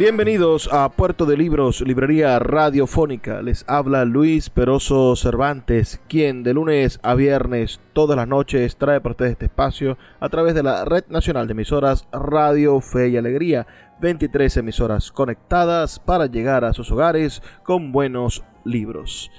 Bienvenidos 0.00 0.70
a 0.72 0.88
Puerto 0.88 1.26
de 1.26 1.36
Libros, 1.36 1.82
librería 1.82 2.38
radiofónica. 2.38 3.42
Les 3.42 3.66
habla 3.68 4.06
Luis 4.06 4.48
Peroso 4.48 5.14
Cervantes, 5.14 6.00
quien 6.08 6.42
de 6.42 6.54
lunes 6.54 6.98
a 7.02 7.14
viernes 7.14 7.80
todas 7.92 8.16
las 8.16 8.26
noches 8.26 8.76
trae 8.76 9.02
para 9.02 9.10
ustedes 9.10 9.32
este 9.32 9.44
espacio 9.44 9.98
a 10.18 10.30
través 10.30 10.54
de 10.54 10.62
la 10.62 10.86
Red 10.86 11.08
Nacional 11.10 11.46
de 11.46 11.52
Emisoras 11.52 12.08
Radio 12.12 12.80
Fe 12.80 13.10
y 13.10 13.18
Alegría. 13.18 13.66
23 14.00 14.56
emisoras 14.56 15.12
conectadas 15.12 15.98
para 15.98 16.24
llegar 16.24 16.64
a 16.64 16.72
sus 16.72 16.90
hogares 16.90 17.42
con 17.62 17.92
buenos 17.92 18.42
libros. 18.64 19.30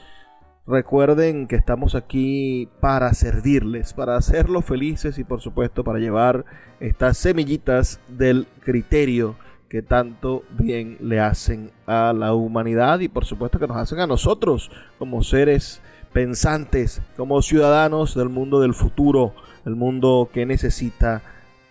Recuerden 0.67 1.47
que 1.47 1.55
estamos 1.55 1.95
aquí 1.95 2.69
para 2.79 3.11
servirles, 3.15 3.95
para 3.95 4.15
hacerlos 4.15 4.63
felices 4.63 5.17
y 5.17 5.23
por 5.23 5.41
supuesto 5.41 5.83
para 5.83 5.97
llevar 5.97 6.45
estas 6.79 7.17
semillitas 7.17 7.99
del 8.09 8.45
criterio 8.63 9.37
que 9.71 9.81
tanto 9.81 10.43
bien 10.59 10.97
le 10.99 11.21
hacen 11.21 11.71
a 11.85 12.11
la 12.11 12.33
humanidad 12.33 12.99
y 12.99 13.07
por 13.07 13.23
supuesto 13.23 13.57
que 13.57 13.67
nos 13.67 13.77
hacen 13.77 14.01
a 14.01 14.05
nosotros 14.05 14.69
como 14.99 15.23
seres 15.23 15.81
pensantes, 16.11 17.01
como 17.15 17.41
ciudadanos 17.41 18.13
del 18.13 18.27
mundo 18.27 18.59
del 18.59 18.73
futuro, 18.73 19.33
el 19.65 19.77
mundo 19.77 20.29
que 20.33 20.45
necesita 20.45 21.21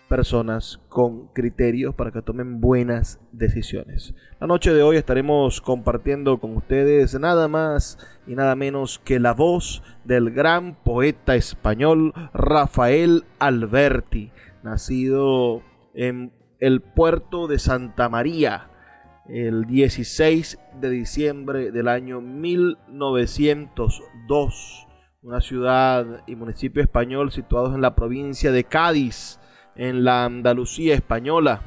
personas 0.08 0.80
con 0.88 1.26
criterios 1.34 1.94
para 1.94 2.10
que 2.10 2.22
tomen 2.22 2.62
buenas 2.62 3.20
decisiones. 3.32 4.14
La 4.40 4.46
noche 4.46 4.72
de 4.72 4.82
hoy 4.82 4.96
estaremos 4.96 5.60
compartiendo 5.60 6.40
con 6.40 6.56
ustedes 6.56 7.20
nada 7.20 7.48
más 7.48 7.98
y 8.26 8.34
nada 8.34 8.56
menos 8.56 8.98
que 8.98 9.20
la 9.20 9.34
voz 9.34 9.82
del 10.04 10.30
gran 10.30 10.74
poeta 10.74 11.34
español 11.34 12.14
Rafael 12.32 13.24
Alberti, 13.38 14.32
nacido 14.62 15.60
en 15.92 16.39
el 16.60 16.80
puerto 16.80 17.46
de 17.46 17.58
Santa 17.58 18.08
María 18.08 18.70
el 19.28 19.66
16 19.66 20.58
de 20.80 20.88
diciembre 20.90 21.70
del 21.70 21.86
año 21.88 22.20
1902, 22.20 24.86
una 25.22 25.40
ciudad 25.40 26.24
y 26.26 26.34
municipio 26.34 26.82
español 26.82 27.30
situados 27.30 27.72
en 27.74 27.80
la 27.80 27.94
provincia 27.94 28.50
de 28.50 28.64
Cádiz, 28.64 29.38
en 29.76 30.02
la 30.04 30.24
Andalucía 30.24 30.94
española. 30.94 31.62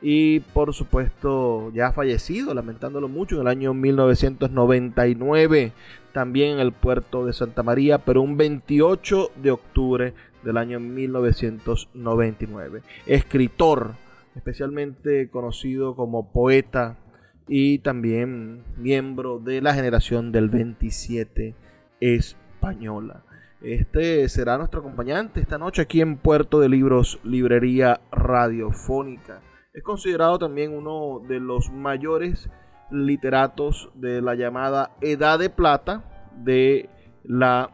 Y 0.00 0.38
por 0.40 0.74
supuesto 0.74 1.70
ya 1.72 1.86
ha 1.88 1.92
fallecido, 1.92 2.54
lamentándolo 2.54 3.08
mucho, 3.08 3.34
en 3.36 3.42
el 3.42 3.48
año 3.48 3.74
1999, 3.74 5.72
también 6.12 6.54
en 6.54 6.60
el 6.60 6.72
puerto 6.72 7.26
de 7.26 7.32
Santa 7.32 7.62
María, 7.62 7.98
pero 7.98 8.22
un 8.22 8.36
28 8.36 9.30
de 9.36 9.52
octubre 9.52 10.14
del 10.42 10.56
año 10.56 10.80
1999. 10.80 12.82
Escritor, 13.06 13.94
especialmente 14.38 15.28
conocido 15.30 15.94
como 15.94 16.32
poeta 16.32 16.96
y 17.46 17.80
también 17.80 18.64
miembro 18.76 19.38
de 19.38 19.60
la 19.60 19.74
generación 19.74 20.32
del 20.32 20.48
27 20.48 21.54
española. 22.00 23.24
Este 23.60 24.28
será 24.28 24.56
nuestro 24.56 24.80
acompañante 24.80 25.40
esta 25.40 25.58
noche 25.58 25.82
aquí 25.82 26.00
en 26.00 26.16
Puerto 26.16 26.60
de 26.60 26.68
Libros, 26.68 27.18
Librería 27.24 28.00
Radiofónica. 28.12 29.40
Es 29.72 29.82
considerado 29.82 30.38
también 30.38 30.72
uno 30.72 31.20
de 31.28 31.40
los 31.40 31.70
mayores 31.70 32.48
literatos 32.90 33.90
de 33.94 34.22
la 34.22 34.34
llamada 34.34 34.92
Edad 35.00 35.38
de 35.38 35.50
Plata 35.50 36.30
de 36.36 36.88
la 37.24 37.70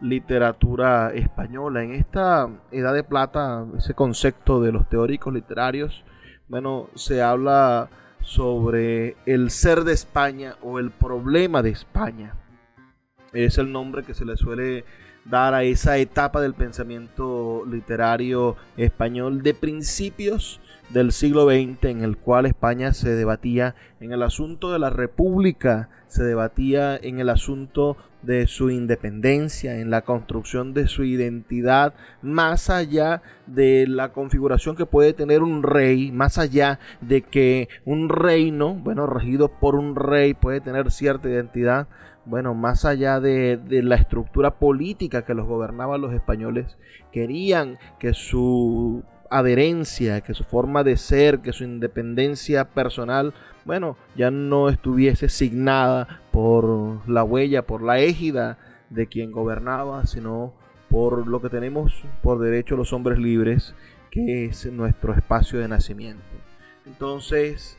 literatura 0.00 1.12
española. 1.14 1.82
En 1.82 1.92
esta 1.92 2.48
edad 2.70 2.94
de 2.94 3.04
plata, 3.04 3.66
ese 3.78 3.94
concepto 3.94 4.60
de 4.60 4.72
los 4.72 4.88
teóricos 4.88 5.32
literarios, 5.32 6.04
bueno, 6.48 6.88
se 6.94 7.22
habla 7.22 7.88
sobre 8.20 9.16
el 9.24 9.50
ser 9.50 9.84
de 9.84 9.92
España 9.92 10.56
o 10.62 10.78
el 10.78 10.90
problema 10.90 11.62
de 11.62 11.70
España. 11.70 12.34
Es 13.32 13.58
el 13.58 13.72
nombre 13.72 14.02
que 14.02 14.14
se 14.14 14.24
le 14.24 14.36
suele 14.36 14.84
dar 15.24 15.54
a 15.54 15.64
esa 15.64 15.96
etapa 15.98 16.40
del 16.40 16.54
pensamiento 16.54 17.64
literario 17.66 18.56
español 18.76 19.42
de 19.42 19.54
principios 19.54 20.60
del 20.90 21.12
siglo 21.12 21.46
XX 21.46 21.84
en 21.84 22.02
el 22.02 22.16
cual 22.16 22.46
España 22.46 22.92
se 22.92 23.10
debatía 23.10 23.74
en 24.00 24.12
el 24.12 24.22
asunto 24.22 24.72
de 24.72 24.78
la 24.78 24.90
República, 24.90 25.88
se 26.06 26.22
debatía 26.22 26.96
en 26.96 27.18
el 27.18 27.28
asunto 27.28 27.96
de 28.22 28.46
su 28.46 28.70
independencia, 28.70 29.78
en 29.78 29.90
la 29.90 30.02
construcción 30.02 30.74
de 30.74 30.88
su 30.88 31.04
identidad, 31.04 31.94
más 32.22 32.70
allá 32.70 33.22
de 33.46 33.86
la 33.86 34.12
configuración 34.12 34.76
que 34.76 34.86
puede 34.86 35.12
tener 35.12 35.42
un 35.42 35.62
rey, 35.62 36.10
más 36.12 36.38
allá 36.38 36.80
de 37.00 37.22
que 37.22 37.68
un 37.84 38.08
reino, 38.08 38.74
bueno, 38.74 39.06
regido 39.06 39.48
por 39.48 39.76
un 39.76 39.94
rey 39.94 40.34
puede 40.34 40.60
tener 40.60 40.90
cierta 40.90 41.28
identidad, 41.28 41.88
bueno, 42.24 42.54
más 42.54 42.84
allá 42.84 43.20
de, 43.20 43.56
de, 43.56 43.84
la 43.84 43.94
estructura 43.94 44.58
política 44.58 45.24
que 45.24 45.34
los 45.34 45.46
gobernaban 45.46 46.00
los 46.00 46.12
españoles, 46.12 46.76
querían 47.12 47.78
que 48.00 48.14
su 48.14 49.04
adherencia, 49.30 50.20
que 50.20 50.34
su 50.34 50.44
forma 50.44 50.84
de 50.84 50.96
ser, 50.96 51.40
que 51.40 51.52
su 51.52 51.64
independencia 51.64 52.64
personal, 52.64 53.34
bueno, 53.64 53.96
ya 54.16 54.30
no 54.30 54.68
estuviese 54.68 55.28
signada 55.28 56.22
por 56.32 57.08
la 57.08 57.24
huella, 57.24 57.66
por 57.66 57.82
la 57.82 57.98
égida 57.98 58.58
de 58.90 59.06
quien 59.06 59.32
gobernaba, 59.32 60.06
sino 60.06 60.54
por 60.88 61.26
lo 61.26 61.42
que 61.42 61.48
tenemos 61.48 62.04
por 62.22 62.38
derecho 62.38 62.76
los 62.76 62.92
hombres 62.92 63.18
libres, 63.18 63.74
que 64.10 64.46
es 64.46 64.66
nuestro 64.66 65.14
espacio 65.14 65.58
de 65.58 65.68
nacimiento. 65.68 66.22
Entonces, 66.86 67.76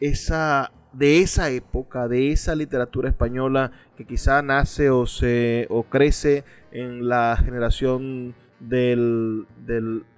esa 0.00 0.70
de 0.92 1.20
esa 1.20 1.50
época, 1.50 2.08
de 2.08 2.32
esa 2.32 2.54
literatura 2.54 3.08
española 3.08 3.70
que 3.96 4.04
quizá 4.04 4.42
nace 4.42 4.90
o 4.90 5.06
se 5.06 5.66
o 5.70 5.84
crece 5.84 6.44
en 6.72 7.08
la 7.08 7.36
generación 7.36 8.34
del, 8.60 9.46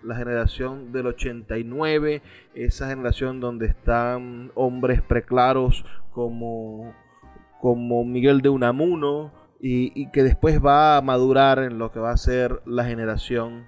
la 0.03 0.17
generación 0.17 0.93
del 0.93 1.07
89, 1.07 2.23
esa 2.55 2.89
generación 2.89 3.41
donde 3.41 3.67
están 3.67 4.51
hombres 4.55 5.01
preclaros 5.01 5.85
como, 6.13 6.95
como 7.61 8.05
Miguel 8.05 8.41
de 8.43 8.49
Unamuno 8.49 9.33
y, 9.61 9.93
y, 10.01 10.11
que 10.11 10.25
después 10.25 10.63
va 10.65 10.97
a 10.97 11.03
madurar 11.03 11.61
en 11.61 11.79
lo 11.79 11.93
que 11.93 12.01
va 12.01 12.11
a 12.11 12.17
ser 12.17 12.61
la 12.67 12.85
generación 12.85 13.65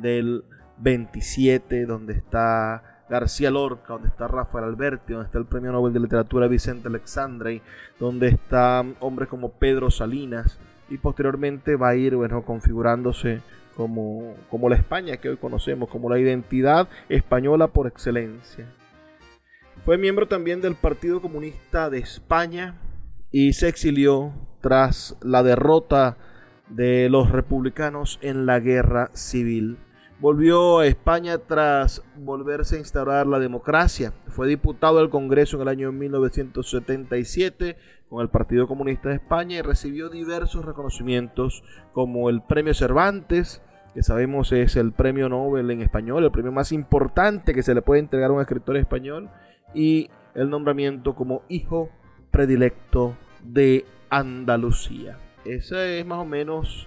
del 0.00 0.44
27, 0.78 1.86
donde 1.86 2.12
está 2.12 2.98
García 3.08 3.50
Lorca, 3.50 3.94
donde 3.94 4.08
está 4.08 4.28
Rafael 4.28 4.64
Alberti, 4.64 5.14
donde 5.14 5.26
está 5.26 5.38
el 5.38 5.46
Premio 5.46 5.72
Nobel 5.72 5.92
de 5.92 6.00
Literatura 6.00 6.46
Vicente 6.46 6.88
Alexandre, 6.88 7.62
donde 7.98 8.28
están 8.28 8.94
hombres 9.00 9.28
como 9.28 9.52
Pedro 9.52 9.90
Salinas, 9.90 10.58
y 10.90 10.98
posteriormente 10.98 11.76
va 11.76 11.90
a 11.90 11.96
ir 11.96 12.16
bueno, 12.16 12.42
configurándose 12.42 13.40
como, 13.78 14.34
como 14.50 14.68
la 14.68 14.74
España 14.74 15.18
que 15.18 15.28
hoy 15.28 15.36
conocemos, 15.36 15.88
como 15.88 16.10
la 16.10 16.18
identidad 16.18 16.88
española 17.08 17.68
por 17.68 17.86
excelencia. 17.86 18.66
Fue 19.84 19.96
miembro 19.96 20.26
también 20.26 20.60
del 20.60 20.74
Partido 20.74 21.22
Comunista 21.22 21.88
de 21.88 22.00
España 22.00 22.74
y 23.30 23.52
se 23.52 23.68
exilió 23.68 24.32
tras 24.60 25.16
la 25.22 25.44
derrota 25.44 26.18
de 26.68 27.08
los 27.08 27.30
republicanos 27.30 28.18
en 28.20 28.46
la 28.46 28.58
guerra 28.58 29.10
civil. 29.12 29.78
Volvió 30.18 30.80
a 30.80 30.86
España 30.86 31.38
tras 31.38 32.02
volverse 32.16 32.74
a 32.74 32.80
instaurar 32.80 33.28
la 33.28 33.38
democracia. 33.38 34.12
Fue 34.26 34.48
diputado 34.48 34.98
al 34.98 35.08
Congreso 35.08 35.54
en 35.56 35.62
el 35.62 35.68
año 35.68 35.92
1977 35.92 37.76
con 38.08 38.22
el 38.22 38.28
Partido 38.28 38.66
Comunista 38.66 39.10
de 39.10 39.14
España 39.14 39.58
y 39.58 39.62
recibió 39.62 40.08
diversos 40.08 40.64
reconocimientos 40.64 41.62
como 41.92 42.28
el 42.28 42.42
Premio 42.42 42.74
Cervantes, 42.74 43.62
que 43.98 44.04
sabemos 44.04 44.52
es 44.52 44.76
el 44.76 44.92
premio 44.92 45.28
Nobel 45.28 45.72
en 45.72 45.82
español, 45.82 46.22
el 46.22 46.30
premio 46.30 46.52
más 46.52 46.70
importante 46.70 47.52
que 47.52 47.64
se 47.64 47.74
le 47.74 47.82
puede 47.82 47.98
entregar 47.98 48.30
a 48.30 48.32
un 48.32 48.40
escritor 48.40 48.76
español, 48.76 49.28
y 49.74 50.08
el 50.36 50.50
nombramiento 50.50 51.16
como 51.16 51.42
hijo 51.48 51.90
predilecto 52.30 53.16
de 53.42 53.84
Andalucía. 54.08 55.18
Esa 55.44 55.84
es 55.84 56.06
más 56.06 56.20
o 56.20 56.24
menos 56.24 56.86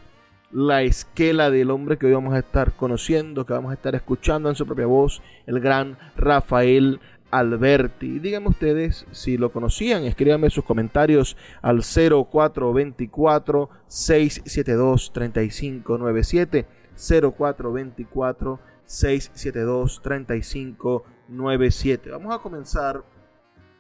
la 0.52 0.84
esquela 0.84 1.50
del 1.50 1.72
hombre 1.72 1.98
que 1.98 2.06
hoy 2.06 2.14
vamos 2.14 2.34
a 2.34 2.40
estar 2.40 2.72
conociendo, 2.78 3.46
que 3.46 3.52
vamos 3.52 3.72
a 3.72 3.74
estar 3.74 3.94
escuchando 3.94 4.48
en 4.48 4.56
su 4.56 4.66
propia 4.66 4.86
voz, 4.86 5.22
el 5.48 5.60
gran 5.60 5.98
Rafael 6.16 7.02
Alberti. 7.30 8.20
Díganme 8.20 8.48
ustedes 8.48 9.06
si 9.12 9.36
lo 9.38 9.52
conocían, 9.52 10.06
escríbanme 10.06 10.50
sus 10.50 10.64
comentarios 10.64 11.36
al 11.62 11.82
0424 11.82 13.70
672 13.88 15.12
3597 15.12 16.80
0424 17.02 18.60
672 18.86 20.02
3597. 20.02 22.12
Vamos 22.12 22.36
a 22.36 22.40
comenzar 22.40 23.04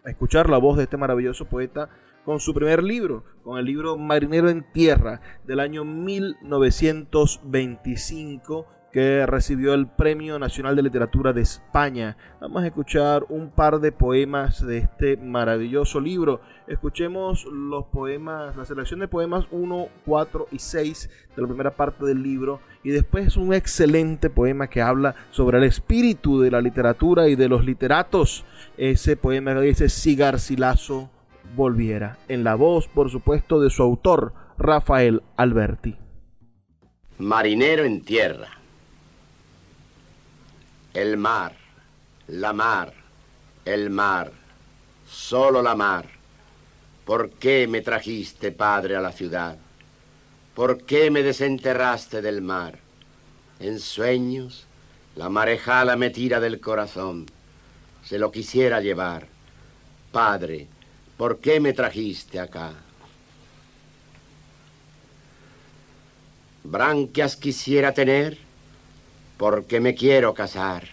a 0.03 0.09
escuchar 0.09 0.49
la 0.49 0.57
voz 0.57 0.77
de 0.77 0.83
este 0.83 0.97
maravilloso 0.97 1.45
poeta 1.45 1.89
con 2.25 2.39
su 2.39 2.53
primer 2.53 2.83
libro, 2.83 3.23
con 3.43 3.59
el 3.59 3.65
libro 3.65 3.97
Marinero 3.97 4.49
en 4.49 4.65
Tierra 4.71 5.21
del 5.45 5.59
año 5.59 5.83
1925 5.85 8.67
que 8.91 9.25
recibió 9.25 9.73
el 9.73 9.87
Premio 9.87 10.37
Nacional 10.37 10.75
de 10.75 10.83
Literatura 10.83 11.31
de 11.31 11.41
España. 11.41 12.17
Vamos 12.41 12.63
a 12.63 12.67
escuchar 12.67 13.25
un 13.29 13.49
par 13.49 13.79
de 13.79 13.91
poemas 13.91 14.65
de 14.65 14.79
este 14.79 15.15
maravilloso 15.17 16.01
libro. 16.01 16.41
Escuchemos 16.67 17.45
los 17.45 17.85
poemas, 17.85 18.55
la 18.57 18.65
selección 18.65 18.99
de 18.99 19.07
poemas 19.07 19.45
1, 19.51 19.87
4 20.05 20.47
y 20.51 20.59
6 20.59 21.09
de 21.35 21.41
la 21.41 21.47
primera 21.47 21.71
parte 21.71 22.05
del 22.05 22.21
libro 22.21 22.59
y 22.83 22.89
después 22.89 23.37
un 23.37 23.53
excelente 23.53 24.29
poema 24.29 24.67
que 24.67 24.81
habla 24.81 25.15
sobre 25.31 25.57
el 25.57 25.63
espíritu 25.63 26.41
de 26.41 26.51
la 26.51 26.61
literatura 26.61 27.29
y 27.29 27.35
de 27.35 27.47
los 27.47 27.63
literatos. 27.63 28.45
Ese 28.77 29.15
poema 29.15 29.53
que 29.53 29.61
dice 29.61 29.89
Si 29.89 30.15
Garcilaso 30.15 31.09
volviera, 31.55 32.17
en 32.27 32.43
la 32.43 32.55
voz, 32.55 32.87
por 32.87 33.09
supuesto, 33.09 33.61
de 33.61 33.69
su 33.69 33.83
autor, 33.83 34.33
Rafael 34.57 35.21
Alberti. 35.37 35.97
Marinero 37.17 37.83
en 37.83 38.01
tierra. 38.01 38.60
El 40.93 41.17
mar, 41.17 41.55
la 42.27 42.53
mar, 42.53 42.93
el 43.65 43.89
mar, 43.89 44.31
solo 45.09 45.61
la 45.61 45.75
mar. 45.75 46.07
¿Por 47.05 47.31
qué 47.31 47.67
me 47.67 47.81
trajiste, 47.81 48.51
padre, 48.51 48.95
a 48.95 49.01
la 49.01 49.11
ciudad? 49.11 49.57
¿Por 50.55 50.83
qué 50.83 51.09
me 51.09 51.23
desenterraste 51.23 52.21
del 52.21 52.41
mar? 52.41 52.79
En 53.59 53.79
sueños, 53.79 54.65
la 55.15 55.29
marejala 55.29 55.95
me 55.95 56.09
tira 56.09 56.39
del 56.39 56.59
corazón. 56.59 57.25
Se 58.03 58.17
lo 58.19 58.31
quisiera 58.31 58.81
llevar. 58.81 59.27
Padre, 60.11 60.67
¿Por 61.21 61.37
qué 61.37 61.59
me 61.59 61.71
trajiste 61.71 62.39
acá? 62.39 62.73
Branquias 66.63 67.35
quisiera 67.35 67.93
tener 67.93 68.39
porque 69.41 69.79
me 69.79 69.95
quiero 69.95 70.35
casar. 70.35 70.87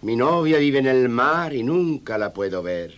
Mi 0.00 0.16
novia 0.16 0.56
vive 0.56 0.78
en 0.78 0.86
el 0.86 1.10
mar 1.10 1.52
y 1.52 1.62
nunca 1.62 2.16
la 2.16 2.32
puedo 2.32 2.62
ver. 2.62 2.94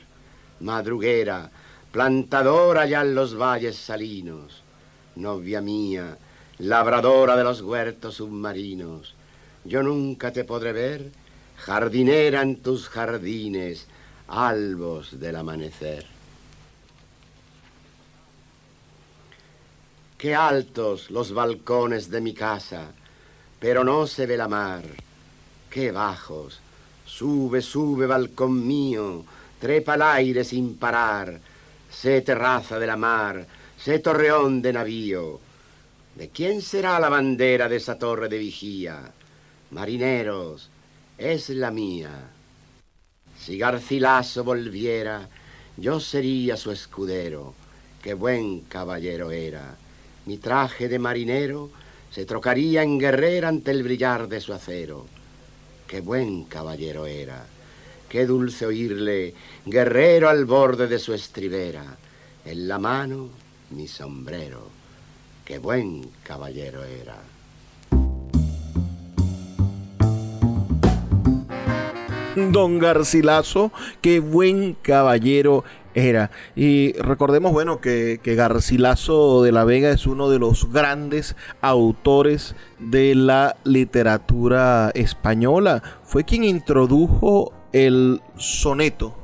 Madruguera, 0.61 1.51
plantadora 1.91 2.83
allá 2.83 3.01
en 3.01 3.17
los 3.17 3.37
valles 3.37 3.75
salinos. 3.75 4.63
Novia 5.17 5.61
mía, 5.61 6.17
labradora 6.59 7.37
de 7.37 7.43
los 7.43 7.63
huertos 7.63 8.15
submarinos. 8.15 9.17
Yo 9.65 9.83
nunca 9.83 10.33
te 10.33 10.45
podré 10.45 10.73
ver, 10.73 11.11
jardinera 11.57 12.43
en 12.43 12.63
tus 12.63 12.89
jardines, 12.89 13.89
albos 14.29 15.19
del 15.19 15.35
amanecer. 15.35 16.07
Qué 20.17 20.37
altos 20.37 21.11
los 21.11 21.33
balcones 21.33 22.09
de 22.09 22.21
mi 22.21 22.35
casa, 22.35 22.93
pero 23.59 23.85
no 23.85 24.07
se 24.07 24.27
ve 24.27 24.37
la 24.37 24.49
mar. 24.49 24.83
Qué 25.71 25.91
bajos. 25.93 26.61
Sube, 27.05 27.63
sube, 27.63 28.07
balcón 28.07 28.67
mío, 28.67 29.25
trepa 29.61 29.95
al 29.95 30.03
aire 30.03 30.45
sin 30.45 30.77
parar. 30.77 31.41
Sé 31.91 32.21
terraza 32.23 32.79
de 32.79 32.87
la 32.87 32.97
mar, 32.97 33.47
sé 33.79 34.01
torreón 34.01 34.61
de 34.61 34.73
navío. 34.73 35.41
¿De 36.15 36.29
quién 36.29 36.63
será 36.63 36.99
la 36.99 37.09
bandera 37.09 37.69
de 37.69 37.77
esa 37.77 37.99
torre 37.99 38.29
de 38.29 38.39
vigía? 38.39 39.13
Marineros, 39.71 40.71
es 41.19 41.51
la 41.51 41.71
mía. 41.71 42.11
Si 43.39 43.59
Garcilaso 43.59 44.45
volviera, 44.45 45.29
yo 45.77 46.01
sería 46.01 46.57
su 46.57 46.71
escudero. 46.71 47.55
Qué 48.03 48.15
buen 48.15 48.61
caballero 48.61 49.31
era 49.31 49.77
mi 50.27 50.39
traje 50.39 50.89
de 50.89 50.99
marinero 50.99 51.71
se 52.17 52.25
trocaría 52.25 52.83
en 52.83 52.99
guerrera 52.99 53.49
ante 53.49 53.71
el 53.71 53.83
brillar 53.83 54.27
de 54.27 54.41
su 54.41 54.55
acero. 54.55 55.05
Qué 55.87 56.01
buen 56.01 56.45
caballero 56.45 57.05
era, 57.05 57.45
qué 58.09 58.25
dulce 58.25 58.65
oírle, 58.65 59.35
guerrero 59.67 60.31
al 60.31 60.47
borde 60.47 60.87
de 60.87 60.99
su 60.99 61.13
estribera, 61.13 61.85
en 62.43 62.69
la 62.69 62.79
mano 62.79 63.29
mi 63.69 63.87
sombrero, 63.87 64.63
qué 65.45 65.59
buen 65.59 66.09
caballero 66.23 66.85
era. 66.85 67.19
Don 72.35 72.79
Garcilaso, 72.79 73.73
qué 74.01 74.21
buen 74.21 74.73
caballero 74.81 75.65
era. 75.97 76.31
Y 76.55 76.93
recordemos, 76.93 77.53
bueno, 77.53 77.81
que, 77.81 78.21
Garcilaso 78.23 79.43
de 79.43 79.51
la 79.51 79.65
Vega 79.65 79.91
es 79.91 80.07
uno 80.07 80.29
de 80.29 80.39
los 80.39 80.71
grandes 80.71 81.35
autores 81.63 82.55
de 82.79 83.15
la 83.15 83.57
literatura 83.65 84.91
española. 84.95 85.83
Fue 86.05 86.25
quien 86.25 86.45
introdujo 86.45 87.53
el 87.73 88.21
soneto 88.37 89.17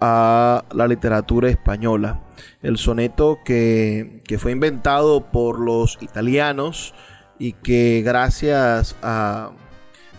a 0.00 0.64
la 0.72 0.88
literatura 0.88 1.50
española. 1.50 2.22
El 2.62 2.78
soneto 2.78 3.38
que, 3.44 4.22
que 4.26 4.38
fue 4.38 4.52
inventado 4.52 5.30
por 5.30 5.60
los 5.60 5.98
italianos 6.00 6.94
y 7.38 7.52
que 7.52 8.02
gracias 8.02 8.96
a 9.02 9.50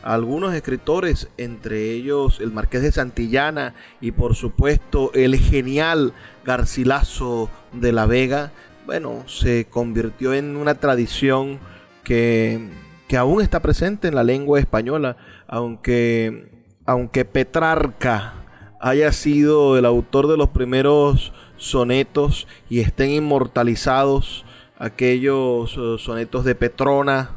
algunos 0.03 0.53
escritores, 0.53 1.29
entre 1.37 1.91
ellos 1.91 2.39
el 2.39 2.51
Marqués 2.51 2.81
de 2.81 2.91
Santillana 2.91 3.73
y 4.01 4.11
por 4.11 4.35
supuesto 4.35 5.11
el 5.13 5.37
genial 5.37 6.13
Garcilaso 6.45 7.49
de 7.73 7.91
la 7.91 8.05
Vega, 8.05 8.51
bueno, 8.85 9.23
se 9.27 9.65
convirtió 9.69 10.33
en 10.33 10.55
una 10.55 10.75
tradición 10.75 11.59
que, 12.03 12.69
que 13.07 13.17
aún 13.17 13.41
está 13.41 13.61
presente 13.61 14.07
en 14.07 14.15
la 14.15 14.23
lengua 14.23 14.59
española, 14.59 15.17
aunque, 15.47 16.63
aunque 16.85 17.25
Petrarca 17.25 18.33
haya 18.79 19.11
sido 19.11 19.77
el 19.77 19.85
autor 19.85 20.27
de 20.27 20.37
los 20.37 20.49
primeros 20.49 21.33
sonetos 21.57 22.47
y 22.69 22.79
estén 22.79 23.11
inmortalizados 23.11 24.45
aquellos 24.77 25.75
eh, 25.77 25.95
sonetos 25.99 26.45
de 26.45 26.55
Petrona, 26.55 27.31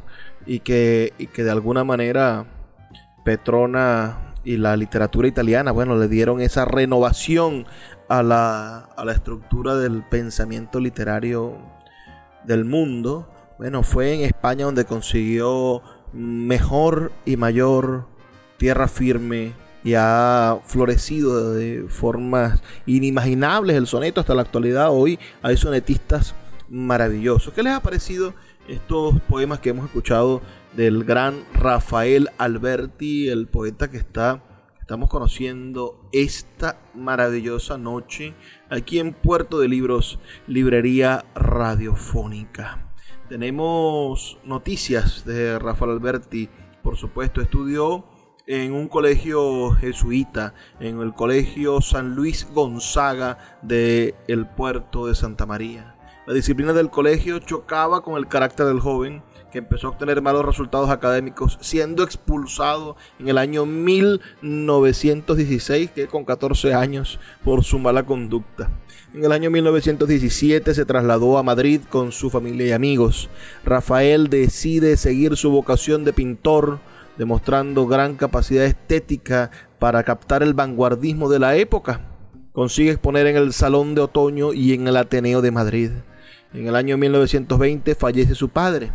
y 0.47 0.61
que, 0.61 1.13
que 1.33 1.45
de 1.45 1.51
alguna 1.51 1.85
manera 1.85 2.47
Petrona 3.25 4.35
y 4.45 4.57
la 4.57 4.77
literatura 4.77 5.29
italiana, 5.29 5.71
bueno, 5.71 5.97
le 5.97 6.09
dieron 6.09 6.41
esa 6.41 6.65
renovación 6.65 7.67
a 8.09 8.23
la, 8.23 8.89
a 8.97 9.05
la 9.05 9.13
estructura 9.13 9.77
del 9.77 10.03
pensamiento 10.03 10.81
literario 10.81 11.57
del 12.45 12.65
mundo. 12.65 13.29
Bueno, 13.59 13.83
fue 13.83 14.15
en 14.15 14.21
España 14.23 14.65
donde 14.65 14.85
consiguió 14.85 15.83
mejor 16.13 17.13
y 17.25 17.37
mayor 17.37 18.07
tierra 18.59 18.89
firme 18.89 19.53
y 19.85 19.95
ha 19.95 20.59
florecido 20.65 21.55
de 21.55 21.87
formas 21.89 22.63
inimaginables 22.87 23.77
el 23.77 23.87
soneto 23.87 24.21
hasta 24.21 24.35
la 24.35 24.43
actualidad. 24.43 24.91
Hoy 24.91 25.19
hay 25.43 25.57
sonetistas 25.57 26.35
maravillosos. 26.69 27.53
¿Qué 27.55 27.63
les 27.63 27.73
ha 27.73 27.81
parecido 27.81 28.35
estos 28.69 29.21
poemas 29.23 29.59
que 29.59 29.71
hemos 29.71 29.87
escuchado 29.87 30.41
del 30.77 31.05
gran 31.05 31.45
Rafael 31.55 32.31
Alberti, 32.39 33.29
el 33.29 33.47
poeta 33.47 33.91
que 33.91 33.99
está, 33.99 34.43
Estamos 34.83 35.09
conociendo 35.09 36.09
esta 36.11 36.77
maravillosa 36.93 37.79
noche 37.79 38.35
aquí 38.69 38.99
en 38.99 39.15
Puerto 39.15 39.61
de 39.61 39.69
Libros, 39.69 40.19
Librería 40.49 41.25
Radiofónica. 41.37 42.93
Tenemos 43.29 44.39
noticias 44.45 45.25
de 45.25 45.59
Rafael 45.61 45.93
Alberti, 45.93 46.51
por 46.83 46.97
supuesto, 46.97 47.41
estudió 47.41 48.05
en 48.47 48.73
un 48.73 48.89
colegio 48.89 49.71
jesuita, 49.71 50.53
en 50.81 51.01
el 51.01 51.15
colegio 51.15 51.81
San 51.81 52.17
Luis 52.17 52.47
Gonzaga 52.53 53.39
de 53.63 54.17
el 54.27 54.47
puerto 54.47 55.07
de 55.07 55.15
Santa 55.15 55.47
María. 55.47 55.97
La 56.27 56.35
disciplina 56.35 56.73
del 56.73 56.91
colegio 56.91 57.39
chocaba 57.39 58.03
con 58.03 58.17
el 58.17 58.27
carácter 58.27 58.67
del 58.67 58.81
joven, 58.81 59.23
que 59.53 59.59
empezó 59.59 59.87
a 59.87 59.91
obtener 59.91 60.21
malos 60.23 60.45
resultados 60.45 60.91
académicos, 60.91 61.59
siendo 61.61 62.03
expulsado 62.03 62.97
en 63.21 63.29
el 63.29 63.39
año 63.39 63.65
1916, 63.67 65.91
que 65.91 66.09
con 66.09 66.25
14 66.25 66.75
años, 66.75 67.21
por 67.45 67.63
su 67.63 67.79
mala 67.79 68.05
conducta. 68.05 68.69
En 69.15 69.25
el 69.25 69.31
año 69.31 69.49
1917 69.51 70.75
se 70.75 70.85
trasladó 70.87 71.37
a 71.37 71.43
Madrid 71.43 71.83
con 71.91 72.13
su 72.13 72.31
familia 72.31 72.69
y 72.69 72.73
amigos. 72.73 73.29
Rafael 73.63 74.31
decide 74.31 74.97
seguir 74.97 75.37
su 75.37 75.51
vocación 75.51 76.03
de 76.05 76.15
pintor, 76.15 76.81
demostrando 77.19 77.87
gran 77.87 78.17
capacidad 78.17 78.65
estética 78.65 79.51
para 79.79 80.03
captar 80.03 80.43
el 80.43 80.55
vanguardismo 80.55 81.29
de 81.29 81.39
la 81.39 81.57
época. 81.57 82.01
Consigue 82.53 82.93
exponer 82.93 83.27
en 83.27 83.37
el 83.37 83.53
Salón 83.53 83.95
de 83.95 84.01
Otoño 84.01 84.55
y 84.55 84.73
en 84.73 84.89
el 84.89 84.97
Ateneo 84.97 85.43
de 85.43 85.51
Madrid. 85.51 85.91
En 86.55 86.67
el 86.67 86.75
año 86.75 86.97
1920 86.97 87.95
fallece 87.95 88.35
su 88.35 88.49
padre. 88.49 88.93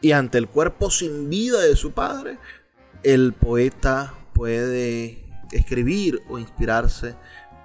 Y 0.00 0.12
ante 0.12 0.38
el 0.38 0.48
cuerpo 0.48 0.90
sin 0.90 1.28
vida 1.28 1.60
de 1.60 1.76
su 1.76 1.92
padre, 1.92 2.38
el 3.02 3.32
poeta 3.32 4.14
puede 4.32 5.24
escribir 5.52 6.20
o 6.28 6.38
inspirarse 6.38 7.14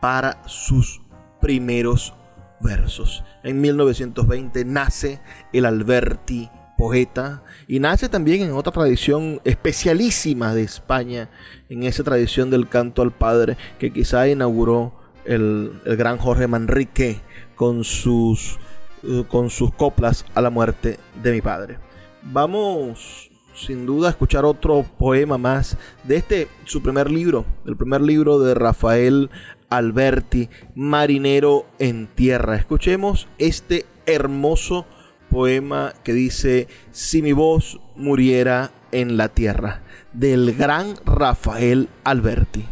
para 0.01 0.42
sus 0.48 1.01
primeros 1.42 2.13
versos. 2.60 3.24
En 3.44 3.62
1920 3.62 4.65
nace 4.65 5.22
el 5.54 5.65
Alberti 5.65 6.50
poeta 6.77 7.44
y 7.68 7.80
nace 7.80 8.10
también 8.10 8.42
en 8.42 8.51
otra 8.51 8.74
tradición 8.74 9.39
especialísima 9.44 10.54
de 10.54 10.63
España, 10.63 11.30
en 11.70 11.84
esa 11.84 12.04
tradición 12.04 12.50
del 12.50 12.68
canto 12.68 13.01
al 13.01 13.12
Padre 13.12 13.58
que 13.80 13.94
quizá 13.94 14.27
inauguró 14.27 14.94
el, 15.25 15.82
el 15.86 15.98
gran 15.98 16.18
Jorge 16.18 16.48
Manrique 16.48 17.22
con 17.56 17.84
sus, 17.84 18.60
eh, 19.04 19.24
con 19.27 19.50
sus 19.50 19.74
coplas 19.74 20.25
a 20.36 20.42
la 20.42 20.50
muerte 20.50 21.00
de 21.22 21.32
mi 21.32 21.42
padre. 21.42 21.85
Vamos 22.27 23.29
sin 23.53 23.86
duda 23.86 24.08
a 24.08 24.12
escuchar 24.12 24.46
otro 24.46 24.84
poema 24.98 25.38
más 25.38 25.77
de 26.03 26.17
este, 26.17 26.48
su 26.65 26.82
primer 26.82 27.12
libro, 27.12 27.46
el 27.67 27.77
primer 27.77 28.01
libro 28.01 28.39
de 28.39 28.55
Rafael 28.55 29.29
Alberti, 29.70 30.50
Marinero 30.74 31.67
en 31.77 32.08
Tierra. 32.08 32.55
Escuchemos 32.55 33.27
este 33.38 33.86
hermoso 34.08 34.88
poema 35.29 35.94
que 36.03 36.13
dice, 36.13 36.67
si 36.91 37.22
mi 37.22 37.32
voz 37.32 37.79
muriera 37.96 38.72
en 38.91 39.17
la 39.17 39.29
tierra, 39.29 39.84
del 40.12 40.55
gran 40.55 40.96
Rafael 41.05 41.89
Alberti. 42.03 42.65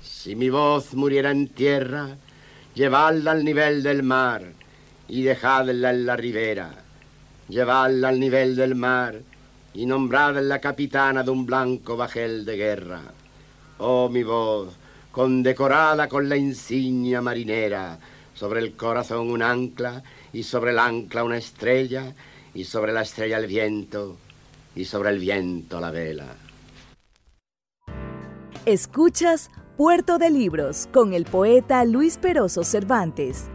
Si 0.00 0.34
mi 0.36 0.48
voz 0.48 0.94
muriera 0.94 1.30
en 1.32 1.48
tierra, 1.48 2.16
llevadla 2.74 3.32
al 3.32 3.44
nivel 3.44 3.82
del 3.82 4.02
mar 4.02 4.42
y 5.06 5.22
dejadla 5.22 5.90
en 5.90 6.06
la 6.06 6.16
ribera 6.16 6.89
llevadla 7.50 8.08
al 8.08 8.20
nivel 8.20 8.56
del 8.56 8.74
mar 8.74 9.20
y 9.74 9.86
nombradla 9.86 10.60
capitana 10.60 11.22
de 11.22 11.30
un 11.30 11.46
blanco 11.46 11.96
bajel 11.96 12.44
de 12.44 12.56
guerra. 12.56 13.02
Oh 13.78 14.08
mi 14.08 14.22
voz, 14.22 14.74
condecorada 15.10 16.08
con 16.08 16.28
la 16.28 16.36
insignia 16.36 17.20
marinera, 17.20 17.98
sobre 18.34 18.60
el 18.60 18.74
corazón 18.74 19.30
un 19.30 19.42
ancla 19.42 20.02
y 20.32 20.42
sobre 20.42 20.70
el 20.70 20.78
ancla 20.78 21.24
una 21.24 21.36
estrella 21.36 22.14
y 22.54 22.64
sobre 22.64 22.92
la 22.92 23.02
estrella 23.02 23.38
el 23.38 23.46
viento 23.46 24.16
y 24.74 24.84
sobre 24.84 25.10
el 25.10 25.18
viento 25.18 25.80
la 25.80 25.90
vela. 25.90 26.26
Escuchas 28.66 29.50
Puerto 29.76 30.18
de 30.18 30.30
Libros 30.30 30.88
con 30.92 31.14
el 31.14 31.24
poeta 31.24 31.84
Luis 31.84 32.18
Peroso 32.18 32.64
Cervantes. 32.64 33.46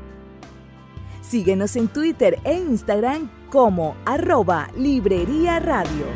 Síguenos 1.21 1.75
en 1.75 1.87
Twitter 1.87 2.39
e 2.43 2.55
Instagram 2.55 3.29
como 3.55 3.95
arroba 4.03 4.67
Librería 4.77 5.61
Radio. 5.61 6.07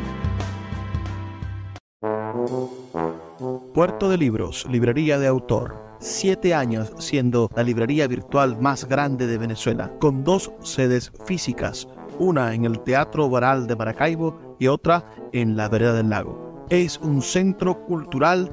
Puerto 3.72 4.10
de 4.10 4.18
Libros, 4.18 4.66
Librería 4.70 5.18
de 5.18 5.26
Autor. 5.26 5.74
Siete 6.00 6.52
años 6.54 6.92
siendo 6.98 7.48
la 7.56 7.62
librería 7.62 8.06
virtual 8.08 8.60
más 8.60 8.86
grande 8.86 9.26
de 9.26 9.38
Venezuela, 9.38 9.90
con 10.00 10.22
dos 10.22 10.52
sedes 10.60 11.10
físicas, 11.24 11.88
una 12.18 12.52
en 12.52 12.66
el 12.66 12.78
Teatro 12.80 13.30
Baral 13.30 13.66
de 13.66 13.76
Maracaibo 13.76 14.56
y 14.58 14.66
otra 14.66 15.10
en 15.32 15.56
la 15.56 15.70
Vereda 15.70 15.94
del 15.94 16.10
Lago. 16.10 16.66
Es 16.68 16.98
un 16.98 17.22
centro 17.22 17.86
cultural 17.86 18.52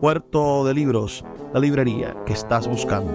Puerto 0.00 0.64
de 0.64 0.72
Libros, 0.72 1.22
la 1.52 1.60
librería 1.60 2.16
que 2.24 2.32
estás 2.32 2.66
buscando. 2.66 3.14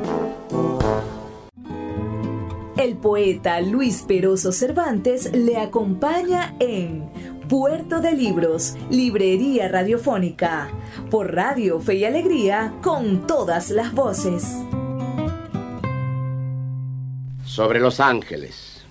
El 2.78 2.98
poeta 2.98 3.60
Luis 3.60 4.04
Peroso 4.08 4.52
Cervantes 4.52 5.32
le 5.34 5.58
acompaña 5.58 6.54
en 6.60 7.10
Puerto 7.50 8.02
de 8.02 8.12
Libros, 8.12 8.76
Librería 8.92 9.68
Radiofónica, 9.68 10.70
por 11.10 11.34
Radio 11.34 11.80
Fe 11.80 11.96
y 11.96 12.06
Alegría, 12.06 12.76
con 12.84 13.26
todas 13.26 13.72
las 13.72 13.92
voces. 13.92 14.56
Sobre 17.46 17.80
los 17.80 18.00
ángeles. 18.00 18.86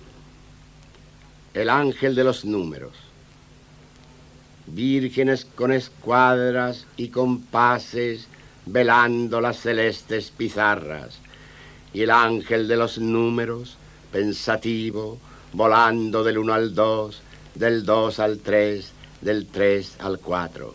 El 1.53 1.69
ángel 1.69 2.13
de 2.13 2.25
los 2.25 2.43
números 2.43 3.04
vírgenes 4.67 5.45
con 5.45 5.71
escuadras 5.71 6.85
y 6.97 7.09
compases 7.09 8.27
velando 8.65 9.41
las 9.41 9.59
celestes 9.59 10.31
pizarras, 10.31 11.19
y 11.93 12.01
el 12.01 12.11
ángel 12.11 12.67
de 12.67 12.77
los 12.77 12.97
números, 12.97 13.77
pensativo, 14.11 15.19
volando 15.53 16.23
del 16.23 16.39
uno 16.39 16.53
al 16.53 16.73
dos, 16.73 17.21
del 17.53 17.85
dos 17.85 18.19
al 18.19 18.39
tres, 18.39 18.91
del 19.21 19.47
tres 19.47 19.95
al 19.99 20.19
cuatro. 20.19 20.73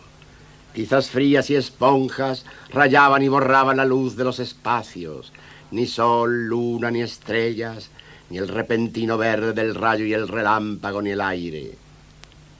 Quizás 0.73 1.09
frías 1.09 1.49
y 1.49 1.55
esponjas 1.55 2.45
rayaban 2.71 3.21
y 3.21 3.27
borraban 3.27 3.77
la 3.77 3.85
luz 3.85 4.15
de 4.15 4.23
los 4.23 4.39
espacios, 4.39 5.33
ni 5.71 5.85
sol, 5.85 6.45
luna, 6.47 6.91
ni 6.91 7.01
estrellas, 7.01 7.89
ni 8.29 8.37
el 8.37 8.47
repentino 8.47 9.17
verde 9.17 9.51
del 9.51 9.75
rayo 9.75 10.05
y 10.05 10.13
el 10.13 10.29
relámpago, 10.29 11.01
ni 11.01 11.09
el 11.09 11.19
aire, 11.19 11.77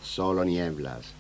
solo 0.04 0.44
nieblas 0.44 1.14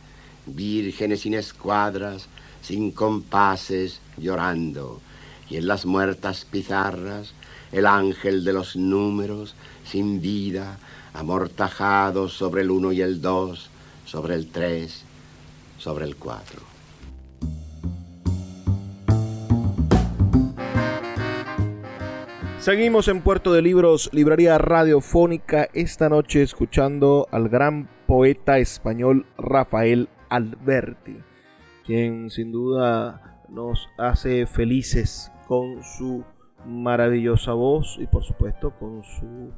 vírgenes 0.46 1.22
sin 1.22 1.34
escuadras, 1.34 2.28
sin 2.62 2.92
compases, 2.92 4.00
llorando, 4.18 5.02
y 5.50 5.58
en 5.58 5.68
las 5.68 5.86
muertas 5.86 6.46
pizarras 6.46 7.34
el 7.72 7.86
ángel 7.86 8.44
de 8.44 8.54
los 8.54 8.76
números, 8.76 9.56
sin 9.84 10.22
vida, 10.22 10.78
amortajado 11.14 12.30
sobre 12.30 12.62
el 12.62 12.72
uno 12.72 12.92
y 12.92 13.02
el 13.02 13.22
dos, 13.22 13.70
sobre 14.06 14.36
el 14.36 14.48
tres, 14.48 15.04
sobre 15.78 16.06
el 16.06 16.16
cuatro. 16.16 16.62
Seguimos 22.60 23.08
en 23.08 23.22
Puerto 23.22 23.54
de 23.54 23.64
Libros, 23.64 24.12
librería 24.14 24.60
radiofónica, 24.60 25.68
esta 25.74 26.10
noche 26.10 26.44
escuchando 26.44 27.28
al 27.32 27.50
gran 27.50 27.90
poeta 28.06 28.60
español 28.60 29.26
Rafael 29.36 30.10
Alberti, 30.32 31.20
quien 31.86 32.30
sin 32.30 32.54
duda 32.54 33.44
nos 33.50 33.90
hace 33.98 34.46
felices 34.48 35.30
con 35.46 35.84
su 35.84 36.24
maravillosa 36.66 37.52
voz 37.54 37.98
y 38.00 38.08
por 38.08 38.24
supuesto 38.24 38.72
con 38.72 39.04
su 39.04 39.52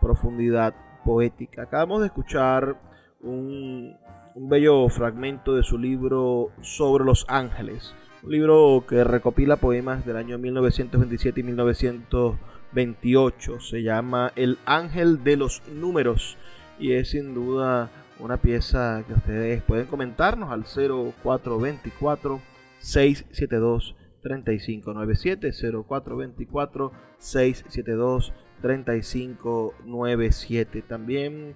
profundidad 0.00 0.72
poética. 1.04 1.62
Acabamos 1.62 2.00
de 2.00 2.06
escuchar 2.06 2.80
un, 3.20 3.96
bello 4.36 4.88
fragmento 4.88 5.56
de 5.56 5.64
su 5.64 5.76
libro 5.76 6.52
Sobre 6.62 7.04
los 7.04 7.26
Ángeles, 7.28 7.92
Un 8.22 8.30
libro 8.30 8.84
que 8.88 9.02
recopila 9.02 9.56
poemas 9.56 10.06
del 10.06 10.16
año 10.16 10.38
1927 10.38 11.40
y 11.40 11.42
1928. 11.42 13.60
Se 13.60 13.82
llama 13.82 14.30
El 14.36 14.58
Ángel 14.64 15.24
de 15.24 15.36
los 15.36 15.60
Números 15.68 16.38
y 16.78 16.92
es 16.92 17.10
sin 17.10 17.34
duda 17.34 17.90
una 18.20 18.36
pieza 18.36 19.02
que 19.06 19.14
ustedes 19.14 19.62
pueden 19.62 19.86
comentarnos 19.86 20.50
al 20.50 20.64
0424 20.64 22.40
672 22.78 23.96
3597 24.22 25.50
0424 25.88 26.92
672 27.18 28.32
3597 28.60 30.82
también 30.82 31.54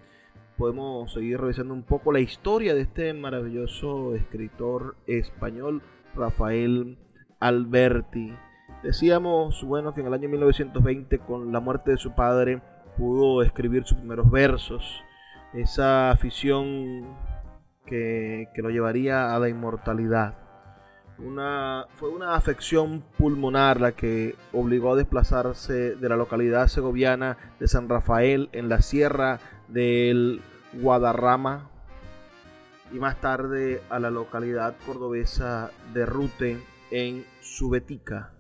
podemos 0.56 1.12
seguir 1.12 1.40
revisando 1.40 1.74
un 1.74 1.82
poco 1.82 2.12
la 2.12 2.20
historia 2.20 2.74
de 2.74 2.82
este 2.82 3.12
maravilloso 3.12 4.14
escritor 4.14 4.96
español 5.06 5.82
Rafael 6.14 6.96
Alberti. 7.40 8.32
Decíamos 8.82 9.64
bueno 9.64 9.92
que 9.92 10.00
en 10.00 10.06
el 10.06 10.14
año 10.14 10.28
1920 10.28 11.18
con 11.18 11.52
la 11.52 11.60
muerte 11.60 11.90
de 11.92 11.96
su 11.96 12.14
padre 12.14 12.62
pudo 12.96 13.42
escribir 13.42 13.84
sus 13.84 13.98
primeros 13.98 14.30
versos 14.30 15.02
esa 15.54 16.10
afición 16.10 17.06
que, 17.86 18.48
lo 18.56 18.70
llevaría 18.70 19.34
a 19.34 19.38
la 19.38 19.48
inmortalidad. 19.48 20.34
Una, 21.18 21.86
fue 21.94 22.08
una 22.08 22.34
afección 22.34 23.04
pulmonar 23.16 23.80
la 23.80 23.92
que 23.92 24.34
obligó 24.52 24.92
a 24.92 24.96
desplazarse 24.96 25.94
de 25.94 26.08
la 26.08 26.16
localidad 26.16 26.66
segoviana 26.66 27.36
de 27.60 27.68
San 27.68 27.88
Rafael 27.88 28.48
en 28.52 28.68
la 28.68 28.82
sierra 28.82 29.38
del 29.68 30.40
Guadarrama 30.72 31.70
y 32.92 32.98
más 32.98 33.20
tarde 33.20 33.80
a 33.90 34.00
la 34.00 34.10
localidad 34.10 34.74
cordobesa 34.84 35.70
de 35.92 36.04
Rute 36.04 36.58
en 36.90 37.24
Subetica. 37.40 38.32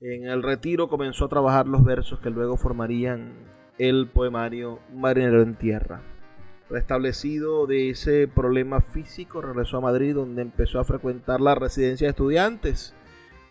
En 0.00 0.28
el 0.28 0.42
retiro 0.42 0.88
comenzó 0.88 1.24
a 1.24 1.28
trabajar 1.28 1.66
los 1.66 1.84
versos 1.84 2.20
que 2.20 2.30
luego 2.30 2.56
formarían 2.56 3.34
el 3.78 4.08
poemario 4.08 4.78
Marinero 4.92 5.42
en 5.42 5.56
Tierra. 5.56 6.11
Restablecido 6.72 7.66
de 7.66 7.90
ese 7.90 8.26
problema 8.28 8.80
físico, 8.80 9.42
regresó 9.42 9.76
a 9.76 9.82
Madrid 9.82 10.14
donde 10.14 10.40
empezó 10.40 10.80
a 10.80 10.84
frecuentar 10.84 11.38
la 11.42 11.54
residencia 11.54 12.06
de 12.06 12.12
estudiantes, 12.12 12.94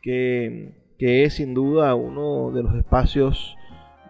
que, 0.01 0.73
es 0.97 1.35
sin 1.35 1.53
duda 1.53 1.93
uno 1.93 2.49
de 2.49 2.63
los 2.63 2.73
espacios 2.73 3.55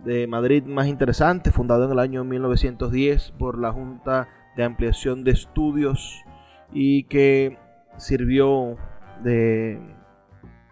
de 0.05 0.27
Madrid 0.27 0.63
más 0.63 0.87
interesantes, 0.87 1.53
fundado 1.53 1.83
en 1.83 1.91
el 1.91 1.99
año 1.99 2.23
1910 2.23 3.33
por 3.37 3.59
la 3.59 3.73
Junta 3.73 4.29
de 4.55 4.63
Ampliación 4.63 5.25
de 5.25 5.31
Estudios 5.31 6.23
y 6.71 7.03
que 7.03 7.57
sirvió 7.97 8.77
de, 9.25 9.77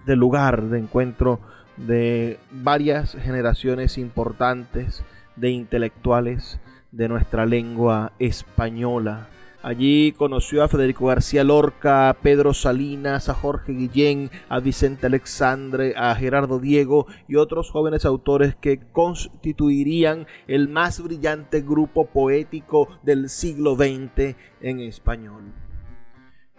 lugar 0.06 0.64
de 0.70 0.80
encuentro 0.80 1.42
de 1.76 2.40
varias 2.52 3.16
generaciones 3.16 3.98
importantes 3.98 5.04
de 5.36 5.50
intelectuales 5.50 6.58
de 6.92 7.08
nuestra 7.08 7.46
lengua 7.46 8.14
española. 8.20 9.28
Allí 9.62 10.14
conoció 10.14 10.64
a 10.64 10.70
Federico 10.70 11.08
García 11.08 11.44
Lorca, 11.44 12.10
a 12.10 12.14
Pedro 12.14 12.54
Salinas, 12.54 13.28
a 13.28 13.34
Jorge 13.34 13.74
Guillén, 13.74 14.32
a 14.48 14.62
Vicente 14.62 15.06
Alexandre, 15.06 15.94
a 15.98 16.16
Gerardo 16.16 16.60
Diego 16.60 17.08
y 17.28 17.36
otros 17.36 17.70
jóvenes 17.70 18.06
autores 18.06 18.56
que 18.56 18.80
constituirían 18.94 20.28
el 20.48 20.70
más 20.70 21.04
brillante 21.04 21.60
grupo 21.60 22.06
poético 22.06 22.88
del 23.04 23.28
siglo 23.28 23.76
XX 23.76 24.38
en 24.62 24.80
español. 24.80 25.69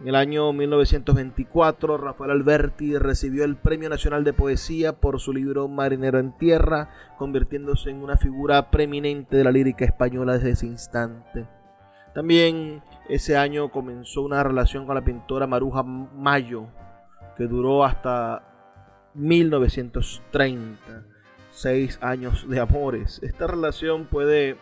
En 0.01 0.09
el 0.09 0.15
año 0.15 0.51
1924, 0.55 1.99
Rafael 1.99 2.31
Alberti 2.31 2.97
recibió 2.97 3.45
el 3.45 3.57
Premio 3.57 3.91
Nacional 3.91 4.25
de 4.25 4.33
Poesía 4.33 4.95
por 4.95 5.21
su 5.21 5.35
libro 5.35 5.69
Marinero 5.69 6.19
en 6.19 6.33
Tierra, 6.39 6.89
convirtiéndose 7.19 7.91
en 7.91 8.03
una 8.03 8.17
figura 8.17 8.71
preeminente 8.71 9.37
de 9.37 9.45
la 9.45 9.53
lírica 9.53 9.85
española 9.85 10.39
desde 10.39 10.53
ese 10.53 10.67
instante. 10.67 11.47
También 12.15 12.83
ese 13.11 13.37
año 13.37 13.71
comenzó 13.71 14.23
una 14.23 14.43
relación 14.43 14.87
con 14.87 14.95
la 14.95 15.05
pintora 15.05 15.47
Maruja 15.47 15.83
Mayo, 15.83 16.65
que 17.37 17.45
duró 17.45 17.85
hasta 17.85 18.43
1930, 19.13 21.05
seis 21.51 21.99
años 22.01 22.49
de 22.49 22.59
amores. 22.59 23.21
Esta 23.23 23.47
relación 23.47 24.07
puede 24.07 24.57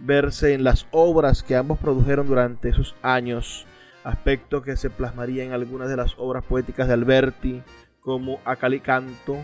verse 0.00 0.52
en 0.52 0.64
las 0.64 0.86
obras 0.90 1.42
que 1.42 1.56
ambos 1.56 1.78
produjeron 1.78 2.26
durante 2.26 2.68
esos 2.68 2.94
años 3.00 3.66
aspecto 4.06 4.62
que 4.62 4.76
se 4.76 4.88
plasmaría 4.88 5.42
en 5.42 5.52
algunas 5.52 5.88
de 5.88 5.96
las 5.96 6.14
obras 6.16 6.44
poéticas 6.44 6.86
de 6.86 6.94
Alberti, 6.94 7.62
como 8.00 8.38
Acalicanto, 8.44 9.36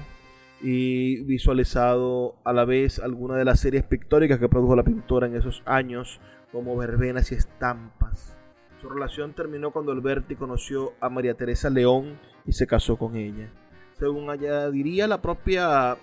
y 0.62 1.24
visualizado 1.24 2.36
a 2.44 2.52
la 2.52 2.64
vez 2.64 3.00
algunas 3.00 3.38
de 3.38 3.44
las 3.44 3.58
series 3.58 3.82
pictóricas 3.82 4.38
que 4.38 4.48
produjo 4.48 4.76
la 4.76 4.84
pintora 4.84 5.26
en 5.26 5.34
esos 5.34 5.62
años, 5.66 6.20
como 6.52 6.76
Verbenas 6.76 7.32
y 7.32 7.34
Estampas. 7.34 8.36
Su 8.80 8.88
relación 8.88 9.32
terminó 9.32 9.72
cuando 9.72 9.90
Alberti 9.90 10.36
conoció 10.36 10.92
a 11.00 11.08
María 11.08 11.34
Teresa 11.34 11.68
León 11.68 12.20
y 12.46 12.52
se 12.52 12.68
casó 12.68 12.96
con 12.96 13.16
ella. 13.16 13.50
Según 13.98 14.28
diría 14.72 15.08
la 15.08 15.20
propia 15.20 15.96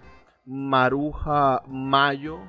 Maruja 0.45 1.61
Mayo, 1.65 2.39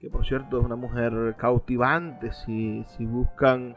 que 0.00 0.10
por 0.10 0.26
cierto 0.26 0.58
es 0.58 0.64
una 0.64 0.76
mujer 0.76 1.36
cautivante, 1.38 2.32
si, 2.32 2.84
si 2.96 3.06
buscan 3.06 3.76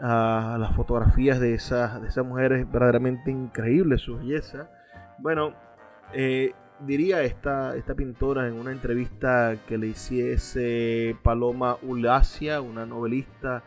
a 0.00 0.56
las 0.60 0.74
fotografías 0.76 1.40
de 1.40 1.54
esa, 1.54 1.98
de 2.00 2.08
esa 2.08 2.22
mujer 2.22 2.52
es 2.52 2.70
verdaderamente 2.70 3.30
increíble 3.30 3.98
su 3.98 4.18
belleza. 4.18 4.70
Bueno, 5.18 5.54
eh, 6.12 6.52
diría 6.86 7.22
esta, 7.22 7.76
esta 7.76 7.94
pintora 7.94 8.46
en 8.46 8.54
una 8.54 8.72
entrevista 8.72 9.56
que 9.66 9.78
le 9.78 9.88
hiciese 9.88 11.16
Paloma 11.22 11.76
Ulacia, 11.82 12.60
una 12.60 12.86
novelista, 12.86 13.62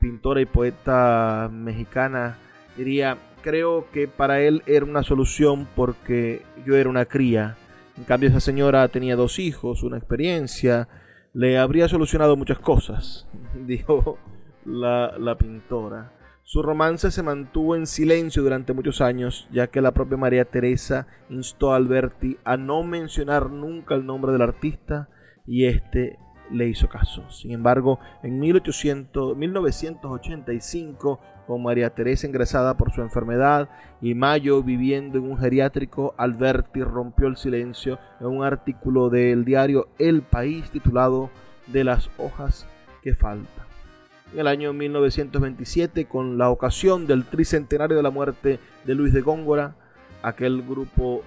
pintora 0.00 0.40
y 0.40 0.46
poeta 0.46 1.48
mexicana, 1.52 2.36
diría, 2.76 3.16
creo 3.42 3.90
que 3.92 4.08
para 4.08 4.40
él 4.40 4.62
era 4.66 4.84
una 4.84 5.02
solución 5.02 5.68
porque 5.76 6.42
yo 6.66 6.76
era 6.76 6.90
una 6.90 7.04
cría. 7.04 7.56
En 7.96 8.04
cambio 8.04 8.30
esa 8.30 8.40
señora 8.40 8.88
tenía 8.88 9.16
dos 9.16 9.38
hijos, 9.38 9.82
una 9.82 9.98
experiencia, 9.98 10.88
le 11.34 11.58
habría 11.58 11.88
solucionado 11.88 12.36
muchas 12.36 12.58
cosas, 12.58 13.28
dijo 13.66 14.18
la, 14.64 15.36
pintora. 15.38 16.12
Su 16.44 16.62
romance 16.62 17.10
se 17.10 17.22
mantuvo 17.22 17.76
en 17.76 17.86
silencio 17.86 18.42
durante 18.42 18.72
muchos 18.72 19.00
años, 19.00 19.48
ya 19.52 19.68
que 19.68 19.80
la 19.80 19.92
propia 19.92 20.16
María 20.16 20.44
Teresa 20.44 21.06
instó 21.30 21.72
a 21.72 21.76
Alberti 21.76 22.36
a 22.44 22.56
no 22.56 22.82
mencionar 22.82 23.50
nunca 23.50 23.94
el 23.94 24.04
nombre 24.04 24.32
del 24.32 24.42
artista 24.42 25.08
y 25.46 25.66
este 25.66 26.18
le 26.50 26.68
hizo 26.68 26.88
caso. 26.88 27.30
Sin 27.30 27.52
embargo, 27.52 27.98
en 28.22 28.38
1800, 28.38 29.36
1985, 29.36 31.20
con 31.46 31.62
María 31.62 31.90
Teresa 31.90 32.26
ingresada 32.26 32.76
por 32.76 32.92
su 32.92 33.00
enfermedad 33.00 33.68
y 34.00 34.14
Mayo 34.14 34.62
viviendo 34.62 35.18
en 35.18 35.24
un 35.24 35.38
geriátrico, 35.38 36.14
Alberti 36.18 36.82
rompió 36.82 37.28
el 37.28 37.36
silencio 37.36 37.98
en 38.20 38.26
un 38.26 38.44
artículo 38.44 39.08
del 39.08 39.44
diario 39.44 39.88
El 39.98 40.22
País 40.22 40.70
titulado 40.70 41.30
De 41.68 41.84
las 41.84 42.10
hojas 42.18 42.66
que 43.02 43.14
faltan 43.14 43.61
en 44.32 44.38
el 44.40 44.46
año 44.46 44.72
1927 44.72 46.06
con 46.06 46.38
la 46.38 46.50
ocasión 46.50 47.06
del 47.06 47.24
tricentenario 47.24 47.96
de 47.96 48.02
la 48.02 48.10
muerte 48.10 48.58
de 48.84 48.94
Luis 48.94 49.12
de 49.12 49.20
Góngora, 49.20 49.76
aquel 50.22 50.62
grupo 50.62 51.22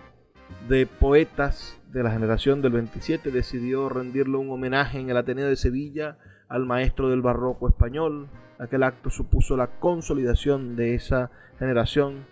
de 0.67 0.87
poetas 0.87 1.79
de 1.91 2.03
la 2.03 2.11
generación 2.11 2.61
del 2.61 2.73
27 2.73 3.31
decidió 3.31 3.89
rendirle 3.89 4.37
un 4.37 4.49
homenaje 4.49 4.99
en 4.99 5.09
el 5.09 5.17
Ateneo 5.17 5.47
de 5.47 5.55
Sevilla 5.55 6.17
al 6.47 6.65
maestro 6.65 7.09
del 7.09 7.21
barroco 7.21 7.67
español. 7.67 8.27
Aquel 8.59 8.83
acto 8.83 9.09
supuso 9.09 9.55
la 9.55 9.67
consolidación 9.67 10.75
de 10.75 10.95
esa 10.95 11.29
generación, 11.59 12.25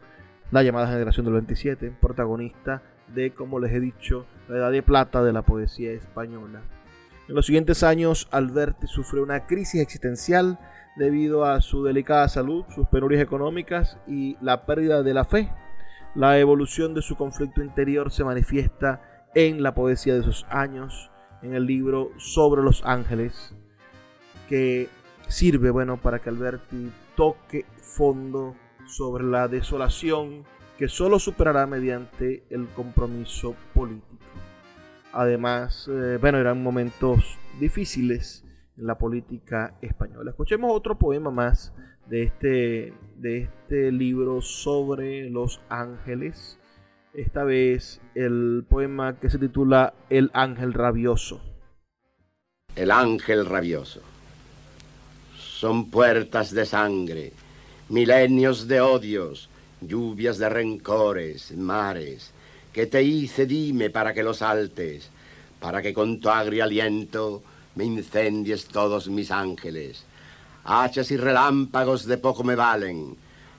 la 0.52 0.64
llamada 0.64 0.88
generación 0.88 1.26
del 1.26 1.36
27, 1.36 1.94
protagonista 2.02 2.82
de, 3.14 3.32
como 3.32 3.60
les 3.60 3.74
he 3.74 3.80
dicho, 3.80 4.26
la 4.48 4.58
edad 4.58 4.72
de 4.72 4.82
plata 4.82 5.24
de 5.24 5.34
la 5.34 5.44
poesía 5.44 5.92
española. 5.92 6.62
En 7.28 7.36
los 7.36 7.46
siguientes 7.46 7.84
años, 7.84 8.28
Alberti 8.32 8.88
sufrió 8.88 9.24
una 9.24 9.46
crisis 9.46 9.82
existencial 9.82 10.60
debido 10.98 11.46
a 11.46 11.62
su 11.62 11.84
delicada 11.84 12.28
salud, 12.28 12.66
sus 12.76 12.88
penurias 12.88 13.22
económicas 13.22 13.98
y 14.08 14.38
la 14.42 14.66
pérdida 14.66 15.04
de 15.04 15.14
la 15.14 15.24
fe. 15.24 15.52
La 16.16 16.38
evolución 16.38 16.94
de 16.94 17.02
su 17.02 17.16
conflicto 17.16 17.64
interior 17.64 18.12
se 18.12 18.24
manifiesta 18.24 19.30
en 19.36 19.64
la 19.64 19.74
poesía 19.74 20.16
de 20.16 20.24
sus 20.24 20.46
años, 20.50 21.12
en 21.42 21.56
el 21.56 21.66
libro 21.66 22.12
Sobre 22.18 22.62
los 22.62 22.84
Ángeles, 22.86 23.56
que 24.50 24.90
sirve 25.28 25.72
bueno 25.72 25.98
para 25.98 26.20
que 26.20 26.30
Alberti 26.30 26.92
toque 27.16 27.66
fondo 27.82 28.56
sobre 28.86 29.24
la 29.24 29.48
desolación 29.48 30.44
que 30.78 30.90
solo 30.90 31.20
superará 31.20 31.66
mediante 31.68 32.44
el 32.50 32.68
compromiso 32.68 33.56
político. 33.74 34.43
Además, 35.13 35.88
eh, 35.91 36.17
bueno, 36.19 36.39
eran 36.39 36.63
momentos 36.63 37.38
difíciles 37.60 38.43
en 38.78 38.88
la 38.88 38.97
política 38.97 39.76
española. 39.82 40.32
Escuchemos 40.32 40.71
otro 40.73 40.97
poema 40.97 41.30
más 41.30 41.71
de 42.08 42.23
este, 42.23 42.93
de 43.17 43.43
este 43.43 43.91
libro 43.91 44.41
sobre 44.41 45.30
los 45.30 45.62
ángeles. 45.69 46.58
Esta 47.13 47.43
vez 47.43 48.02
el 48.15 48.65
poema 48.67 49.19
que 49.19 49.30
se 49.30 49.38
titula 49.38 49.93
El 50.10 50.32
ángel 50.34 50.73
rabioso. 50.73 51.39
El 52.76 52.89
ángel 52.89 53.45
rabioso. 53.45 54.02
Son 55.38 55.91
puertas 55.91 56.52
de 56.56 56.65
sangre, 56.65 57.34
milenios 57.88 58.67
de 58.67 58.82
odios, 58.82 59.47
lluvias 59.80 60.39
de 60.39 60.49
rencores, 60.49 61.56
mares, 61.56 62.33
que 62.74 62.88
te 62.88 63.04
hice, 63.04 63.46
dime, 63.46 63.92
para 63.92 64.14
que 64.14 64.24
los 64.24 64.38
saltes, 64.38 65.10
para 65.60 65.82
que 65.82 65.94
con 65.94 66.20
tu 66.20 66.30
agrio 66.30 66.64
aliento 66.64 67.44
me 67.76 67.86
incendies 67.86 68.66
todos 68.66 69.08
mis 69.08 69.32
ángeles. 69.32 70.04
Hachas 70.66 71.12
y 71.12 71.18
relámpagos 71.18 72.06
de 72.06 72.18
poco 72.18 72.44
me 72.44 72.56
valen, 72.56 73.16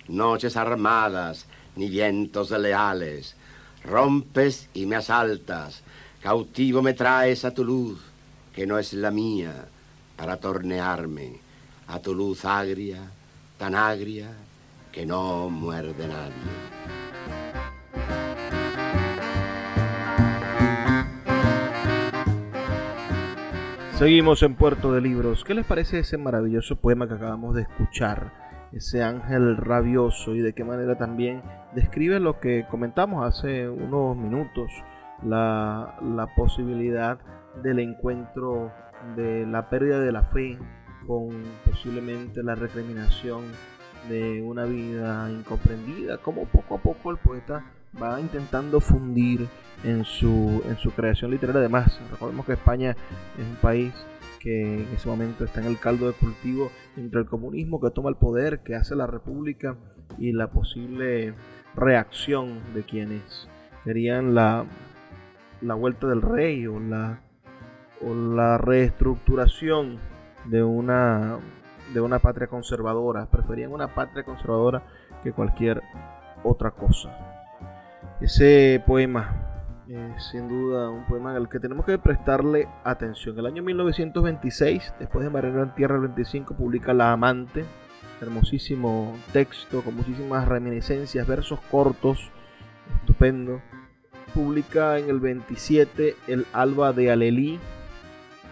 noches 0.09 0.57
armadas, 0.57 1.47
ni 1.77 1.89
vientos 1.89 2.51
leales. 2.51 3.37
Rompes 3.85 4.69
y 4.75 4.87
me 4.87 4.97
asaltas, 4.97 5.83
cautivo 6.21 6.83
me 6.83 6.95
traes 6.95 7.45
a 7.45 7.55
tu 7.55 7.65
luz, 7.65 8.01
que 8.55 8.67
no 8.67 8.79
es 8.79 8.93
la 8.95 9.11
mía, 9.11 9.67
para 10.17 10.39
tornearme, 10.39 11.39
a 11.87 12.01
tu 12.01 12.15
luz 12.15 12.45
agria, 12.45 13.01
tan 13.59 13.75
agria, 13.75 14.33
que 14.91 15.05
no 15.05 15.51
muerde 15.51 16.09
nadie. 16.09 17.64
Seguimos 23.99 24.43
en 24.43 24.57
Puerto 24.57 24.93
de 24.93 25.01
Libros. 25.01 25.45
¿Qué 25.45 25.55
les 25.55 25.65
parece 25.65 26.01
ese 26.01 26.19
maravilloso 26.19 26.75
poema 26.75 27.07
que 27.07 27.15
acabamos 27.15 27.55
de 27.55 27.63
escuchar? 27.63 28.33
Ese 28.73 29.05
ángel 29.05 29.57
rabioso 29.57 30.35
y 30.35 30.41
de 30.41 30.53
qué 30.53 30.65
manera 30.65 30.99
también 30.99 31.43
describe 31.77 32.19
lo 32.19 32.41
que 32.41 32.67
comentamos 32.69 33.25
hace 33.25 33.69
unos 33.69 34.17
minutos, 34.17 34.69
la, 35.23 35.97
la 36.03 36.27
posibilidad 36.35 37.21
del 37.63 37.79
encuentro 37.79 38.73
de 39.15 39.47
la 39.47 39.71
pérdida 39.71 40.01
de 40.01 40.11
la 40.11 40.25
fe 40.25 40.59
con 41.07 41.29
posiblemente 41.65 42.43
la 42.43 42.57
recriminación 42.57 43.45
de 44.09 44.43
una 44.43 44.65
vida 44.65 45.31
incomprendida, 45.31 46.19
como 46.19 46.47
poco 46.47 46.75
a 46.75 46.79
poco 46.79 47.13
el 47.13 47.19
poeta 47.19 47.65
va 48.03 48.21
intentando 48.21 48.81
fundir 48.81 49.49
en 49.85 50.05
su, 50.05 50.63
en 50.67 50.77
su 50.79 50.91
creación 50.91 51.31
literaria. 51.31 51.61
Además, 51.61 52.01
recordemos 52.11 52.47
que 52.47 52.53
España 52.55 52.97
es 53.39 53.47
un 53.47 53.57
país 53.57 53.93
que 54.41 54.83
en 54.83 54.89
ese 54.95 55.09
momento 55.09 55.45
está 55.45 55.61
en 55.61 55.67
el 55.69 55.79
caldo 55.79 56.07
de 56.07 56.13
cultivo 56.13 56.71
entre 56.97 57.21
el 57.21 57.27
comunismo 57.27 57.81
que 57.81 57.91
toma 57.91 58.11
el 58.11 58.17
poder, 58.17 58.61
que 58.63 58.75
hace 58.75 58.95
la 58.95 59.07
república 59.07 59.77
y 60.19 60.33
la 60.33 60.51
posible 60.51 61.35
reacción 61.75 62.61
de 62.75 62.83
quienes 62.83 63.49
querían 63.85 64.35
la, 64.35 64.67
la 65.63 65.75
vuelta 65.75 66.07
del 66.07 66.23
rey 66.23 66.67
o 66.67 66.79
la, 66.79 67.21
o 68.03 68.15
la 68.15 68.59
reestructuración 68.59 69.99
de 70.45 70.63
una, 70.63 71.39
de 71.95 72.01
una 72.01 72.19
patria 72.19 72.47
conservadora. 72.47 73.27
Preferían 73.31 73.73
una 73.73 73.95
patria 73.95 74.25
conservadora 74.25 74.83
que 75.23 75.33
cualquier 75.33 75.83
otra 76.43 76.71
cosa. 76.73 77.34
Ese 78.25 78.83
poema 78.87 79.85
es 79.87 80.25
sin 80.31 80.49
duda 80.49 80.89
un 80.89 81.05
poema 81.05 81.37
al 81.37 81.47
que 81.51 81.61
tenemos 81.61 81.85
que 81.85 81.99
prestarle 81.99 82.67
atención. 82.83 83.39
El 83.39 83.45
año 83.45 83.63
1926, 83.63 84.95
después 84.99 85.27
de 85.27 85.31
Marero 85.31 85.63
en 85.63 85.75
Tierra 85.75 85.99
25, 85.99 86.57
publica 86.57 86.95
La 86.95 87.13
Amante, 87.13 87.67
hermosísimo 88.23 89.15
texto 89.35 89.83
con 89.83 89.97
muchísimas 89.97 90.49
reminiscencias, 90.49 91.29
versos 91.29 91.61
cortos, 91.71 92.31
estupendo. 93.01 93.61
Publica 94.33 94.99
en 94.99 95.11
el 95.11 95.21
27 95.21 96.17
El 96.27 96.47
Alba 96.55 96.95
de 96.95 97.11
Alelí, 97.11 97.61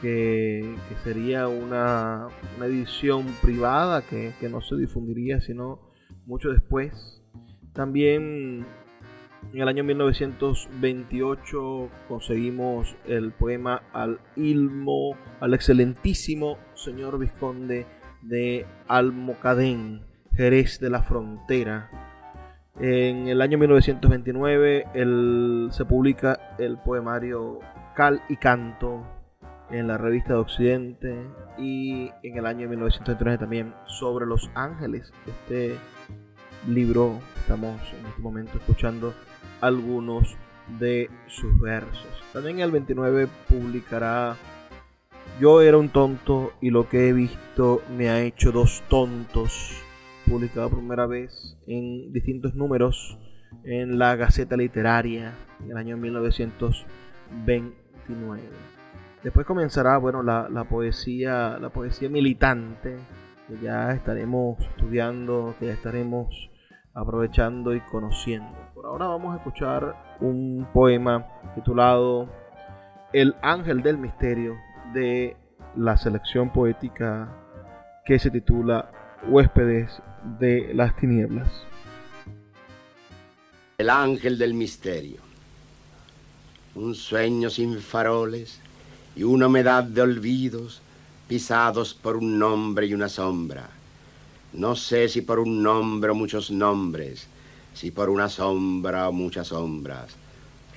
que, 0.03 0.77
sería 1.03 1.49
una, 1.49 2.29
edición 2.61 3.25
privada 3.41 4.03
que, 4.03 4.35
que 4.39 4.51
no 4.51 4.61
se 4.61 4.77
difundiría 4.77 5.41
sino 5.41 5.81
mucho 6.27 6.51
después. 6.51 7.23
También 7.73 8.67
en 9.53 9.61
el 9.61 9.69
año 9.69 9.85
1928 9.85 11.89
conseguimos 12.09 12.97
el 13.07 13.33
poema 13.33 13.83
Al 13.93 14.19
Ilmo, 14.37 15.17
al 15.41 15.53
excelentísimo 15.55 16.59
señor 16.75 17.19
Visconde 17.19 17.87
de 18.23 18.67
Almocadén, 18.89 20.07
Jerez 20.35 20.81
de 20.81 20.91
la 20.91 21.03
Frontera. 21.03 21.91
En 22.81 23.29
el 23.29 23.43
año 23.43 23.59
1929 23.59 24.87
se 25.71 25.85
publica 25.85 26.57
el 26.59 26.79
poemario 26.79 27.59
Cal 27.95 28.23
y 28.31 28.37
Canto 28.37 29.07
en 29.71 29.87
la 29.87 29.99
revista 29.99 30.33
de 30.35 30.39
Occidente 30.39 31.15
y 31.59 32.11
en 32.23 32.39
el 32.39 32.47
año 32.47 32.69
1939 32.69 33.39
también 33.39 33.75
sobre 33.87 34.27
los 34.27 34.51
ángeles. 34.55 35.13
Este 35.27 35.77
libro 36.67 37.19
estamos 37.37 37.79
en 37.99 38.07
este 38.07 38.23
momento 38.23 38.57
escuchando 38.57 39.13
algunos 39.63 40.37
de 40.79 41.09
sus 41.29 41.59
versos. 41.59 42.07
También 42.35 42.61
el 42.61 42.71
29 42.71 43.29
publicará 43.49 44.37
Yo 45.41 45.63
era 45.63 45.79
un 45.79 45.89
tonto 45.89 46.53
y 46.61 46.69
lo 46.71 46.87
que 46.89 47.09
he 47.09 47.15
visto 47.15 47.81
me 47.97 48.11
ha 48.11 48.21
hecho 48.21 48.53
dos 48.53 48.83
tontos, 48.89 49.73
publicado 50.29 50.69
por 50.69 50.81
primera 50.81 51.07
vez 51.07 51.57
en 51.67 52.13
distintos 52.13 52.55
números 52.55 53.17
en 53.65 53.99
la 53.99 54.15
Gaceta 54.17 54.57
Literaria 54.57 55.33
en 55.63 55.71
el 55.71 55.77
año 55.77 55.97
1929. 55.97 58.43
Después 59.23 59.47
comenzará, 59.47 59.97
bueno, 59.99 60.25
la, 60.25 60.49
la 60.49 60.65
poesía, 60.65 61.57
la 61.61 61.69
poesía 61.69 62.09
militante, 62.09 62.97
que 63.47 63.57
ya 63.63 63.93
estaremos 63.93 64.59
estudiando, 64.61 65.55
que 65.61 65.67
ya 65.67 65.75
estaremos 65.75 66.51
aprovechando 66.93 67.73
y 67.75 67.81
conociendo. 67.81 68.62
Ahora 68.85 69.07
vamos 69.07 69.33
a 69.33 69.37
escuchar 69.37 70.17
un 70.21 70.67
poema 70.73 71.25
titulado 71.55 72.29
El 73.13 73.35
Ángel 73.41 73.83
del 73.83 73.97
Misterio 73.97 74.57
de 74.93 75.37
la 75.77 75.97
selección 75.97 76.53
poética 76.53 77.29
que 78.05 78.19
se 78.19 78.31
titula 78.31 78.91
Huéspedes 79.29 80.03
de 80.41 80.75
las 80.75 80.97
Tinieblas. 80.97 81.49
El 83.79 83.89
Ángel 83.89 84.37
del 84.37 84.55
Misterio. 84.55 85.21
Un 86.75 86.95
sueño 86.95 87.51
sin 87.51 87.79
faroles 87.79 88.61
y 89.15 89.23
una 89.23 89.47
humedad 89.47 89.85
de 89.85 90.03
olvidos 90.03 90.83
pisados 91.29 91.95
por 91.95 92.17
un 92.17 92.39
nombre 92.39 92.87
y 92.87 92.95
una 92.95 93.09
sombra 93.09 93.69
no 94.53 94.77
sé 94.77 95.09
si 95.09 95.23
por 95.23 95.39
un 95.39 95.63
nombre 95.63 96.11
o 96.11 96.15
muchos 96.15 96.51
nombres, 96.51 97.27
si 97.75 97.91
por 97.91 98.11
una 98.11 98.29
sombra 98.29 99.09
o 99.09 99.13
muchas 99.13 99.49
sombras. 99.49 100.13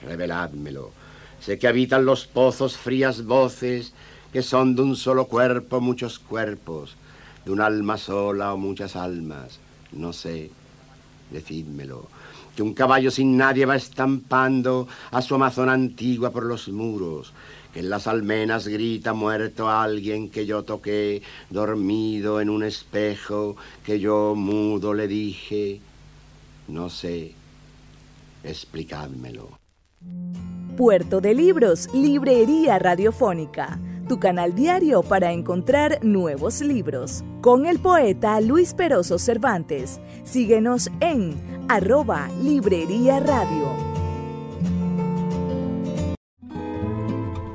Reveládmelo. 0.04 0.92
Sé 1.40 1.60
que 1.60 1.68
habitan 1.68 2.06
los 2.06 2.26
pozos 2.26 2.78
frías 2.78 3.26
voces 3.26 3.94
que 4.36 4.42
son 4.42 4.76
de 4.76 4.82
un 4.82 4.96
solo 4.96 5.28
cuerpo 5.28 5.80
muchos 5.80 6.20
cuerpos, 6.20 6.96
de 7.46 7.52
un 7.52 7.62
alma 7.62 7.98
sola 7.98 8.54
o 8.54 8.58
muchas 8.58 8.96
almas. 8.96 9.60
No 9.94 10.12
sé. 10.12 10.52
Decídmelo. 11.32 12.08
Que 12.56 12.62
un 12.62 12.74
caballo 12.74 13.12
sin 13.12 13.38
nadie 13.38 13.66
va 13.66 13.76
estampando 13.76 14.88
a 15.12 15.22
su 15.22 15.36
amazona 15.36 15.74
antigua 15.74 16.32
por 16.32 16.46
los 16.46 16.68
muros, 16.70 17.34
que 17.74 17.80
en 17.80 17.90
las 17.90 18.08
almenas 18.08 18.68
grita 18.68 19.14
muerto 19.14 19.70
alguien 19.70 20.30
que 20.30 20.46
yo 20.46 20.64
toqué, 20.64 21.22
dormido 21.50 22.42
en 22.42 22.50
un 22.50 22.64
espejo, 22.64 23.56
que 23.86 24.00
yo 24.00 24.36
mudo 24.36 24.94
le 24.94 25.08
dije, 25.08 25.82
no 26.68 26.90
sé, 26.90 27.34
explicádmelo. 28.44 29.60
Puerto 30.78 31.22
de 31.22 31.34
Libros, 31.34 31.88
Librería 31.94 32.78
Radiofónica, 32.80 33.80
tu 34.08 34.20
canal 34.20 34.54
diario 34.54 35.04
para 35.04 35.32
encontrar 35.32 36.04
nuevos 36.04 36.62
libros. 36.62 37.24
Con 37.42 37.66
el 37.66 37.80
poeta 37.80 38.40
Luis 38.42 38.74
Peroso 38.74 39.18
Cervantes. 39.18 40.00
Síguenos 40.24 40.92
en 41.00 41.36
arroba 41.70 42.30
Librería 42.42 43.20
Radio. 43.20 43.96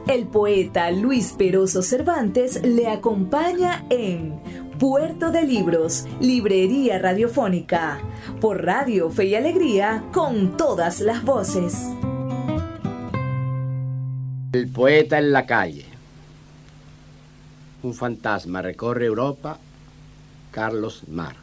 El 0.09 0.27
poeta 0.27 0.91
Luis 0.91 1.35
Peroso 1.39 1.83
Cervantes 1.83 2.63
le 2.65 2.89
acompaña 2.89 3.85
en 3.91 4.41
Puerto 4.81 5.31
de 5.31 5.43
Libros, 5.43 6.07
Librería 6.23 6.99
Radiofónica, 6.99 8.01
por 8.41 8.65
Radio 8.65 9.11
Fe 9.11 9.27
y 9.27 9.35
Alegría, 9.35 10.05
con 10.11 10.57
todas 10.57 11.01
las 11.01 11.23
voces. 11.23 11.91
El 14.55 14.69
poeta 14.69 15.19
en 15.19 15.33
la 15.33 15.45
calle. 15.45 15.85
Un 17.83 17.93
fantasma 17.93 18.63
recorre 18.63 19.05
Europa 19.05 19.59
Carlos 20.51 21.03
Marx. 21.09 21.37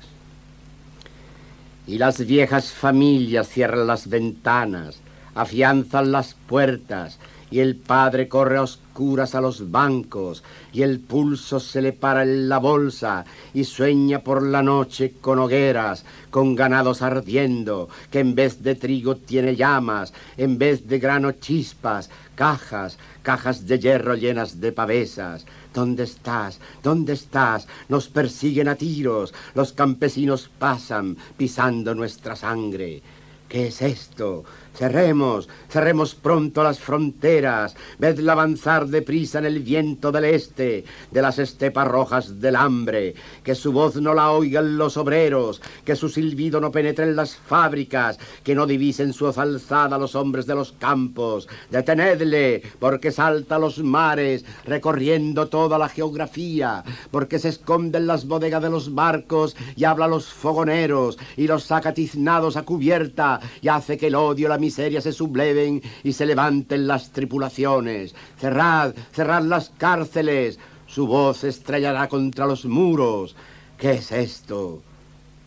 Y 1.85 1.99
las 1.99 2.25
viejas 2.25 2.71
familias 2.71 3.47
cierran 3.49 3.85
las 3.85 4.09
ventanas, 4.09 4.97
afianzan 5.35 6.11
las 6.11 6.33
puertas, 6.33 7.19
y 7.49 7.59
el 7.59 7.75
padre 7.75 8.27
corre 8.27 8.57
a 8.57 8.63
oscuras 8.63 9.35
a 9.35 9.41
los 9.41 9.71
bancos, 9.71 10.43
y 10.73 10.81
el 10.81 10.99
pulso 10.99 11.59
se 11.59 11.81
le 11.81 11.93
para 11.93 12.23
en 12.23 12.49
la 12.49 12.57
bolsa, 12.57 13.25
y 13.53 13.63
sueña 13.63 14.19
por 14.19 14.43
la 14.43 14.61
noche 14.61 15.13
con 15.21 15.39
hogueras, 15.39 16.03
con 16.29 16.55
ganados 16.55 17.01
ardiendo, 17.01 17.89
que 18.11 18.19
en 18.19 18.35
vez 18.35 18.63
de 18.63 18.75
trigo 18.75 19.15
tiene 19.15 19.55
llamas, 19.55 20.13
en 20.35 20.57
vez 20.57 20.87
de 20.87 20.99
grano 20.99 21.31
chispas, 21.33 22.09
cajas, 22.35 22.97
cajas 23.21 23.65
de 23.67 23.79
hierro 23.79 24.15
llenas 24.15 24.59
de 24.59 24.71
pavesas. 24.71 25.45
¿Dónde 25.73 26.03
estás? 26.03 26.59
¿Dónde 26.81 27.13
estás? 27.13 27.67
Nos 27.87 28.07
persiguen 28.07 28.67
a 28.67 28.75
tiros, 28.75 29.33
los 29.53 29.73
campesinos 29.73 30.49
pasan 30.57 31.17
pisando 31.37 31.93
nuestra 31.93 32.35
sangre. 32.35 33.01
¿Qué 33.47 33.67
es 33.67 33.81
esto? 33.81 34.43
Cerremos, 34.77 35.49
cerremos 35.69 36.13
pronto 36.13 36.61
las 36.61 36.79
fronteras, 36.79 37.75
vedla 37.97 38.33
avanzar 38.33 38.85
deprisa 38.85 39.39
en 39.39 39.45
el 39.45 39.59
viento 39.61 40.11
del 40.11 40.25
este, 40.25 40.85
de 41.09 41.21
las 41.23 41.39
estepas 41.39 41.87
rojas 41.87 42.39
del 42.39 42.55
hambre, 42.55 43.15
que 43.43 43.55
su 43.55 43.71
voz 43.71 43.95
no 43.95 44.13
la 44.13 44.29
oigan 44.29 44.77
los 44.77 44.95
obreros, 44.97 45.63
que 45.83 45.95
su 45.95 46.09
silbido 46.09 46.61
no 46.61 46.69
penetre 46.69 47.05
en 47.05 47.15
las 47.15 47.35
fábricas, 47.35 48.19
que 48.43 48.53
no 48.53 48.67
divisen 48.67 49.13
su 49.13 49.25
voz 49.25 49.39
alzada 49.39 49.97
los 49.97 50.13
hombres 50.13 50.45
de 50.45 50.53
los 50.53 50.73
campos. 50.73 51.47
Detenedle, 51.71 52.61
porque 52.77 53.11
salta 53.11 53.55
a 53.55 53.59
los 53.59 53.79
mares, 53.79 54.45
recorriendo 54.63 55.47
toda 55.47 55.79
la 55.79 55.89
geografía, 55.89 56.83
porque 57.09 57.39
se 57.39 57.49
esconde 57.49 57.97
en 57.97 58.05
las 58.05 58.27
bodegas 58.27 58.61
de 58.61 58.69
los 58.69 58.93
barcos 58.93 59.55
y 59.75 59.85
habla 59.85 60.05
a 60.05 60.09
los 60.09 60.27
fogoneros, 60.27 61.17
y 61.35 61.47
los 61.47 61.63
saca 61.63 61.95
tiznados 61.95 62.57
a 62.57 62.61
cubierta, 62.61 63.39
y 63.59 63.69
hace 63.69 63.97
que 63.97 64.05
el 64.05 64.15
odio, 64.15 64.47
la 64.47 64.66
miseria 64.67 64.99
se 64.99 65.13
subleven 65.13 65.81
y 66.03 66.11
se 66.11 66.25
levanten 66.25 66.87
las 66.87 67.11
tripulaciones. 67.11 68.13
Cerrad, 68.37 68.93
cerrad 69.13 69.43
las 69.43 69.71
cárceles. 69.77 70.59
Su 70.87 71.07
voz 71.07 71.45
estrellará 71.45 72.09
contra 72.09 72.45
los 72.45 72.65
muros. 72.65 73.33
¿Qué 73.77 73.91
es 73.91 74.11
esto? 74.11 74.81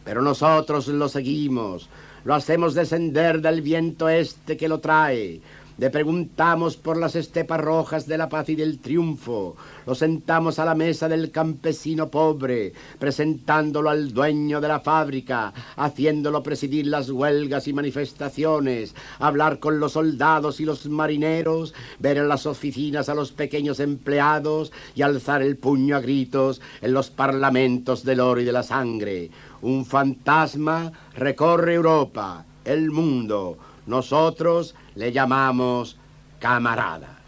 Pero 0.04 0.22
nosotros 0.22 0.88
lo 0.88 1.08
seguimos. 1.10 1.90
Lo 2.24 2.34
hacemos 2.34 2.74
descender 2.74 3.42
del 3.42 3.60
viento 3.60 4.08
este 4.08 4.56
que 4.56 4.68
lo 4.68 4.78
trae. 4.80 5.40
Le 5.78 5.88
preguntamos 5.88 6.76
por 6.76 6.96
las 6.96 7.16
estepas 7.16 7.60
rojas 7.60 8.06
de 8.06 8.18
la 8.18 8.28
paz 8.28 8.48
y 8.50 8.54
del 8.54 8.80
triunfo. 8.80 9.56
Lo 9.86 9.94
sentamos 9.94 10.58
a 10.58 10.64
la 10.64 10.74
mesa 10.74 11.08
del 11.08 11.30
campesino 11.30 12.08
pobre, 12.08 12.72
presentándolo 12.98 13.88
al 13.88 14.12
dueño 14.12 14.60
de 14.60 14.68
la 14.68 14.80
fábrica, 14.80 15.52
haciéndolo 15.76 16.42
presidir 16.42 16.86
las 16.86 17.08
huelgas 17.08 17.66
y 17.66 17.72
manifestaciones, 17.72 18.94
hablar 19.18 19.58
con 19.58 19.80
los 19.80 19.92
soldados 19.92 20.60
y 20.60 20.64
los 20.64 20.86
marineros, 20.86 21.74
ver 21.98 22.18
en 22.18 22.28
las 22.28 22.46
oficinas 22.46 23.08
a 23.08 23.14
los 23.14 23.32
pequeños 23.32 23.80
empleados 23.80 24.72
y 24.94 25.02
alzar 25.02 25.42
el 25.42 25.56
puño 25.56 25.96
a 25.96 26.00
gritos 26.00 26.60
en 26.82 26.92
los 26.92 27.10
parlamentos 27.10 28.04
del 28.04 28.20
oro 28.20 28.40
y 28.40 28.44
de 28.44 28.52
la 28.52 28.62
sangre. 28.62 29.30
Un 29.62 29.86
fantasma 29.86 30.92
recorre 31.14 31.74
Europa, 31.74 32.44
el 32.64 32.90
mundo. 32.90 33.58
Nosotros 33.86 34.74
le 34.94 35.12
llamamos 35.12 35.98
camarada. 36.38 37.20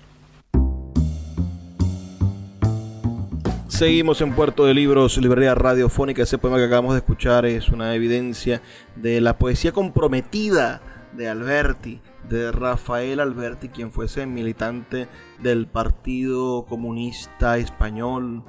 Seguimos 3.69 4.21
en 4.21 4.35
Puerto 4.35 4.65
de 4.65 4.75
Libros, 4.75 5.17
librería 5.19 5.55
radiofónica. 5.55 6.23
Ese 6.23 6.39
poema 6.39 6.59
que 6.59 6.65
acabamos 6.65 6.93
de 6.93 6.99
escuchar 6.99 7.47
es 7.47 7.69
una 7.69 7.95
evidencia 7.95 8.63
de 8.97 9.21
la 9.21 9.39
poesía 9.39 9.73
comprometida 9.73 10.81
de 11.17 11.29
Alberti, 11.29 12.01
de 12.29 12.53
Rafael 12.53 13.19
Alberti, 13.19 13.71
quien 13.71 13.91
fuese 13.91 14.27
militante 14.27 15.09
del 15.43 15.67
Partido 15.67 16.65
Comunista 16.67 17.59
Español. 17.59 18.45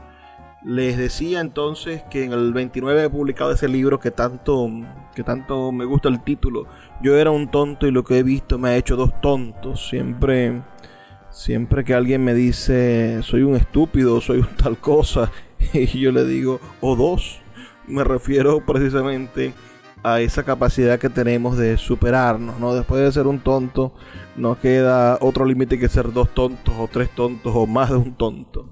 Les 0.63 0.97
decía 0.97 1.41
entonces 1.41 2.03
que 2.11 2.23
en 2.23 2.31
el 2.31 2.53
29 2.53 3.05
he 3.05 3.09
publicado 3.09 3.51
ese 3.51 3.67
libro 3.67 3.99
que 3.99 4.11
tanto, 4.11 4.69
que 5.15 5.23
tanto 5.23 5.71
me 5.71 5.85
gusta 5.85 6.09
el 6.09 6.23
título. 6.23 6.67
Yo 7.03 7.17
era 7.17 7.29
un 7.29 7.51
tonto 7.51 7.85
y 7.85 7.91
lo 7.91 8.03
que 8.03 8.17
he 8.17 8.23
visto 8.23 8.57
me 8.57 8.69
ha 8.69 8.77
hecho 8.77 8.95
dos 8.95 9.21
tontos. 9.21 9.87
Siempre 9.89 10.63
Siempre 11.33 11.83
que 11.83 11.95
alguien 11.95 12.23
me 12.23 12.35
dice 12.35 13.21
soy 13.23 13.41
un 13.41 13.55
estúpido, 13.55 14.21
soy 14.21 14.37
un 14.39 14.55
tal 14.55 14.77
cosa, 14.77 15.31
y 15.73 15.87
yo 15.99 16.11
le 16.11 16.25
digo 16.25 16.59
o 16.79 16.95
dos, 16.95 17.39
me 17.87 18.03
refiero 18.03 18.63
precisamente 18.63 19.51
a 20.03 20.21
esa 20.21 20.43
capacidad 20.43 20.99
que 20.99 21.09
tenemos 21.09 21.57
de 21.57 21.77
superarnos, 21.77 22.59
¿no? 22.59 22.75
Después 22.75 23.01
de 23.01 23.11
ser 23.11 23.25
un 23.25 23.39
tonto, 23.39 23.95
no 24.35 24.59
queda 24.59 25.17
otro 25.21 25.45
límite 25.45 25.79
que 25.79 25.89
ser 25.89 26.13
dos 26.13 26.31
tontos 26.35 26.75
o 26.77 26.87
tres 26.87 27.09
tontos 27.09 27.51
o 27.55 27.65
más 27.65 27.89
de 27.89 27.95
un 27.95 28.13
tonto. 28.13 28.69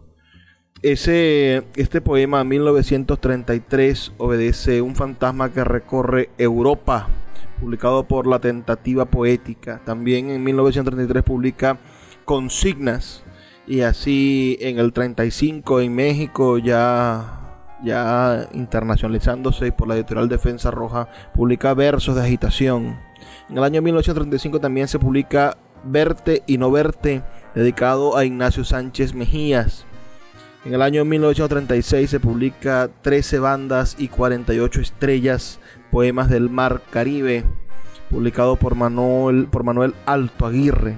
Ese, 0.84 1.64
este 1.76 2.00
poema 2.00 2.44
1933 2.44 4.14
obedece 4.18 4.84
un 4.84 4.96
fantasma 4.96 5.52
que 5.52 5.64
recorre 5.64 6.30
Europa, 6.38 7.08
publicado 7.62 8.04
por 8.08 8.28
la 8.28 8.40
Tentativa 8.40 9.06
Poética. 9.06 9.82
También 9.86 10.30
en 10.30 10.44
1933 10.44 11.24
publica 11.24 11.78
consignas 12.26 13.24
y 13.68 13.82
así 13.82 14.58
en 14.60 14.80
el 14.80 14.92
35 14.92 15.82
en 15.82 15.96
México 15.96 16.58
ya 16.58 17.38
ya 17.84 18.48
internacionalizándose 18.54 19.72
por 19.72 19.88
la 19.88 19.96
editorial 19.96 20.30
Defensa 20.30 20.70
Roja 20.72 21.08
publica 21.34 21.74
versos 21.74 22.16
de 22.16 22.22
agitación. 22.22 23.00
En 23.50 23.58
el 23.58 23.64
año 23.64 23.82
1935 23.82 24.60
también 24.60 24.88
se 24.88 25.00
publica 25.00 25.58
Verte 25.84 26.44
y 26.46 26.60
no 26.60 26.70
verte 26.70 27.24
dedicado 27.56 28.16
a 28.16 28.24
Ignacio 28.24 28.64
Sánchez 28.64 29.16
Mejías. 29.16 29.86
En 30.64 30.76
el 30.76 30.82
año 30.84 31.04
1936 31.06 32.08
se 32.08 32.20
publica 32.20 32.90
13 33.02 33.40
bandas 33.40 33.96
y 33.98 34.10
48 34.10 34.80
estrellas, 34.80 35.60
poemas 35.92 36.30
del 36.30 36.50
mar 36.50 36.82
Caribe, 36.90 37.44
publicado 38.10 38.56
por 38.56 38.76
Manuel, 38.76 39.48
por 39.52 39.64
Manuel 39.64 39.94
Alto 40.06 40.46
Aguirre. 40.46 40.96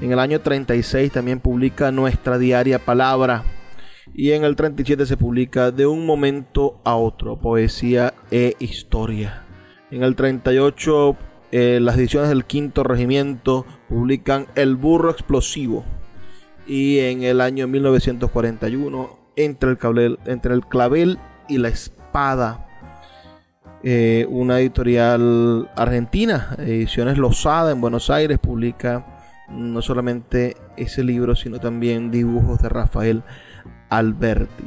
En 0.00 0.12
el 0.12 0.18
año 0.18 0.40
36 0.40 1.12
también 1.12 1.40
publica 1.40 1.90
Nuestra 1.90 2.38
Diaria 2.38 2.78
Palabra. 2.78 3.44
Y 4.14 4.32
en 4.32 4.44
el 4.44 4.56
37 4.56 5.06
se 5.06 5.16
publica 5.16 5.70
De 5.70 5.86
un 5.86 6.06
momento 6.06 6.80
a 6.84 6.94
otro, 6.96 7.38
poesía 7.38 8.14
e 8.30 8.56
historia. 8.58 9.44
En 9.90 10.02
el 10.02 10.16
38 10.16 11.16
eh, 11.52 11.80
las 11.82 11.96
ediciones 11.96 12.28
del 12.28 12.44
quinto 12.44 12.84
regimiento 12.84 13.66
publican 13.88 14.46
El 14.54 14.76
burro 14.76 15.10
explosivo. 15.10 15.84
Y 16.66 17.00
en 17.00 17.24
el 17.24 17.40
año 17.40 17.66
1941 17.66 19.18
entre 19.36 19.70
el, 19.70 19.78
clavel, 19.78 20.18
entre 20.26 20.54
el 20.54 20.64
clavel 20.66 21.18
y 21.48 21.58
la 21.58 21.68
espada. 21.68 22.66
Eh, 23.82 24.26
una 24.28 24.60
editorial 24.60 25.70
argentina, 25.74 26.54
Ediciones 26.58 27.16
Losada 27.16 27.72
en 27.72 27.80
Buenos 27.80 28.10
Aires, 28.10 28.38
publica 28.38 29.06
no 29.48 29.80
solamente 29.80 30.56
ese 30.76 31.02
libro, 31.02 31.34
sino 31.34 31.58
también 31.58 32.10
dibujos 32.10 32.60
de 32.60 32.68
Rafael 32.68 33.22
Alberti. 33.88 34.64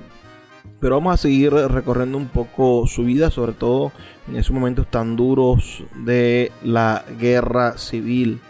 Pero 0.79 0.95
vamos 0.95 1.13
a 1.13 1.17
seguir 1.17 1.53
recorriendo 1.53 2.17
un 2.17 2.27
poco 2.27 2.87
su 2.87 3.05
vida, 3.05 3.29
sobre 3.29 3.53
todo 3.53 3.91
en 4.27 4.35
esos 4.35 4.51
momentos 4.51 4.89
tan 4.89 5.15
duros 5.15 5.83
de 6.03 6.51
la 6.63 7.05
guerra 7.19 7.77
civil. 7.77 8.41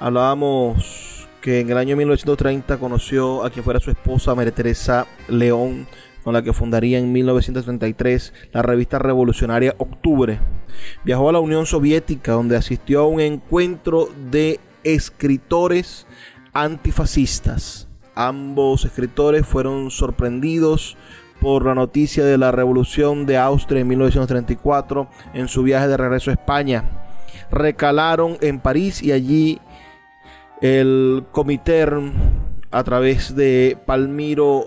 Hablábamos 0.00 1.28
que 1.42 1.60
en 1.60 1.70
el 1.70 1.78
año 1.78 1.96
1930 1.96 2.78
conoció 2.78 3.44
a 3.44 3.50
quien 3.50 3.64
fuera 3.64 3.80
su 3.80 3.90
esposa, 3.90 4.34
María 4.34 4.52
Teresa 4.52 5.06
León, 5.28 5.86
con 6.26 6.32
la 6.32 6.42
que 6.42 6.52
fundaría 6.52 6.98
en 6.98 7.12
1933 7.12 8.34
la 8.50 8.60
revista 8.60 8.98
revolucionaria 8.98 9.76
Octubre. 9.78 10.40
Viajó 11.04 11.28
a 11.28 11.32
la 11.32 11.38
Unión 11.38 11.66
Soviética, 11.66 12.32
donde 12.32 12.56
asistió 12.56 13.02
a 13.02 13.06
un 13.06 13.20
encuentro 13.20 14.08
de 14.28 14.58
escritores 14.82 16.04
antifascistas. 16.52 17.86
Ambos 18.16 18.84
escritores 18.84 19.46
fueron 19.46 19.92
sorprendidos 19.92 20.96
por 21.40 21.64
la 21.64 21.76
noticia 21.76 22.24
de 22.24 22.38
la 22.38 22.50
revolución 22.50 23.24
de 23.24 23.36
Austria 23.38 23.82
en 23.82 23.86
1934 23.86 25.08
en 25.32 25.46
su 25.46 25.62
viaje 25.62 25.86
de 25.86 25.96
regreso 25.96 26.32
a 26.32 26.34
España. 26.34 27.06
Recalaron 27.52 28.36
en 28.40 28.58
París 28.58 29.00
y 29.00 29.12
allí 29.12 29.60
el 30.60 31.24
comité 31.30 31.86
a 32.72 32.82
través 32.82 33.36
de 33.36 33.78
Palmiro 33.86 34.66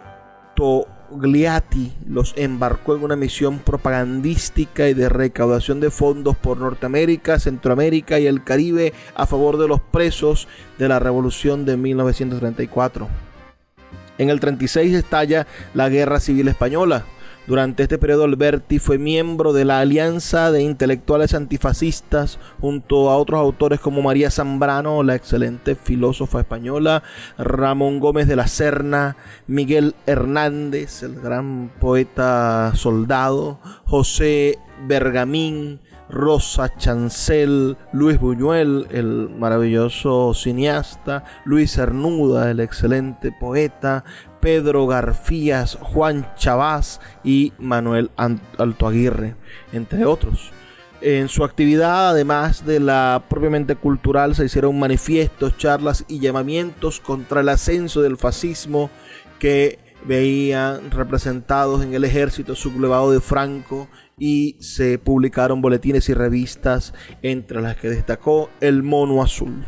To 0.55 0.87
Gliati 1.11 1.93
los 2.07 2.33
embarcó 2.37 2.95
en 2.95 3.03
una 3.03 3.15
misión 3.15 3.59
propagandística 3.59 4.87
y 4.89 4.93
de 4.93 5.09
recaudación 5.09 5.79
de 5.79 5.91
fondos 5.91 6.37
por 6.37 6.57
Norteamérica, 6.57 7.39
Centroamérica 7.39 8.19
y 8.19 8.27
el 8.27 8.43
Caribe 8.43 8.93
a 9.15 9.25
favor 9.25 9.57
de 9.57 9.67
los 9.67 9.79
presos 9.79 10.47
de 10.77 10.87
la 10.87 10.99
Revolución 10.99 11.65
de 11.65 11.77
1934. 11.77 13.07
En 14.17 14.29
el 14.29 14.39
36 14.39 14.93
estalla 14.93 15.47
la 15.73 15.89
Guerra 15.89 16.19
Civil 16.19 16.47
Española. 16.49 17.05
Durante 17.49 17.81
este 17.81 17.97
periodo 17.97 18.25
Alberti 18.25 18.77
fue 18.77 18.99
miembro 18.99 19.53
de 19.53 19.65
la 19.65 19.79
Alianza 19.79 20.51
de 20.51 20.61
Intelectuales 20.61 21.33
Antifascistas 21.33 22.37
junto 22.61 23.09
a 23.09 23.17
otros 23.17 23.39
autores 23.39 23.79
como 23.79 24.03
María 24.03 24.29
Zambrano, 24.29 25.01
la 25.01 25.15
excelente 25.15 25.73
filósofa 25.73 26.41
española, 26.41 27.01
Ramón 27.39 27.99
Gómez 27.99 28.27
de 28.27 28.35
la 28.35 28.45
Serna, 28.45 29.17
Miguel 29.47 29.95
Hernández, 30.05 31.01
el 31.01 31.19
gran 31.19 31.71
poeta 31.79 32.71
soldado, 32.75 33.59
José 33.83 34.59
Bergamín, 34.87 35.79
Rosa 36.09 36.75
Chancel, 36.75 37.77
Luis 37.93 38.19
Buñuel, 38.19 38.87
el 38.91 39.29
maravilloso 39.29 40.33
cineasta, 40.33 41.23
Luis 41.45 41.73
Cernuda, 41.73 42.49
el 42.49 42.59
excelente 42.59 43.31
poeta, 43.31 44.03
Pedro 44.39 44.87
Garfías, 44.87 45.77
Juan 45.81 46.27
Chavás 46.35 47.01
y 47.23 47.53
Manuel 47.57 48.11
Alto 48.15 48.87
Aguirre, 48.87 49.35
entre 49.73 50.05
otros. 50.05 50.51
En 51.01 51.29
su 51.29 51.45
actividad, 51.45 52.09
además 52.09 52.65
de 52.65 52.81
la 52.81 53.23
propiamente 53.29 53.75
cultural, 53.75 54.35
se 54.35 54.45
hicieron 54.45 54.77
manifiestos, 54.77 55.57
charlas 55.57 56.03
y 56.09 56.19
llamamientos 56.19 56.99
contra 56.99 57.39
el 57.39 57.49
ascenso 57.49 58.01
del 58.01 58.17
fascismo 58.17 58.89
que 59.39 59.79
veían 60.05 60.91
representados 60.91 61.83
en 61.83 61.93
el 61.93 62.03
ejército 62.03 62.55
sublevado 62.55 63.11
de 63.11 63.21
Franco 63.21 63.87
y 64.17 64.57
se 64.59 64.97
publicaron 64.99 65.61
boletines 65.61 66.09
y 66.09 66.13
revistas 66.13 66.93
entre 67.21 67.61
las 67.61 67.77
que 67.77 67.89
destacó 67.89 68.49
El 68.59 68.83
Mono 68.83 69.23
Azul, 69.23 69.63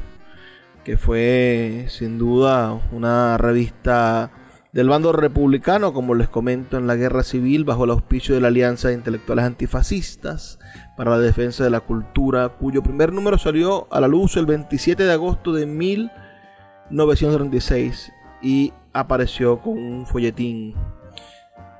que 0.84 0.98
fue 0.98 1.86
sin 1.90 2.18
duda 2.18 2.74
una 2.92 3.38
revista 3.38 4.32
del 4.74 4.88
bando 4.88 5.12
republicano, 5.12 5.92
como 5.94 6.16
les 6.16 6.30
comento, 6.30 6.78
en 6.78 6.88
la 6.88 6.96
guerra 6.96 7.24
civil 7.24 7.66
bajo 7.66 7.84
el 7.84 7.92
auspicio 7.92 8.34
de 8.36 8.42
la 8.42 8.48
Alianza 8.48 8.88
de 8.88 8.94
Intelectuales 8.94 9.44
Antifascistas 9.46 10.60
para 10.96 11.12
la 11.12 11.20
Defensa 11.20 11.62
de 11.64 11.70
la 11.70 11.82
Cultura, 11.82 12.50
cuyo 12.50 12.82
primer 12.82 13.12
número 13.12 13.38
salió 13.38 13.88
a 13.92 14.00
la 14.00 14.08
luz 14.08 14.38
el 14.38 14.46
27 14.46 15.04
de 15.04 15.12
agosto 15.12 15.52
de 15.52 15.66
1936 15.66 18.14
y 18.42 18.72
apareció 18.94 19.60
con 19.60 19.78
un 19.78 20.08
folletín. 20.08 20.74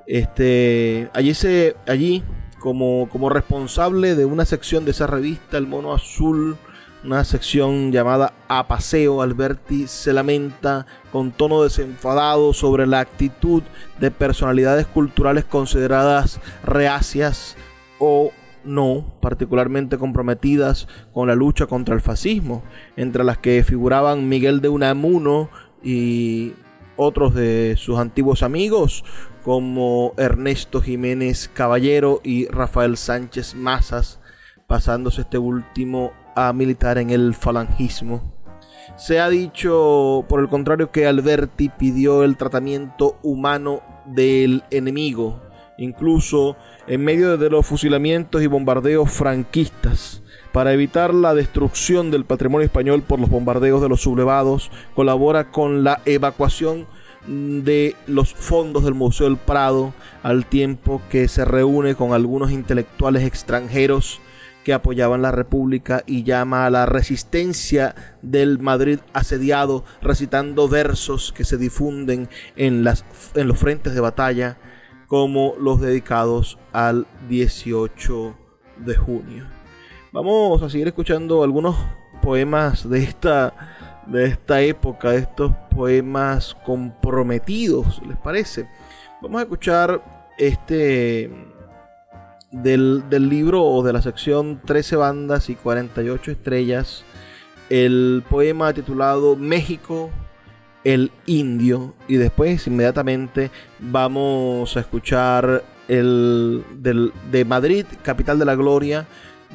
Este, 0.06 1.08
allí 1.14 1.32
se, 1.32 1.76
allí 1.86 2.22
como, 2.58 3.08
como 3.10 3.30
responsable 3.30 4.14
de 4.14 4.26
una 4.26 4.44
sección 4.44 4.84
de 4.84 4.90
esa 4.90 5.06
revista, 5.06 5.56
El 5.56 5.66
Mono 5.66 5.94
Azul, 5.94 6.58
una 7.04 7.24
sección 7.24 7.90
llamada 7.90 8.34
A 8.48 8.68
Paseo, 8.68 9.22
Alberti 9.22 9.86
se 9.86 10.12
lamenta 10.12 10.86
con 11.10 11.32
tono 11.32 11.62
desenfadado 11.62 12.52
sobre 12.52 12.86
la 12.86 13.00
actitud 13.00 13.62
de 13.98 14.10
personalidades 14.10 14.86
culturales 14.86 15.44
consideradas 15.44 16.40
reacias 16.64 17.56
o 17.98 18.30
no 18.64 19.12
particularmente 19.20 19.98
comprometidas 19.98 20.86
con 21.12 21.26
la 21.26 21.34
lucha 21.34 21.66
contra 21.66 21.94
el 21.94 22.00
fascismo, 22.00 22.62
entre 22.96 23.24
las 23.24 23.38
que 23.38 23.64
figuraban 23.64 24.28
Miguel 24.28 24.60
de 24.60 24.68
Unamuno 24.68 25.50
y 25.82 26.52
otros 26.96 27.34
de 27.34 27.74
sus 27.76 27.98
antiguos 27.98 28.44
amigos 28.44 29.04
como 29.42 30.14
Ernesto 30.16 30.80
Jiménez 30.80 31.50
Caballero 31.52 32.20
y 32.22 32.46
Rafael 32.46 32.96
Sánchez 32.96 33.56
Mazas, 33.56 34.20
pasándose 34.68 35.22
este 35.22 35.38
último 35.38 36.12
a 36.34 36.52
militar 36.52 36.98
en 36.98 37.10
el 37.10 37.34
falangismo. 37.34 38.22
Se 38.96 39.20
ha 39.20 39.28
dicho, 39.28 40.24
por 40.28 40.40
el 40.40 40.48
contrario, 40.48 40.90
que 40.90 41.06
Alberti 41.06 41.70
pidió 41.70 42.22
el 42.24 42.36
tratamiento 42.36 43.18
humano 43.22 43.80
del 44.06 44.62
enemigo, 44.70 45.40
incluso 45.78 46.56
en 46.86 47.04
medio 47.04 47.38
de 47.38 47.50
los 47.50 47.66
fusilamientos 47.66 48.42
y 48.42 48.46
bombardeos 48.46 49.10
franquistas. 49.10 50.22
Para 50.52 50.74
evitar 50.74 51.14
la 51.14 51.34
destrucción 51.34 52.10
del 52.10 52.26
patrimonio 52.26 52.66
español 52.66 53.02
por 53.02 53.18
los 53.18 53.30
bombardeos 53.30 53.80
de 53.80 53.88
los 53.88 54.02
sublevados, 54.02 54.70
colabora 54.94 55.50
con 55.50 55.82
la 55.82 56.00
evacuación 56.04 56.86
de 57.26 57.96
los 58.06 58.34
fondos 58.34 58.84
del 58.84 58.94
Museo 58.94 59.26
del 59.26 59.38
Prado, 59.38 59.94
al 60.22 60.44
tiempo 60.44 61.00
que 61.10 61.28
se 61.28 61.44
reúne 61.44 61.94
con 61.94 62.12
algunos 62.12 62.50
intelectuales 62.50 63.24
extranjeros 63.24 64.20
que 64.64 64.72
apoyaban 64.72 65.22
la 65.22 65.32
República 65.32 66.02
y 66.06 66.22
llama 66.22 66.66
a 66.66 66.70
la 66.70 66.86
resistencia 66.86 67.94
del 68.22 68.58
Madrid 68.58 69.00
asediado, 69.12 69.84
recitando 70.00 70.68
versos 70.68 71.32
que 71.32 71.44
se 71.44 71.56
difunden 71.56 72.28
en, 72.56 72.84
las, 72.84 73.04
en 73.34 73.48
los 73.48 73.58
frentes 73.58 73.94
de 73.94 74.00
batalla, 74.00 74.58
como 75.06 75.54
los 75.58 75.80
dedicados 75.80 76.58
al 76.72 77.06
18 77.28 78.36
de 78.78 78.96
junio. 78.96 79.46
Vamos 80.12 80.62
a 80.62 80.70
seguir 80.70 80.88
escuchando 80.88 81.42
algunos 81.42 81.76
poemas 82.22 82.88
de 82.88 83.02
esta, 83.02 83.54
de 84.06 84.26
esta 84.26 84.60
época, 84.60 85.10
de 85.10 85.18
estos 85.18 85.52
poemas 85.74 86.56
comprometidos, 86.64 88.00
¿les 88.06 88.16
parece? 88.18 88.68
Vamos 89.20 89.40
a 89.40 89.42
escuchar 89.42 90.30
este 90.38 91.30
del, 92.52 93.28
libro 93.28 93.64
o 93.64 93.82
de 93.82 93.92
la 93.92 94.02
sección 94.02 94.60
13 94.64 94.96
bandas 94.96 95.48
y 95.48 95.54
48 95.54 96.30
estrellas, 96.30 97.02
el 97.70 98.22
poema 98.28 98.72
titulado 98.72 99.36
México, 99.36 100.10
el 100.84 101.10
indio. 101.26 101.94
Y 102.06 102.16
después 102.16 102.66
inmediatamente 102.66 103.50
vamos 103.78 104.76
a 104.76 104.80
escuchar 104.80 105.64
el 105.88 106.62
del, 106.74 107.12
de 107.30 107.44
Madrid, 107.44 107.86
capital 108.02 108.38
de 108.38 108.44
la 108.44 108.54
gloria, 108.54 109.06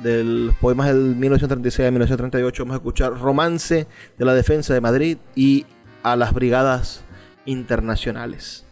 del 0.01 0.51
poemas 0.60 0.88
del 0.88 1.15
1936 1.15 1.88
a 1.88 1.91
1938. 1.91 2.63
Vamos 2.63 2.73
a 2.73 2.77
escuchar 2.77 3.19
Romance 3.19 3.88
de 4.17 4.25
la 4.25 4.33
Defensa 4.33 4.73
de 4.73 4.81
Madrid 4.81 5.17
y 5.36 5.65
a 6.03 6.15
las 6.15 6.33
Brigadas 6.33 7.03
Internacionales. 7.45 8.65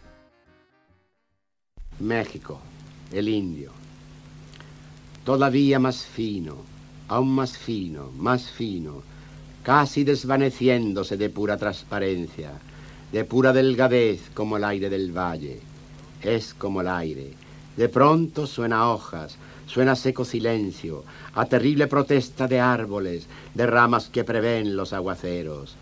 México, 1.98 2.60
el 3.12 3.28
indio 3.28 3.75
todavía 5.26 5.80
más 5.80 6.04
fino, 6.06 6.54
aún 7.08 7.34
más 7.34 7.58
fino, 7.58 8.12
más 8.16 8.48
fino, 8.48 9.02
casi 9.64 10.04
desvaneciéndose 10.04 11.16
de 11.16 11.30
pura 11.30 11.56
transparencia, 11.56 12.52
de 13.10 13.24
pura 13.24 13.52
delgadez 13.52 14.30
como 14.34 14.56
el 14.56 14.62
aire 14.62 14.88
del 14.88 15.10
valle. 15.10 15.60
Es 16.22 16.54
como 16.54 16.80
el 16.80 16.86
aire. 16.86 17.32
De 17.76 17.88
pronto 17.88 18.46
suena 18.46 18.88
hojas, 18.88 19.36
suena 19.66 19.96
seco 19.96 20.24
silencio, 20.24 21.02
a 21.34 21.44
terrible 21.46 21.88
protesta 21.88 22.46
de 22.46 22.60
árboles, 22.60 23.26
de 23.52 23.66
ramas 23.66 24.08
que 24.08 24.22
prevén 24.22 24.76
los 24.76 24.92
aguaceros. 24.92 25.74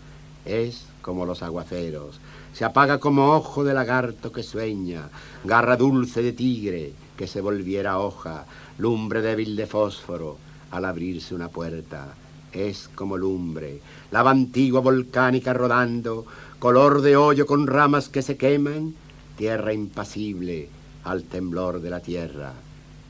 Es 0.43 0.87
como 1.03 1.23
los 1.27 1.43
aguaceros. 1.43 2.19
Se 2.51 2.65
apaga 2.65 2.97
como 2.97 3.33
ojo 3.35 3.63
de 3.63 3.75
lagarto 3.75 4.31
que 4.31 4.41
sueña, 4.41 5.09
garra 5.43 5.77
dulce 5.77 6.23
de 6.23 6.33
tigre 6.33 6.93
que 7.15 7.27
se 7.27 7.41
volviera 7.41 7.99
hoja, 7.99 8.45
lumbre 8.77 9.21
débil 9.21 9.55
de 9.55 9.67
fósforo, 9.67 10.37
al 10.71 10.85
abrirse 10.85 11.35
una 11.35 11.49
puerta. 11.49 12.13
Es 12.51 12.89
como 12.93 13.17
lumbre, 13.17 13.79
lava 14.11 14.31
antigua 14.31 14.81
volcánica 14.81 15.53
rodando, 15.53 16.25
color 16.59 17.01
de 17.01 17.17
hoyo 17.17 17.45
con 17.45 17.67
ramas 17.67 18.09
que 18.09 18.21
se 18.21 18.37
queman, 18.37 18.93
tierra 19.37 19.73
impasible 19.73 20.69
al 21.03 21.23
temblor 21.23 21.81
de 21.81 21.89
la 21.89 21.99
tierra. 21.99 22.53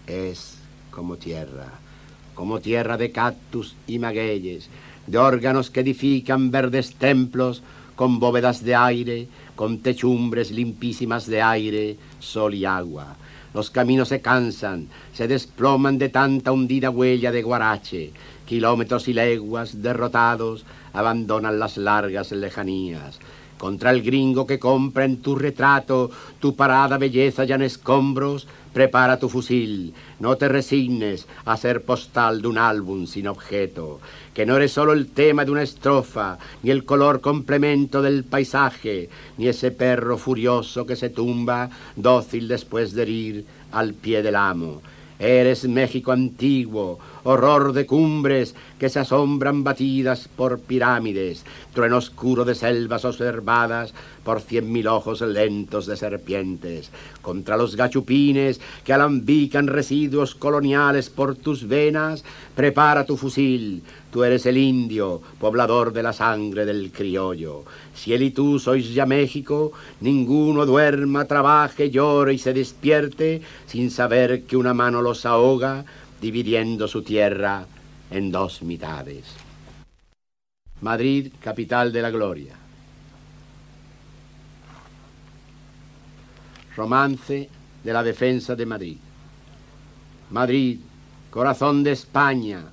Es 0.08 0.58
como 0.92 1.18
tierra, 1.18 1.68
como 2.34 2.60
tierra 2.60 2.98
de 2.98 3.12
cactus 3.12 3.76
y 3.88 4.00
magueyes, 4.00 4.70
de 5.06 5.18
órganos 5.18 5.70
que 5.70 5.82
edifican 5.82 6.50
verdes 6.50 6.96
templos 6.96 7.62
con 7.96 8.20
bóvedas 8.20 8.64
de 8.64 8.76
aire, 8.76 9.28
con 9.56 9.80
techumbres 9.80 10.52
limpísimas 10.52 11.28
de 11.28 11.42
aire, 11.42 11.98
sol 12.20 12.56
y 12.56 12.66
agua 12.66 13.16
los 13.56 13.72
caminos 13.72 14.10
se 14.10 14.20
cansan, 14.20 14.90
se 15.14 15.30
desploman 15.30 15.98
de 15.98 16.10
tanta 16.10 16.52
hundida 16.52 16.90
huella 16.90 17.32
de 17.32 17.42
guarache. 17.42 18.12
Kilómetros 18.46 19.08
y 19.08 19.14
leguas 19.14 19.82
derrotados 19.82 20.66
abandonan 20.92 21.58
las 21.58 21.78
largas 21.78 22.34
lejanías. 22.34 23.18
Contra 23.58 23.92
el 23.92 24.02
gringo 24.02 24.46
que 24.46 24.60
compra 24.60 25.06
en 25.06 25.18
tu 25.18 25.36
retrato 25.36 26.12
tu 26.40 26.56
parada 26.56 26.98
belleza 26.98 27.46
ya 27.46 27.56
en 27.56 27.62
escombros, 27.62 28.48
prepara 28.74 29.18
tu 29.18 29.30
fusil. 29.30 29.94
No 30.20 30.36
te 30.36 30.50
resignes 30.50 31.28
a 31.46 31.56
ser 31.56 31.84
postal 31.84 32.42
de 32.42 32.48
un 32.48 32.58
álbum 32.58 33.08
sin 33.08 33.28
objeto 33.28 34.00
que 34.36 34.46
no 34.46 34.58
eres 34.58 34.74
solo 34.74 34.92
el 34.92 35.08
tema 35.08 35.46
de 35.46 35.52
una 35.52 35.64
estrofa, 35.64 36.38
ni 36.62 36.70
el 36.70 36.84
color 36.84 37.22
complemento 37.22 38.02
del 38.02 38.26
paisaje, 38.26 39.10
ni 39.38 39.48
ese 39.48 39.72
perro 39.72 40.18
furioso 40.18 40.86
que 40.86 40.98
se 40.98 41.10
tumba, 41.10 41.70
dócil 41.96 42.50
después 42.50 42.92
de 42.94 43.02
herir 43.04 43.46
al 43.72 43.94
pie 43.94 44.22
del 44.22 44.36
amo. 44.36 44.82
Eres 45.18 45.66
México 45.70 46.12
antiguo, 46.12 47.00
horror 47.26 47.74
de 47.74 47.88
cumbres 47.88 48.56
que 48.80 48.88
se 48.88 49.00
asombran 49.00 49.64
batidas 49.64 50.28
por 50.28 50.60
pirámides, 50.60 51.44
trueno 51.74 51.98
oscuro 51.98 52.46
de 52.46 52.54
selvas 52.54 53.04
observadas 53.04 53.94
por 54.24 54.42
cien 54.42 54.72
mil 54.72 54.88
ojos 54.88 55.22
lentos 55.22 55.88
de 55.88 55.98
serpientes, 55.98 56.92
contra 57.22 57.58
los 57.58 57.76
gachupines 57.76 58.62
que 58.84 58.94
alambican 58.94 59.68
residuos 59.68 60.36
coloniales 60.36 61.10
por 61.10 61.36
tus 61.36 61.68
venas, 61.68 62.24
prepara 62.56 63.06
tu 63.06 63.18
fusil, 63.18 63.82
tú 64.12 64.24
eres 64.24 64.46
el 64.46 64.58
indio, 64.58 65.22
poblador 65.40 65.94
de 65.94 66.04
la 66.04 66.14
sangre 66.14 66.66
del 66.66 66.92
criollo. 66.92 67.64
Si 67.96 68.14
él 68.14 68.22
y 68.24 68.32
tú 68.32 68.60
sois 68.60 68.94
ya 68.94 69.06
México, 69.06 69.72
ninguno 70.00 70.66
duerma, 70.66 71.26
trabaje, 71.26 71.90
llore 71.90 72.34
y 72.34 72.38
se 72.38 72.54
despierte 72.54 73.42
sin 73.66 73.90
saber 73.90 74.44
que 74.44 74.58
una 74.58 74.74
mano 74.74 75.02
los 75.02 75.26
ahoga, 75.26 75.86
dividiendo 76.26 76.88
su 76.88 77.04
tierra 77.04 77.68
en 78.10 78.32
dos 78.32 78.64
mitades. 78.64 79.26
Madrid, 80.82 81.32
capital 81.40 81.94
de 81.94 82.02
la 82.02 82.10
gloria. 82.10 82.56
Romance 86.76 87.48
de 87.84 87.94
la 87.94 88.02
defensa 88.02 88.56
de 88.56 88.66
Madrid. 88.66 88.98
Madrid, 90.32 90.80
corazón 91.30 91.84
de 91.84 91.92
España, 91.92 92.64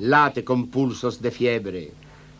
late 0.00 0.44
con 0.44 0.68
pulsos 0.68 1.22
de 1.22 1.30
fiebre. 1.30 1.92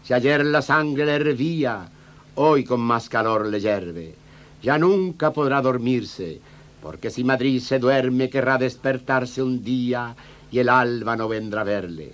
Si 0.04 0.12
ayer 0.12 0.44
la 0.44 0.60
sangre 0.60 1.06
le 1.06 1.14
hervía, 1.14 1.88
hoy 2.34 2.62
con 2.64 2.82
más 2.82 3.08
calor 3.08 3.46
le 3.46 3.58
yerve. 3.58 4.14
Ya 4.62 4.76
nunca 4.76 5.32
podrá 5.32 5.62
dormirse, 5.62 6.42
porque 6.82 7.08
si 7.08 7.24
Madrid 7.24 7.62
se 7.62 7.78
duerme 7.78 8.28
querrá 8.28 8.58
despertarse 8.58 9.42
un 9.42 9.64
día 9.64 10.14
y 10.51 10.59
el 10.59 10.68
alba 10.68 11.16
no 11.16 11.28
vendrá 11.28 11.62
a 11.62 11.64
verle. 11.64 12.12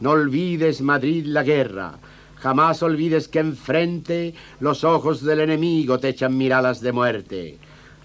No 0.00 0.10
olvides, 0.10 0.80
Madrid, 0.80 1.26
la 1.26 1.42
guerra. 1.42 1.94
Jamás 2.36 2.82
olvides 2.82 3.28
que 3.28 3.38
enfrente 3.38 4.34
los 4.58 4.82
ojos 4.82 5.22
del 5.22 5.40
enemigo 5.40 5.98
te 5.98 6.08
echan 6.08 6.36
miradas 6.36 6.80
de 6.80 6.92
muerte. 6.92 7.58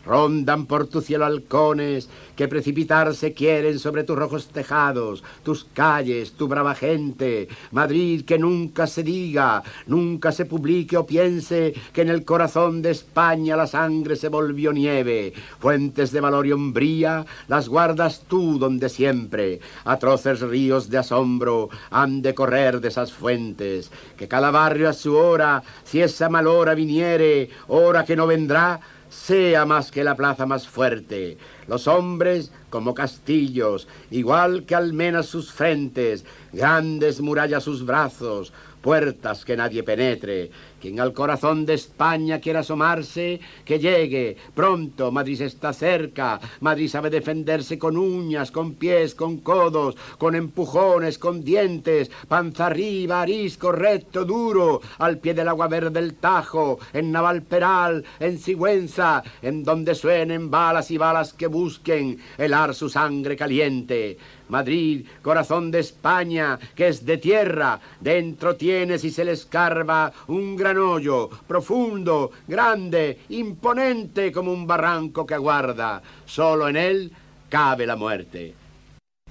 Rondan 0.08 0.66
por 0.66 0.88
tu 0.88 1.01
cielo 1.01 1.26
halcones 1.26 2.10
que 2.38 2.47
precipitarse 2.47 3.34
quieren 3.34 3.80
sobre 3.80 4.03
tus 4.03 4.18
rojos 4.18 4.47
tejados, 4.47 5.24
tus 5.43 5.66
calles, 5.66 6.34
tu 6.34 6.47
brava 6.47 6.76
gente. 6.76 7.47
Madrid, 7.72 8.24
que 8.24 8.38
nunca 8.38 8.88
se 8.88 9.03
diga, 9.03 9.64
nunca 9.88 10.32
se 10.32 10.45
publique 10.45 10.95
o 10.95 11.05
piense 11.05 11.74
que 11.91 12.03
en 12.03 12.10
el 12.10 12.24
corazón 12.24 12.82
de 12.82 12.91
España 12.91 13.58
la 13.58 13.68
sangre 13.68 14.16
se 14.16 14.30
volvió 14.30 14.72
nieve. 14.72 15.34
Fuentes 15.60 16.12
de 16.12 16.22
valor 16.22 16.45
y 16.47 16.51
hombría 16.51 17.26
las 17.47 17.68
guardas 17.68 18.24
tú 18.28 18.60
donde 18.60 18.89
siempre. 18.89 19.60
Atroces 19.84 20.41
ríos 20.41 20.89
de 20.89 20.99
asombro 20.99 21.70
han 21.89 22.22
de 22.22 22.34
correr 22.34 22.80
de 22.80 22.89
esas 22.89 23.12
fuentes. 23.12 23.91
Que 24.16 24.28
cada 24.28 24.51
barrio 24.51 24.89
a 24.89 24.93
su 24.93 25.16
hora, 25.16 25.64
si 25.84 26.01
esa 26.01 26.30
mal 26.30 26.47
hora 26.47 26.76
viniere, 26.76 27.49
hora 27.68 28.05
que 28.05 28.16
no 28.16 28.28
vendrá, 28.28 28.80
sea 29.10 29.66
más 29.66 29.91
que 29.91 30.03
la 30.03 30.16
plaza 30.16 30.45
más 30.45 30.68
fuerte. 30.68 31.38
Los 31.68 31.88
hombres 31.88 32.51
como 32.70 32.93
castillos, 32.93 33.88
igual 34.12 34.66
que 34.66 34.76
almenas 34.76 35.28
sus 35.28 35.51
frentes, 35.51 36.26
grandes 36.51 37.22
murallas 37.22 37.64
sus 37.64 37.86
brazos, 37.86 38.53
puertas 38.82 39.45
que 39.45 39.58
nadie 39.58 39.84
penetre. 39.84 40.51
Quien 40.80 40.99
al 40.99 41.13
corazón 41.13 41.65
de 41.65 41.73
España 41.73 42.39
quiera 42.39 42.59
asomarse, 42.59 43.39
que 43.65 43.80
llegue. 43.80 44.38
Pronto, 44.53 45.11
Madrid 45.11 45.41
está 45.41 45.73
cerca. 45.73 46.39
Madrid 46.61 46.88
sabe 46.88 47.09
defenderse 47.09 47.80
con 47.80 47.97
uñas, 47.97 48.51
con 48.51 48.75
pies, 48.75 49.15
con 49.15 49.38
codos, 49.38 49.95
con 50.17 50.36
empujones, 50.36 51.17
con 51.17 51.43
dientes, 51.43 52.11
panza 52.28 52.67
arriba, 52.67 53.21
arisco, 53.21 53.71
recto, 53.71 54.23
duro, 54.23 54.82
al 54.99 55.17
pie 55.17 55.34
del 55.34 55.47
agua 55.47 55.67
verde 55.67 55.89
del 55.89 56.15
Tajo, 56.15 56.80
en 56.93 57.11
Navalperal, 57.11 58.03
en 58.19 58.38
Sigüenza, 58.38 59.23
en 59.41 59.63
donde 59.63 59.95
suenen 59.95 60.51
balas 60.51 60.91
y 60.91 60.97
balas 60.97 61.34
que 61.34 61.47
busquen 61.47 62.19
helar 62.38 62.75
su 62.75 62.89
sangre 62.89 63.36
caliente. 63.36 64.17
Madrid, 64.49 65.05
corazón 65.21 65.71
de 65.71 65.79
España, 65.79 66.57
que 66.75 66.87
es 66.87 67.05
de 67.05 67.17
tierra, 67.17 67.79
dentro 67.99 68.55
tienes 68.55 69.03
y 69.03 69.11
se 69.11 69.25
le 69.25 69.33
escarba 69.33 70.11
un 70.27 70.55
gran 70.55 70.77
hoyo, 70.77 71.29
profundo, 71.47 72.31
grande, 72.47 73.19
imponente 73.29 74.31
como 74.31 74.53
un 74.53 74.65
barranco 74.65 75.25
que 75.25 75.33
aguarda. 75.33 76.01
Solo 76.25 76.69
en 76.69 76.77
él 76.77 77.11
cabe 77.49 77.85
la 77.85 77.95
muerte. 77.95 78.53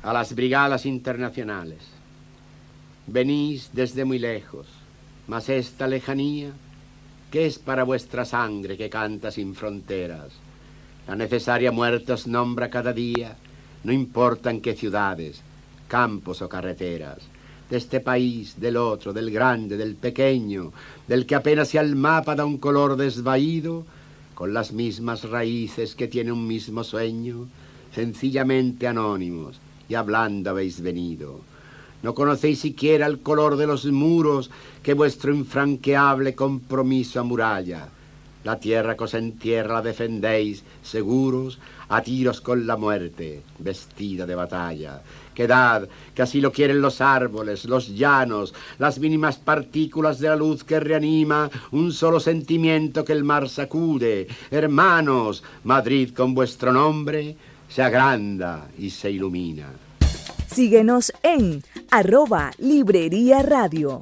A 0.03 0.13
las 0.13 0.35
brigadas 0.35 0.87
internacionales. 0.87 1.79
Venís 3.07 3.71
desde 3.73 4.05
muy 4.05 4.19
lejos, 4.19 4.67
mas 5.29 5.49
esta 5.49 5.87
lejanía, 5.87 6.51
¿qué 7.31 7.47
es 7.47 7.59
para 7.59 7.85
vuestra 7.85 8.25
sangre 8.25 8.77
que 8.77 8.91
canta 8.91 9.31
sin 9.31 9.55
fronteras? 9.55 10.33
La 11.07 11.15
necesaria 11.15 11.71
muerte 11.71 12.13
os 12.13 12.27
nombra 12.27 12.69
cada 12.69 12.93
día 12.93 13.37
no 13.87 13.93
importa 13.93 14.51
en 14.51 14.61
qué 14.61 14.75
ciudades, 14.75 15.43
campos 15.87 16.43
o 16.43 16.49
carreteras, 16.49 17.19
de 17.71 17.77
este 17.77 18.01
país, 18.01 18.59
del 18.59 18.77
otro, 18.77 19.13
del 19.13 19.31
grande, 19.31 19.77
del 19.77 19.95
pequeño, 19.95 20.73
del 21.07 21.25
que 21.25 21.37
apenas 21.37 21.69
si 21.69 21.79
al 21.79 21.95
mapa 21.95 22.35
da 22.35 22.45
un 22.45 22.59
color 22.59 22.97
desvaído, 22.97 23.87
con 24.35 24.53
las 24.53 24.73
mismas 24.73 25.23
raíces 25.23 25.95
que 25.95 26.09
tiene 26.09 26.33
un 26.33 26.49
mismo 26.49 26.83
sueño, 26.83 27.47
sencillamente 27.95 28.89
anónimos, 28.89 29.61
y 29.89 29.95
hablando 29.95 30.51
habéis 30.51 30.81
venido. 30.81 31.39
No 32.03 32.13
conocéis 32.13 32.59
siquiera 32.59 33.07
el 33.07 33.21
color 33.21 33.57
de 33.57 33.69
los 33.69 33.85
muros 33.87 34.51
que 34.83 34.95
vuestro 34.95 35.33
infranqueable 35.33 36.35
compromiso 36.35 37.21
amuralla. 37.21 37.87
La 38.43 38.59
tierra 38.59 38.97
que 38.97 39.05
os 39.05 39.15
entierra 39.15 39.75
la 39.75 39.83
defendéis, 39.83 40.65
seguros, 40.83 41.61
a 41.89 42.03
tiros 42.03 42.41
con 42.41 42.67
la 42.67 42.77
muerte, 42.77 43.43
vestida 43.59 44.27
de 44.27 44.35
batalla. 44.35 45.03
Quedad, 45.35 45.89
que 46.15 46.23
así 46.23 46.41
lo 46.41 46.51
quieren 46.51 46.81
los 46.81 47.01
árboles, 47.01 47.67
los 47.67 47.95
llanos, 47.95 48.55
las 48.79 48.99
mínimas 48.99 49.37
partículas 49.37 50.19
de 50.19 50.29
la 50.29 50.37
luz 50.37 50.65
que 50.65 50.81
reanima 50.81 51.51
un 51.73 51.93
solo 51.93 52.21
sentimiento 52.21 53.05
que 53.05 53.13
el 53.13 53.25
mar 53.25 53.49
sacude. 53.49 54.27
Hermanos, 54.51 55.43
Madrid 55.65 56.15
con 56.15 56.35
vuestro 56.35 56.73
nombre 56.73 57.37
se 57.69 57.83
agranda 57.83 58.69
y 58.79 58.91
se 58.91 59.11
ilumina. 59.11 59.69
Síguenos 60.47 61.13
en 61.23 61.63
arroba 61.91 62.51
Librería 62.59 63.43
Radio. 63.43 64.01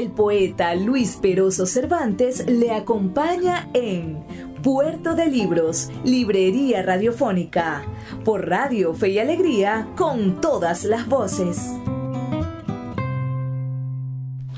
El 0.00 0.12
poeta 0.12 0.74
Luis 0.74 1.18
Peroso 1.20 1.66
Cervantes 1.66 2.46
le 2.48 2.72
acompaña 2.72 3.68
en 3.74 4.24
Puerto 4.62 5.14
de 5.14 5.26
Libros, 5.26 5.90
Librería 6.06 6.80
Radiofónica, 6.80 7.82
por 8.24 8.48
Radio 8.48 8.94
Fe 8.94 9.10
y 9.10 9.18
Alegría, 9.18 9.88
con 9.98 10.40
todas 10.40 10.84
las 10.84 11.06
voces. 11.06 11.74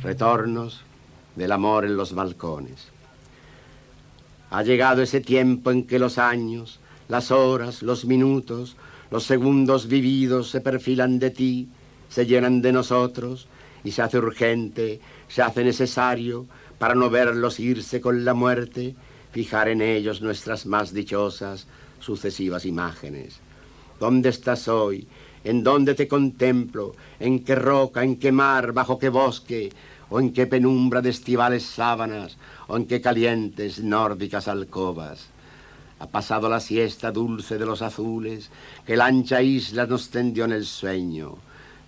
Retornos 0.00 0.84
del 1.34 1.50
amor 1.50 1.86
en 1.86 1.96
los 1.96 2.14
balcones. 2.14 2.86
Ha 4.50 4.62
llegado 4.62 5.02
ese 5.02 5.20
tiempo 5.20 5.72
en 5.72 5.88
que 5.88 5.98
los 5.98 6.18
años, 6.18 6.78
las 7.08 7.32
horas, 7.32 7.82
los 7.82 8.04
minutos, 8.04 8.76
los 9.10 9.24
segundos 9.24 9.88
vividos 9.88 10.50
se 10.50 10.60
perfilan 10.60 11.18
de 11.18 11.30
ti, 11.30 11.68
se 12.08 12.26
llenan 12.26 12.62
de 12.62 12.70
nosotros 12.70 13.48
y 13.84 13.90
se 13.90 14.02
hace 14.02 14.18
urgente 14.18 15.00
se 15.32 15.40
hace 15.40 15.64
necesario 15.64 16.46
para 16.78 16.94
no 16.94 17.08
verlos 17.08 17.58
irse 17.58 18.02
con 18.02 18.22
la 18.22 18.34
muerte, 18.34 18.94
fijar 19.30 19.68
en 19.68 19.80
ellos 19.80 20.20
nuestras 20.20 20.66
más 20.66 20.92
dichosas 20.92 21.66
sucesivas 22.00 22.66
imágenes. 22.66 23.40
¿Dónde 23.98 24.28
estás 24.28 24.68
hoy? 24.68 25.08
¿En 25.42 25.64
dónde 25.64 25.94
te 25.94 26.06
contemplo? 26.06 26.94
¿En 27.18 27.44
qué 27.44 27.54
roca? 27.54 28.04
¿En 28.04 28.16
qué 28.16 28.30
mar? 28.30 28.72
¿Bajo 28.72 28.98
qué 28.98 29.08
bosque? 29.08 29.72
¿O 30.10 30.20
en 30.20 30.34
qué 30.34 30.46
penumbra 30.46 31.00
de 31.00 31.08
estivales 31.08 31.62
sábanas? 31.62 32.36
¿O 32.66 32.76
en 32.76 32.84
qué 32.84 33.00
calientes 33.00 33.82
nórdicas 33.82 34.48
alcobas? 34.48 35.28
Ha 35.98 36.08
pasado 36.08 36.50
la 36.50 36.60
siesta 36.60 37.10
dulce 37.10 37.56
de 37.56 37.64
los 37.64 37.80
azules 37.80 38.50
que 38.84 38.96
la 38.96 39.06
ancha 39.06 39.40
isla 39.40 39.86
nos 39.86 40.10
tendió 40.10 40.44
en 40.44 40.52
el 40.52 40.66
sueño. 40.66 41.36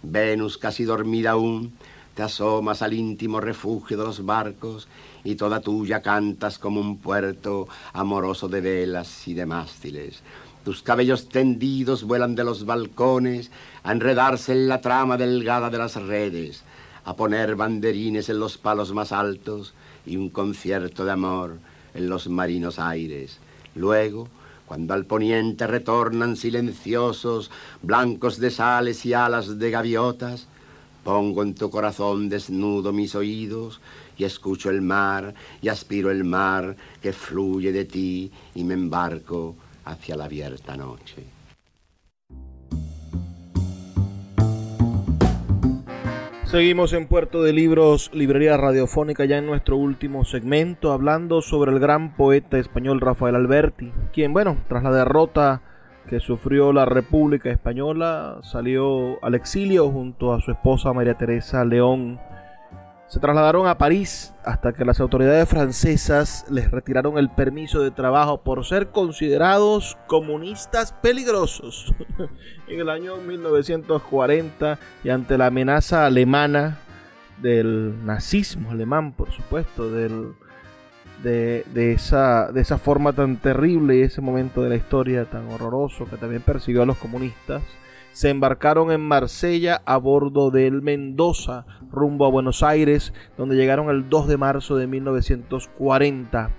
Venus, 0.03 0.57
casi 0.57 0.85
dormida 0.85 1.33
aún, 1.33 1.75
te 2.15 2.23
asomas 2.23 2.83
al 2.83 2.95
íntimo 2.95 3.41
refugio 3.41 3.97
de 3.97 4.05
los 4.05 4.25
barcos 4.25 4.89
y 5.25 5.35
toda 5.35 5.61
tuya 5.61 6.01
cantas 6.01 6.59
como 6.59 6.81
un 6.81 6.99
puerto 6.99 7.67
amoroso 7.93 8.49
de 8.49 8.61
velas 8.61 9.27
y 9.27 9.35
de 9.35 9.47
mástiles. 9.47 10.23
Tus 10.65 10.83
cabellos 10.83 11.29
tendidos 11.29 12.05
vuelan 12.05 12.35
de 12.35 12.45
los 12.45 12.65
balcones 12.65 13.51
a 13.83 13.93
enredarse 13.93 14.53
en 14.53 14.69
la 14.69 14.81
trama 14.81 15.17
delgada 15.17 15.69
de 15.69 15.79
las 15.79 15.97
redes, 15.97 16.63
a 17.05 17.17
poner 17.17 17.57
banderines 17.57 18.29
en 18.29 18.39
los 18.39 18.57
palos 18.57 18.95
más 18.95 19.13
altos 19.13 19.75
y 20.07 20.17
un 20.17 20.31
concierto 20.31 21.05
de 21.05 21.13
amor 21.13 21.59
en 21.93 22.09
los 22.09 22.29
marinos 22.29 22.79
aires. 22.79 23.41
Luego, 23.75 24.29
cuando 24.67 24.95
al 24.95 25.05
poniente 25.05 25.67
retornan 25.67 26.37
silenciosos, 26.37 27.51
blancos 27.83 28.39
de 28.39 28.51
sales 28.51 29.05
y 29.05 29.13
alas 29.13 29.59
de 29.59 29.71
gaviotas, 29.71 30.47
Pongo 31.05 31.43
en 31.43 31.55
tu 31.55 31.69
corazón 31.69 32.31
desnudo 32.31 32.93
mis 32.93 33.15
oídos 33.15 33.81
y 34.17 34.25
escucho 34.25 34.71
el 34.71 34.81
mar 34.81 35.35
y 35.61 35.69
aspiro 35.69 36.11
el 36.11 36.25
mar 36.25 36.77
que 37.03 37.13
fluye 37.13 37.73
de 37.73 37.85
ti 37.85 38.33
y 38.55 38.65
me 38.65 38.73
embarco 38.73 39.55
hacia 39.85 40.17
la 40.17 40.25
abierta 40.25 40.77
noche. 40.77 41.25
Seguimos 46.45 46.93
en 46.93 47.09
Puerto 47.09 47.43
de 47.43 47.53
Libros, 47.53 48.11
Librería 48.15 48.57
Radiofónica, 48.57 49.25
ya 49.25 49.39
en 49.39 49.47
nuestro 49.47 49.77
último 49.77 50.25
segmento, 50.25 50.93
hablando 50.93 51.43
sobre 51.43 51.73
el 51.73 51.81
gran 51.81 52.15
poeta 52.17 52.59
español 52.59 53.01
Rafael 53.01 53.35
Alberti, 53.35 53.93
quien, 54.13 54.33
bueno, 54.33 54.59
tras 54.69 54.85
la 54.85 54.93
derrota 54.93 55.63
que 56.09 56.21
sufrió 56.21 56.73
la 56.73 56.85
República 56.85 57.51
Española, 57.51 58.41
salió 58.43 59.23
al 59.25 59.35
exilio 59.35 59.91
junto 59.91 60.33
a 60.33 60.41
su 60.41 60.51
esposa 60.51 60.93
María 60.93 61.15
Teresa 61.15 61.65
León 61.65 62.21
se 63.15 63.21
trasladaron 63.21 63.69
a 63.69 63.79
París 63.79 64.35
hasta 64.45 64.73
que 64.73 64.85
las 64.85 64.99
autoridades 64.99 65.49
francesas 65.49 66.45
les 66.51 66.71
retiraron 66.71 67.17
el 67.17 67.31
permiso 67.31 67.81
de 67.81 67.93
trabajo 67.93 68.43
por 68.43 68.65
ser 68.65 68.89
considerados 68.89 69.97
comunistas 70.09 70.93
peligrosos. 70.93 71.95
en 72.67 72.81
el 72.81 72.89
año 72.89 73.17
1940 73.19 74.79
y 75.05 75.11
ante 75.11 75.39
la 75.39 75.47
amenaza 75.47 76.07
alemana 76.07 76.79
del 77.41 78.05
nazismo 78.05 78.73
alemán, 78.73 79.13
por 79.13 79.31
supuesto, 79.31 79.91
del, 79.91 80.33
de, 81.25 81.93
esa, 81.93 82.53
de 82.53 82.61
esa 82.61 82.79
forma 82.79 83.13
tan 83.13 83.37
terrible 83.39 83.97
y 83.97 84.03
ese 84.03 84.21
momento 84.21 84.63
de 84.63 84.69
la 84.69 84.77
historia 84.77 85.25
tan 85.25 85.51
horroroso 85.51 86.05
que 86.05 86.17
también 86.17 86.43
persiguió 86.43 86.83
a 86.83 86.87
los 86.87 86.99
comunistas, 86.99 87.63
se 88.13 88.31
embarcaron 88.31 88.93
en 88.93 89.01
Marsella 89.01 89.83
a 89.87 89.97
bordo 89.97 90.51
del 90.51 90.83
Mendoza 90.83 91.67
rumbo 91.91 92.27
a 92.27 92.31
Buenos 92.31 92.63
Aires, 92.63 93.13
donde 93.37 93.57
llegaron 93.57 93.89
el 93.91 94.09
2 94.09 94.29
de 94.29 94.37
marzo 94.37 94.77
de 94.77 94.87
1940. 94.87 96.51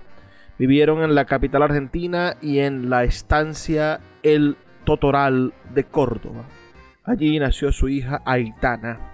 Vivieron 0.58 1.02
en 1.02 1.14
la 1.14 1.24
capital 1.24 1.62
argentina 1.62 2.36
y 2.42 2.58
en 2.58 2.90
la 2.90 3.04
estancia 3.04 4.00
El 4.22 4.56
Totoral 4.84 5.54
de 5.72 5.84
Córdoba. 5.84 6.44
Allí 7.04 7.38
nació 7.38 7.72
su 7.72 7.88
hija 7.88 8.20
Aitana. 8.24 9.12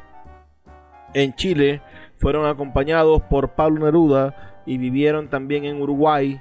En 1.14 1.34
Chile 1.34 1.82
fueron 2.16 2.46
acompañados 2.46 3.22
por 3.22 3.50
Pablo 3.50 3.84
Neruda 3.84 4.51
y 4.66 4.78
vivieron 4.78 5.28
también 5.28 5.64
en 5.64 5.80
Uruguay, 5.80 6.40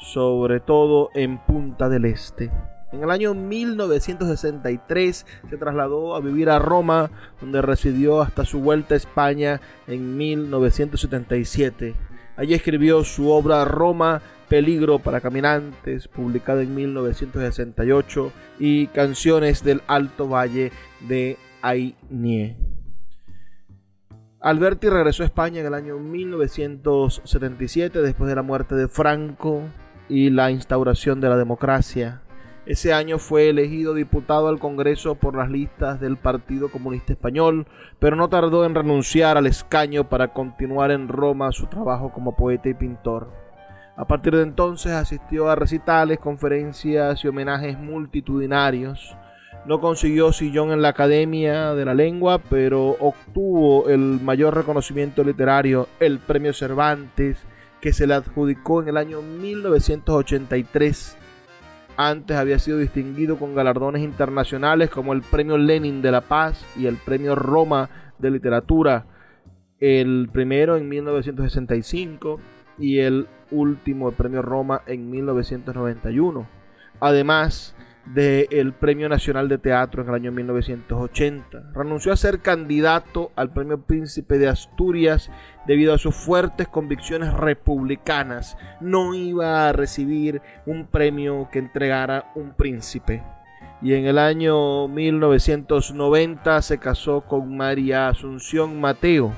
sobre 0.00 0.60
todo 0.60 1.10
en 1.14 1.38
Punta 1.38 1.88
del 1.88 2.04
Este. 2.04 2.50
En 2.92 3.02
el 3.02 3.10
año 3.10 3.32
1963 3.32 5.26
se 5.48 5.56
trasladó 5.56 6.14
a 6.14 6.20
vivir 6.20 6.50
a 6.50 6.58
Roma, 6.58 7.10
donde 7.40 7.62
residió 7.62 8.20
hasta 8.20 8.44
su 8.44 8.60
vuelta 8.60 8.92
a 8.94 8.98
España 8.98 9.62
en 9.86 10.16
1977. 10.18 11.94
Allí 12.36 12.52
escribió 12.52 13.02
su 13.04 13.30
obra 13.30 13.64
Roma, 13.64 14.20
Peligro 14.48 14.98
para 14.98 15.22
Caminantes, 15.22 16.08
publicada 16.08 16.62
en 16.62 16.74
1968, 16.74 18.32
y 18.58 18.88
Canciones 18.88 19.64
del 19.64 19.80
Alto 19.86 20.28
Valle 20.28 20.72
de 21.00 21.38
Ainie. 21.62 22.71
Alberti 24.42 24.88
regresó 24.88 25.22
a 25.22 25.26
España 25.26 25.60
en 25.60 25.66
el 25.66 25.74
año 25.74 25.98
1977 25.98 28.02
después 28.02 28.28
de 28.28 28.34
la 28.34 28.42
muerte 28.42 28.74
de 28.74 28.88
Franco 28.88 29.62
y 30.08 30.30
la 30.30 30.50
instauración 30.50 31.20
de 31.20 31.28
la 31.28 31.36
democracia. 31.36 32.22
Ese 32.66 32.92
año 32.92 33.20
fue 33.20 33.50
elegido 33.50 33.94
diputado 33.94 34.48
al 34.48 34.58
Congreso 34.58 35.14
por 35.14 35.36
las 35.36 35.48
listas 35.48 36.00
del 36.00 36.16
Partido 36.16 36.72
Comunista 36.72 37.12
Español, 37.12 37.68
pero 38.00 38.16
no 38.16 38.28
tardó 38.28 38.64
en 38.64 38.74
renunciar 38.74 39.36
al 39.36 39.46
escaño 39.46 40.08
para 40.08 40.32
continuar 40.32 40.90
en 40.90 41.06
Roma 41.06 41.52
su 41.52 41.68
trabajo 41.68 42.12
como 42.12 42.34
poeta 42.34 42.68
y 42.68 42.74
pintor. 42.74 43.30
A 43.96 44.08
partir 44.08 44.34
de 44.34 44.42
entonces 44.42 44.90
asistió 44.90 45.50
a 45.50 45.54
recitales, 45.54 46.18
conferencias 46.18 47.24
y 47.24 47.28
homenajes 47.28 47.78
multitudinarios. 47.78 49.16
No 49.66 49.80
consiguió 49.80 50.32
sillón 50.32 50.72
en 50.72 50.82
la 50.82 50.88
Academia 50.88 51.74
de 51.74 51.84
la 51.84 51.94
Lengua, 51.94 52.38
pero 52.38 52.96
obtuvo 52.98 53.88
el 53.88 54.20
mayor 54.20 54.54
reconocimiento 54.56 55.22
literario, 55.22 55.88
el 56.00 56.18
Premio 56.18 56.52
Cervantes, 56.52 57.38
que 57.80 57.92
se 57.92 58.06
le 58.06 58.14
adjudicó 58.14 58.82
en 58.82 58.88
el 58.88 58.96
año 58.96 59.22
1983 59.22 61.16
antes 61.96 62.36
había 62.36 62.58
sido 62.58 62.78
distinguido 62.78 63.36
con 63.38 63.54
galardones 63.54 64.02
internacionales 64.02 64.90
como 64.90 65.12
el 65.12 65.22
Premio 65.22 65.58
Lenin 65.58 66.00
de 66.00 66.10
la 66.10 66.22
Paz 66.22 66.64
y 66.76 66.86
el 66.86 66.96
Premio 66.96 67.34
Roma 67.34 67.90
de 68.18 68.30
Literatura, 68.30 69.04
el 69.78 70.28
primero 70.32 70.76
en 70.76 70.88
1965 70.88 72.40
y 72.78 72.98
el 72.98 73.28
último, 73.50 74.08
el 74.08 74.14
Premio 74.14 74.40
Roma, 74.40 74.82
en 74.86 75.10
1991. 75.10 76.46
Además, 77.00 77.76
del 78.06 78.72
Premio 78.72 79.08
Nacional 79.08 79.48
de 79.48 79.58
Teatro 79.58 80.02
en 80.02 80.08
el 80.08 80.14
año 80.14 80.32
1980. 80.32 81.72
Renunció 81.74 82.12
a 82.12 82.16
ser 82.16 82.40
candidato 82.40 83.30
al 83.36 83.52
Premio 83.52 83.80
Príncipe 83.80 84.38
de 84.38 84.48
Asturias 84.48 85.30
debido 85.66 85.94
a 85.94 85.98
sus 85.98 86.14
fuertes 86.14 86.68
convicciones 86.68 87.32
republicanas. 87.32 88.56
No 88.80 89.14
iba 89.14 89.68
a 89.68 89.72
recibir 89.72 90.42
un 90.66 90.86
premio 90.86 91.48
que 91.52 91.60
entregara 91.60 92.32
un 92.34 92.54
príncipe. 92.54 93.22
Y 93.80 93.94
en 93.94 94.06
el 94.06 94.18
año 94.18 94.88
1990 94.88 96.62
se 96.62 96.78
casó 96.78 97.22
con 97.22 97.56
María 97.56 98.08
Asunción 98.08 98.80
Mateo. 98.80 99.32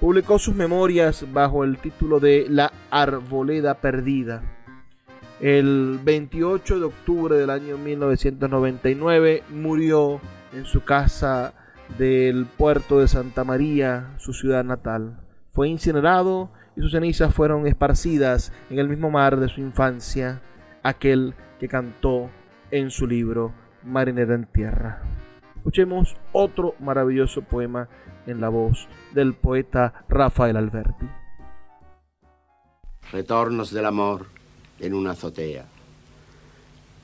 Publicó 0.00 0.38
sus 0.38 0.54
memorias 0.54 1.24
bajo 1.32 1.64
el 1.64 1.78
título 1.78 2.20
de 2.20 2.46
La 2.48 2.72
Arboleda 2.90 3.74
Perdida 3.74 4.55
el 5.40 6.00
28 6.02 6.78
de 6.78 6.84
octubre 6.86 7.36
del 7.36 7.50
año 7.50 7.76
1999 7.76 9.42
murió 9.50 10.20
en 10.54 10.64
su 10.64 10.82
casa 10.82 11.52
del 11.98 12.46
puerto 12.46 13.00
de 13.00 13.08
Santa 13.08 13.44
María, 13.44 14.14
su 14.18 14.32
ciudad 14.32 14.64
natal. 14.64 15.20
Fue 15.52 15.68
incinerado 15.68 16.50
y 16.74 16.80
sus 16.80 16.92
cenizas 16.92 17.34
fueron 17.34 17.66
esparcidas 17.66 18.52
en 18.70 18.78
el 18.78 18.88
mismo 18.88 19.10
mar 19.10 19.38
de 19.38 19.48
su 19.48 19.60
infancia, 19.60 20.40
aquel 20.82 21.34
que 21.60 21.68
cantó 21.68 22.30
en 22.70 22.90
su 22.90 23.06
libro 23.06 23.52
Marinera 23.84 24.34
en 24.34 24.46
Tierra. 24.46 25.02
Escuchemos 25.56 26.16
otro 26.32 26.74
maravilloso 26.80 27.42
poema 27.42 27.88
en 28.26 28.40
la 28.40 28.48
voz 28.48 28.88
del 29.12 29.34
poeta 29.34 30.04
Rafael 30.08 30.56
Alberti. 30.56 31.06
Retornos 33.12 33.70
del 33.70 33.86
amor 33.86 34.35
en 34.78 34.94
una 34.94 35.12
azotea. 35.12 35.66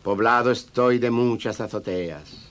Poblado 0.02 0.50
estoy 0.50 0.98
de 0.98 1.10
muchas 1.10 1.60
azoteas. 1.60 2.50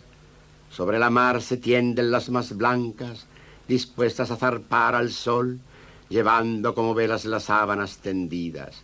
Sobre 0.69 0.99
la 0.99 1.09
mar 1.09 1.41
se 1.41 1.57
tienden 1.57 2.11
las 2.11 2.29
más 2.29 2.55
blancas, 2.55 3.27
dispuestas 3.67 4.31
a 4.31 4.37
zarpar 4.37 4.95
al 4.95 5.11
sol, 5.11 5.59
llevando 6.07 6.73
como 6.73 6.93
velas 6.93 7.25
las 7.25 7.43
sábanas 7.43 7.97
tendidas. 7.97 8.83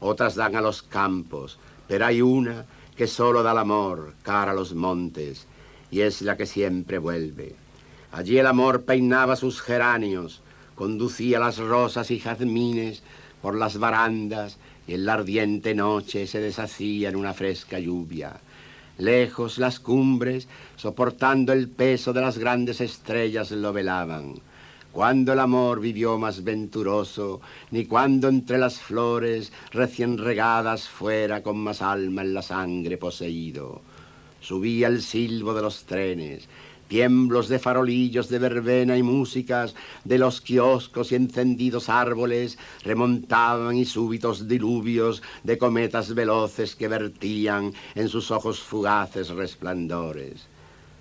Otras 0.00 0.36
dan 0.36 0.54
a 0.54 0.60
los 0.60 0.82
campos, 0.82 1.58
pero 1.88 2.06
hay 2.06 2.22
una 2.22 2.66
que 2.96 3.06
solo 3.06 3.42
da 3.42 3.52
el 3.52 3.58
amor 3.58 4.14
cara 4.22 4.52
a 4.52 4.54
los 4.54 4.74
montes, 4.74 5.46
y 5.90 6.00
es 6.00 6.22
la 6.22 6.36
que 6.36 6.46
siempre 6.46 6.98
vuelve. 6.98 7.56
Allí 8.12 8.38
el 8.38 8.46
amor 8.46 8.84
peinaba 8.84 9.34
sus 9.34 9.60
geranios, 9.60 10.40
conducía 10.76 11.40
las 11.40 11.58
rosas 11.58 12.12
y 12.12 12.20
jazmines 12.20 13.02
por 13.42 13.56
las 13.56 13.78
barandas 13.78 14.58
y 14.86 14.94
en 14.94 15.04
la 15.04 15.14
ardiente 15.14 15.74
noche 15.74 16.26
se 16.26 16.40
deshacía 16.40 17.08
en 17.08 17.16
una 17.16 17.34
fresca 17.34 17.78
lluvia. 17.78 18.40
Lejos 18.98 19.58
las 19.58 19.80
cumbres, 19.80 20.46
soportando 20.76 21.52
el 21.52 21.68
peso 21.68 22.12
de 22.12 22.20
las 22.20 22.38
grandes 22.38 22.80
estrellas, 22.80 23.50
lo 23.50 23.72
velaban. 23.72 24.34
Cuando 24.92 25.32
el 25.32 25.40
amor 25.40 25.80
vivió 25.80 26.18
más 26.18 26.44
venturoso, 26.44 27.40
ni 27.72 27.86
cuando 27.86 28.28
entre 28.28 28.58
las 28.58 28.78
flores 28.78 29.52
recién 29.72 30.18
regadas 30.18 30.88
fuera 30.88 31.42
con 31.42 31.58
más 31.58 31.82
alma 31.82 32.22
en 32.22 32.32
la 32.32 32.42
sangre 32.42 32.96
poseído. 32.96 33.82
Subía 34.40 34.86
el 34.86 35.02
silbo 35.02 35.52
de 35.54 35.62
los 35.62 35.84
trenes, 35.84 36.48
tiemblos 36.88 37.48
de 37.48 37.58
farolillos 37.58 38.28
de 38.28 38.38
verbena 38.38 38.96
y 38.96 39.02
músicas 39.02 39.74
de 40.04 40.18
los 40.18 40.40
kioscos 40.40 41.12
y 41.12 41.14
encendidos 41.14 41.88
árboles 41.88 42.58
remontaban 42.82 43.76
y 43.76 43.84
súbitos 43.84 44.48
diluvios 44.48 45.22
de 45.42 45.58
cometas 45.58 46.14
veloces 46.14 46.74
que 46.74 46.88
vertían 46.88 47.72
en 47.94 48.08
sus 48.08 48.30
ojos 48.30 48.60
fugaces 48.60 49.30
resplandores. 49.30 50.46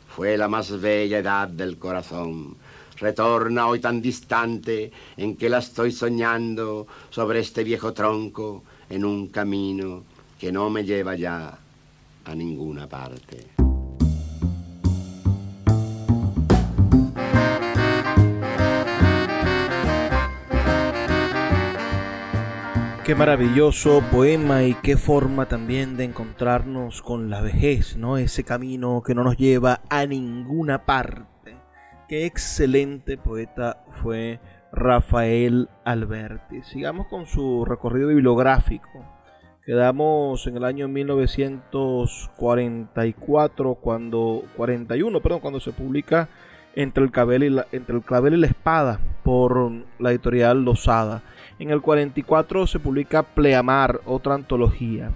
Fue 0.08 0.38
la 0.38 0.48
más 0.48 0.80
bella 0.80 1.20
edad 1.20 1.48
del 1.48 1.78
corazón. 1.78 2.56
Retorna 2.98 3.68
hoy 3.68 3.80
tan 3.80 4.02
distante 4.02 4.92
en 5.18 5.36
que 5.36 5.50
la 5.50 5.58
estoy 5.58 5.92
soñando 5.92 6.88
sobre 7.10 7.40
este 7.40 7.64
viejo 7.64 7.94
tronco 7.94 8.64
en 8.90 9.04
un 9.04 9.28
camino 9.28 10.04
que 10.40 10.52
no 10.52 10.70
me 10.70 10.84
lleva 10.84 11.16
ya 11.16 11.58
a 12.26 12.36
ninguna 12.36 12.88
parte. 12.88 13.53
Qué 23.14 23.20
maravilloso 23.20 24.01
poema 24.11 24.64
y 24.64 24.74
qué 24.74 24.97
forma 24.97 25.45
también 25.45 25.97
de 25.97 26.03
encontrarnos 26.03 27.03
con 27.03 27.30
la 27.30 27.41
vejez, 27.41 27.95
¿no? 27.95 28.18
Ese 28.18 28.43
camino 28.43 29.03
que 29.05 29.14
no 29.14 29.24
nos 29.24 29.38
lleva 29.38 29.82
a 29.88 30.07
ninguna 30.07 30.84
parte. 30.84 31.55
Qué 32.09 32.26
excelente 32.26 33.18
poeta 33.18 33.84
fue 34.01 34.39
Rafael 34.72 35.70
Alberti. 35.86 36.64
Sigamos 36.64 37.05
con 37.05 37.28
su 37.28 37.66
recorrido 37.66 38.07
bibliográfico. 38.07 39.05
Quedamos 39.64 40.47
en 40.47 40.57
el 40.57 40.64
año 40.64 40.88
1944 40.88 43.76
cuando 43.76 44.43
41, 44.57 45.22
perdón, 45.22 45.39
cuando 45.39 45.59
se 45.59 45.72
publica 45.72 46.30
entre 46.74 47.03
el 47.03 47.11
clavel 47.11 47.43
y 47.43 47.51
la, 47.51 47.68
entre 47.72 47.95
el 47.95 48.01
clavel 48.01 48.34
y 48.34 48.38
la 48.38 48.47
espada 48.47 48.99
por 49.24 49.72
la 49.99 50.09
editorial 50.09 50.66
Losada. 50.66 51.22
En 51.60 51.70
el 51.70 51.82
44 51.82 52.66
se 52.66 52.80
publica 52.80 53.22
Pleamar, 53.24 54.01
otra 54.06 54.34
antología. 54.34 55.12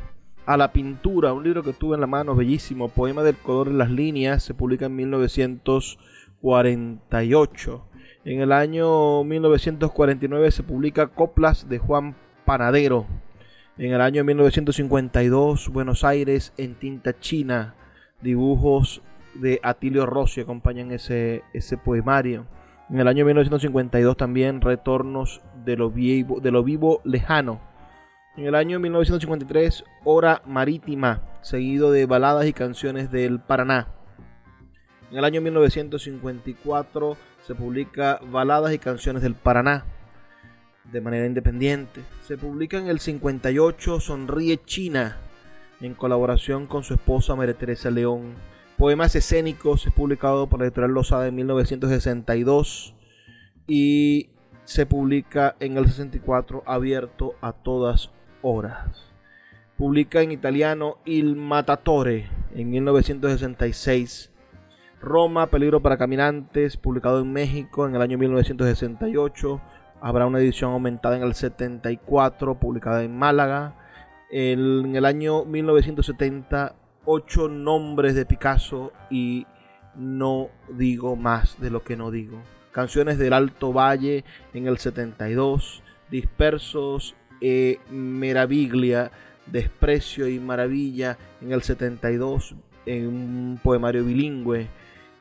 A 0.45 0.55
la 0.55 0.71
pintura, 0.71 1.33
un 1.33 1.43
libro 1.43 1.63
que 1.63 1.73
tuve 1.73 1.95
en 1.95 2.01
la 2.01 2.07
mano, 2.07 2.35
bellísimo, 2.35 2.89
Poema 2.89 3.23
del 3.23 3.38
color 3.38 3.69
en 3.69 3.79
las 3.79 3.89
líneas, 3.89 4.43
se 4.43 4.53
publica 4.53 4.85
en 4.85 4.95
1948. 4.95 7.85
En 8.23 8.41
el 8.41 8.51
año 8.51 9.23
1949 9.23 10.51
se 10.51 10.61
publica 10.63 11.07
Coplas 11.07 11.67
de 11.67 11.79
Juan 11.79 12.15
Panadero. 12.45 13.07
En 13.77 13.93
el 13.93 14.01
año 14.01 14.23
1952, 14.23 15.69
Buenos 15.69 16.03
Aires 16.03 16.53
en 16.57 16.75
tinta 16.75 17.19
china, 17.19 17.73
dibujos 18.21 19.01
de 19.33 19.59
Atilio 19.63 20.05
Rossi 20.05 20.41
acompañan 20.41 20.91
ese, 20.91 21.41
ese 21.53 21.77
poemario. 21.77 22.45
En 22.89 22.99
el 22.99 23.07
año 23.07 23.25
1952 23.25 24.15
también 24.15 24.61
Retornos 24.61 25.41
de 25.68 25.76
lo, 25.76 25.91
vivo, 25.91 26.39
de 26.39 26.49
lo 26.49 26.63
vivo 26.63 27.01
lejano. 27.03 27.59
En 28.38 28.45
el 28.45 28.55
año 28.55 28.80
1953 28.80 29.84
Hora 30.05 30.41
Marítima, 30.45 31.24
seguido 31.41 31.91
de 31.91 32.05
baladas 32.05 32.47
y 32.47 32.53
canciones 32.53 33.11
del 33.11 33.41
Paraná. 33.41 33.89
En 35.11 35.18
el 35.18 35.26
año 35.26 35.41
1954 35.41 37.18
se 37.45 37.53
publica 37.53 38.22
Baladas 38.32 38.74
y 38.74 38.80
canciones 38.80 39.22
del 39.22 39.36
Paraná 39.36 39.84
de 40.89 41.01
manera 41.01 41.26
independiente. 41.26 42.01
Se 42.26 42.38
publica 42.38 42.78
en 42.78 42.88
el 42.88 42.99
58 42.99 43.99
Sonríe 43.99 44.63
China 44.63 45.18
en 45.82 45.95
colaboración 45.95 46.65
con 46.65 46.84
su 46.84 46.93
esposa 46.93 47.36
María 47.36 47.57
Teresa 47.57 47.91
León. 47.91 48.36
Poemas 48.78 49.15
escénicos 49.15 49.86
es 49.86 49.91
publicado 49.91 50.47
por 50.47 50.59
la 50.59 50.68
editorial 50.68 50.93
Losada 50.93 51.28
en 51.28 51.36
1962 51.36 52.93
y 53.68 54.30
se 54.68 54.86
publica 54.86 55.55
en 55.61 55.78
el 55.78 55.88
64 55.88 56.61
abierto 56.65 57.36
a 57.39 57.53
todas 57.53 58.11
horas. 58.41 59.13
Publica 59.78 60.22
en 60.22 60.34
italiano 60.34 60.97
Il 61.05 61.38
Matatore 61.38 62.30
en 62.53 62.70
1966. 62.72 64.30
Roma, 64.99 65.47
Peligro 65.47 65.82
para 65.82 65.97
Caminantes, 65.97 66.76
publicado 66.76 67.22
en 67.22 67.32
México 67.32 67.88
en 67.88 67.95
el 67.95 68.01
año 68.01 68.18
1968. 68.18 69.61
Habrá 70.01 70.26
una 70.26 70.39
edición 70.39 70.74
aumentada 70.74 71.15
en 71.15 71.24
el 71.24 71.34
74, 71.34 72.59
publicada 72.59 73.03
en 73.03 73.18
Málaga. 73.18 73.74
En 74.30 74.97
el 74.97 75.05
año 75.05 75.45
1970 75.45 76.76
ocho 77.05 77.47
nombres 77.47 78.15
de 78.15 78.26
Picasso 78.26 78.91
y 79.09 79.47
no 79.95 80.49
digo 80.74 81.15
más 81.15 81.57
de 81.61 81.70
lo 81.70 81.86
que 81.86 81.95
no 81.95 82.11
digo. 82.11 82.41
Canciones 82.78 83.17
del 83.17 83.34
Alto 83.34 83.73
Valle 83.73 84.23
en 84.53 84.67
el 84.67 84.78
72, 84.78 85.82
Dispersos 86.11 87.15
e 87.41 87.80
Meraviglia, 87.89 89.09
Desprecio 89.47 90.28
y 90.28 90.39
Maravilla 90.39 91.17
en 91.41 91.53
el 91.53 91.63
72, 91.63 92.53
en 92.86 93.07
un 93.07 93.59
poemario 93.63 94.05
bilingüe 94.05 94.67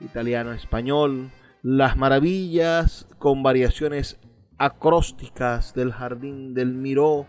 italiano-español, 0.00 1.30
Las 1.62 1.96
Maravillas 1.96 3.08
con 3.18 3.42
variaciones 3.42 4.18
acrósticas 4.58 5.72
del 5.72 5.92
Jardín 5.92 6.52
del 6.52 6.74
Miró 6.74 7.24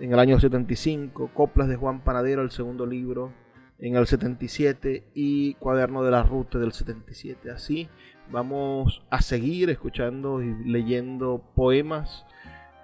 en 0.00 0.14
el 0.14 0.18
año 0.18 0.40
75, 0.40 1.30
Coplas 1.34 1.68
de 1.68 1.76
Juan 1.76 2.00
Panadero, 2.00 2.40
el 2.40 2.52
segundo 2.52 2.86
libro, 2.86 3.34
en 3.82 3.96
el 3.96 4.06
77 4.06 5.08
y 5.12 5.54
Cuaderno 5.54 6.04
de 6.04 6.12
la 6.12 6.22
Ruta 6.22 6.58
del 6.58 6.72
77. 6.72 7.50
Así 7.50 7.88
vamos 8.30 9.02
a 9.10 9.20
seguir 9.20 9.70
escuchando 9.70 10.40
y 10.40 10.54
leyendo 10.64 11.42
poemas, 11.56 12.24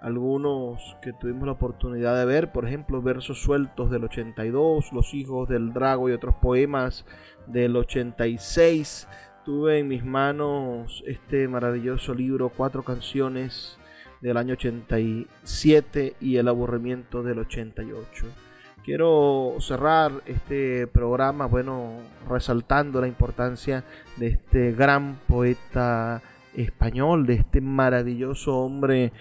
algunos 0.02 0.96
que 1.00 1.12
tuvimos 1.12 1.46
la 1.46 1.52
oportunidad 1.52 2.18
de 2.18 2.24
ver, 2.24 2.50
por 2.50 2.66
ejemplo, 2.66 3.00
versos 3.00 3.40
sueltos 3.40 3.90
del 3.92 4.04
82, 4.04 4.92
Los 4.92 5.14
hijos 5.14 5.48
del 5.48 5.72
Drago 5.72 6.08
y 6.08 6.12
otros 6.12 6.34
poemas 6.34 7.06
del 7.46 7.76
86. 7.76 9.06
Tuve 9.44 9.78
en 9.78 9.88
mis 9.88 10.04
manos 10.04 11.04
este 11.06 11.46
maravilloso 11.46 12.12
libro, 12.12 12.48
Cuatro 12.48 12.82
canciones 12.82 13.78
del 14.20 14.36
año 14.36 14.54
87 14.54 16.16
y 16.20 16.36
El 16.36 16.48
aburrimiento 16.48 17.22
del 17.22 17.38
88. 17.38 18.47
Quiero 18.88 19.56
cerrar 19.60 20.12
este 20.24 20.86
programa, 20.86 21.44
bueno, 21.44 21.98
resaltando 22.26 23.02
la 23.02 23.06
importancia 23.06 23.84
de 24.16 24.28
este 24.28 24.72
gran 24.72 25.16
poeta 25.28 26.22
español, 26.56 27.26
de 27.26 27.34
este 27.34 27.60
maravilloso 27.60 28.56
hombre 28.56 29.12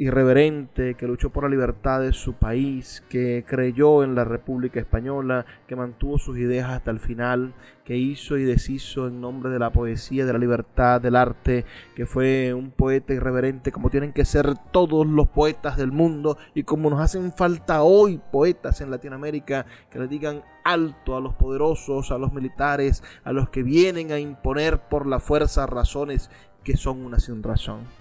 irreverente, 0.00 0.94
que 0.94 1.06
luchó 1.06 1.28
por 1.28 1.44
la 1.44 1.50
libertad 1.50 2.00
de 2.00 2.14
su 2.14 2.32
país, 2.32 3.04
que 3.10 3.44
creyó 3.46 4.02
en 4.02 4.14
la 4.14 4.24
República 4.24 4.80
Española, 4.80 5.44
que 5.68 5.76
mantuvo 5.76 6.18
sus 6.18 6.38
ideas 6.38 6.70
hasta 6.70 6.90
el 6.90 7.00
final, 7.00 7.52
que 7.84 7.98
hizo 7.98 8.38
y 8.38 8.44
deshizo 8.44 9.08
en 9.08 9.20
nombre 9.20 9.50
de 9.50 9.58
la 9.58 9.72
poesía, 9.72 10.24
de 10.24 10.32
la 10.32 10.38
libertad, 10.38 11.02
del 11.02 11.16
arte, 11.16 11.66
que 11.94 12.06
fue 12.06 12.54
un 12.54 12.70
poeta 12.70 13.12
irreverente 13.12 13.72
como 13.72 13.90
tienen 13.90 14.14
que 14.14 14.24
ser 14.24 14.54
todos 14.70 15.06
los 15.06 15.28
poetas 15.28 15.76
del 15.76 15.92
mundo 15.92 16.38
y 16.54 16.62
como 16.62 16.88
nos 16.88 17.00
hacen 17.00 17.30
falta 17.30 17.82
hoy 17.82 18.18
poetas 18.32 18.80
en 18.80 18.90
Latinoamérica 18.90 19.66
que 19.90 19.98
le 19.98 20.08
digan 20.08 20.42
alto 20.64 21.14
a 21.14 21.20
los 21.20 21.34
poderosos, 21.34 22.10
a 22.10 22.16
los 22.16 22.32
militares, 22.32 23.02
a 23.22 23.32
los 23.32 23.50
que 23.50 23.62
vienen 23.62 24.12
a 24.12 24.18
imponer 24.18 24.80
por 24.80 25.06
la 25.06 25.20
fuerza 25.20 25.66
razones 25.66 26.30
que 26.64 26.78
son 26.78 27.04
una 27.04 27.18
sin 27.18 27.42
razón. 27.42 27.99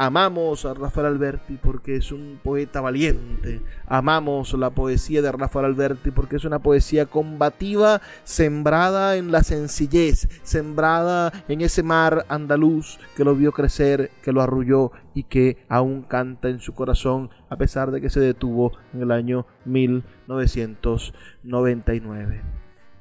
Amamos 0.00 0.64
a 0.64 0.74
Rafael 0.74 1.08
Alberti 1.08 1.58
porque 1.60 1.96
es 1.96 2.12
un 2.12 2.38
poeta 2.44 2.80
valiente. 2.80 3.60
Amamos 3.84 4.54
la 4.54 4.70
poesía 4.70 5.22
de 5.22 5.32
Rafael 5.32 5.64
Alberti 5.64 6.12
porque 6.12 6.36
es 6.36 6.44
una 6.44 6.60
poesía 6.60 7.06
combativa, 7.06 8.00
sembrada 8.22 9.16
en 9.16 9.32
la 9.32 9.42
sencillez, 9.42 10.28
sembrada 10.44 11.32
en 11.48 11.62
ese 11.62 11.82
mar 11.82 12.24
andaluz 12.28 13.00
que 13.16 13.24
lo 13.24 13.34
vio 13.34 13.50
crecer, 13.50 14.12
que 14.22 14.30
lo 14.30 14.40
arrulló 14.40 14.92
y 15.14 15.24
que 15.24 15.56
aún 15.68 16.02
canta 16.02 16.48
en 16.48 16.60
su 16.60 16.74
corazón 16.74 17.30
a 17.50 17.56
pesar 17.56 17.90
de 17.90 18.00
que 18.00 18.08
se 18.08 18.20
detuvo 18.20 18.74
en 18.94 19.02
el 19.02 19.10
año 19.10 19.46
1999. 19.64 22.57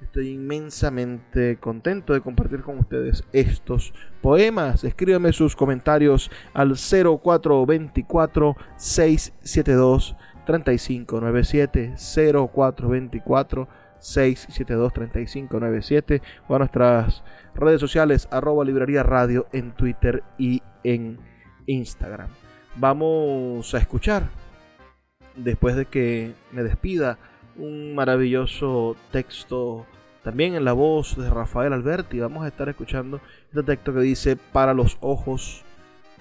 Estoy 0.07 0.29
inmensamente 0.29 1.57
contento 1.57 2.13
de 2.13 2.21
compartir 2.21 2.61
con 2.61 2.79
ustedes 2.79 3.25
estos 3.33 3.93
poemas. 4.21 4.85
Escríbeme 4.85 5.33
sus 5.33 5.53
comentarios 5.53 6.31
al 6.53 6.75
0424 6.75 8.55
672 8.77 10.15
3597 10.45 11.95
0424 11.97 13.67
672 13.99 14.93
3597 14.93 16.21
o 16.47 16.55
a 16.55 16.59
nuestras 16.59 17.21
redes 17.53 17.81
sociales 17.81 18.29
arroba 18.31 18.63
librería 18.63 19.03
radio 19.03 19.45
en 19.51 19.73
Twitter 19.73 20.23
y 20.37 20.63
en 20.85 21.19
Instagram. 21.65 22.29
Vamos 22.77 23.75
a 23.75 23.77
escuchar, 23.77 24.29
después 25.35 25.75
de 25.75 25.83
que 25.85 26.31
me 26.53 26.63
despida, 26.63 27.17
un 27.57 27.93
maravilloso 27.93 28.95
texto 29.11 29.85
también 30.27 30.55
en 30.55 30.65
la 30.65 30.73
voz 30.73 31.15
de 31.15 31.29
Rafael 31.29 31.71
Alberti 31.71 32.19
vamos 32.19 32.43
a 32.43 32.49
estar 32.49 32.67
escuchando 32.67 33.21
este 33.47 33.63
texto 33.63 33.93
que 33.93 34.01
dice 34.01 34.35
Para 34.35 34.73
los 34.73 34.97
ojos 34.99 35.63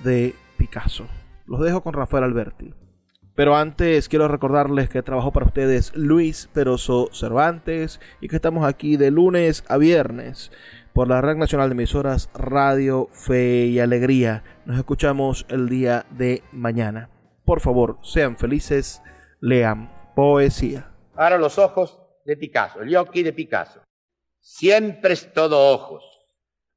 de 0.04 0.32
Picasso. 0.56 1.08
Los 1.44 1.60
dejo 1.60 1.82
con 1.82 1.92
Rafael 1.92 2.22
Alberti. 2.22 2.72
Pero 3.34 3.56
antes 3.56 4.08
quiero 4.08 4.28
recordarles 4.28 4.88
que 4.88 5.02
trabajo 5.02 5.32
para 5.32 5.46
ustedes 5.46 5.92
Luis 5.96 6.48
Peroso 6.52 7.08
Cervantes 7.12 8.00
y 8.20 8.28
que 8.28 8.36
estamos 8.36 8.64
aquí 8.64 8.96
de 8.96 9.10
lunes 9.10 9.64
a 9.68 9.76
viernes 9.76 10.52
por 10.92 11.08
la 11.08 11.20
Red 11.20 11.34
Nacional 11.34 11.70
de 11.70 11.74
Emisoras 11.74 12.30
Radio 12.32 13.08
Fe 13.10 13.66
y 13.66 13.80
Alegría. 13.80 14.44
Nos 14.66 14.76
escuchamos 14.76 15.46
el 15.48 15.68
día 15.68 16.06
de 16.10 16.44
mañana. 16.52 17.10
Por 17.44 17.58
favor, 17.58 17.98
sean 18.02 18.36
felices, 18.36 19.02
lean 19.40 19.90
poesía. 20.14 20.92
Para 21.12 21.38
los 21.38 21.58
ojos 21.58 21.98
de 22.24 22.36
Picasso, 22.36 22.82
el 22.82 22.90
yoki 22.90 23.24
de 23.24 23.32
Picasso. 23.32 23.85
Siempre 24.48 25.14
es 25.14 25.32
todo 25.32 25.72
ojos. 25.72 26.04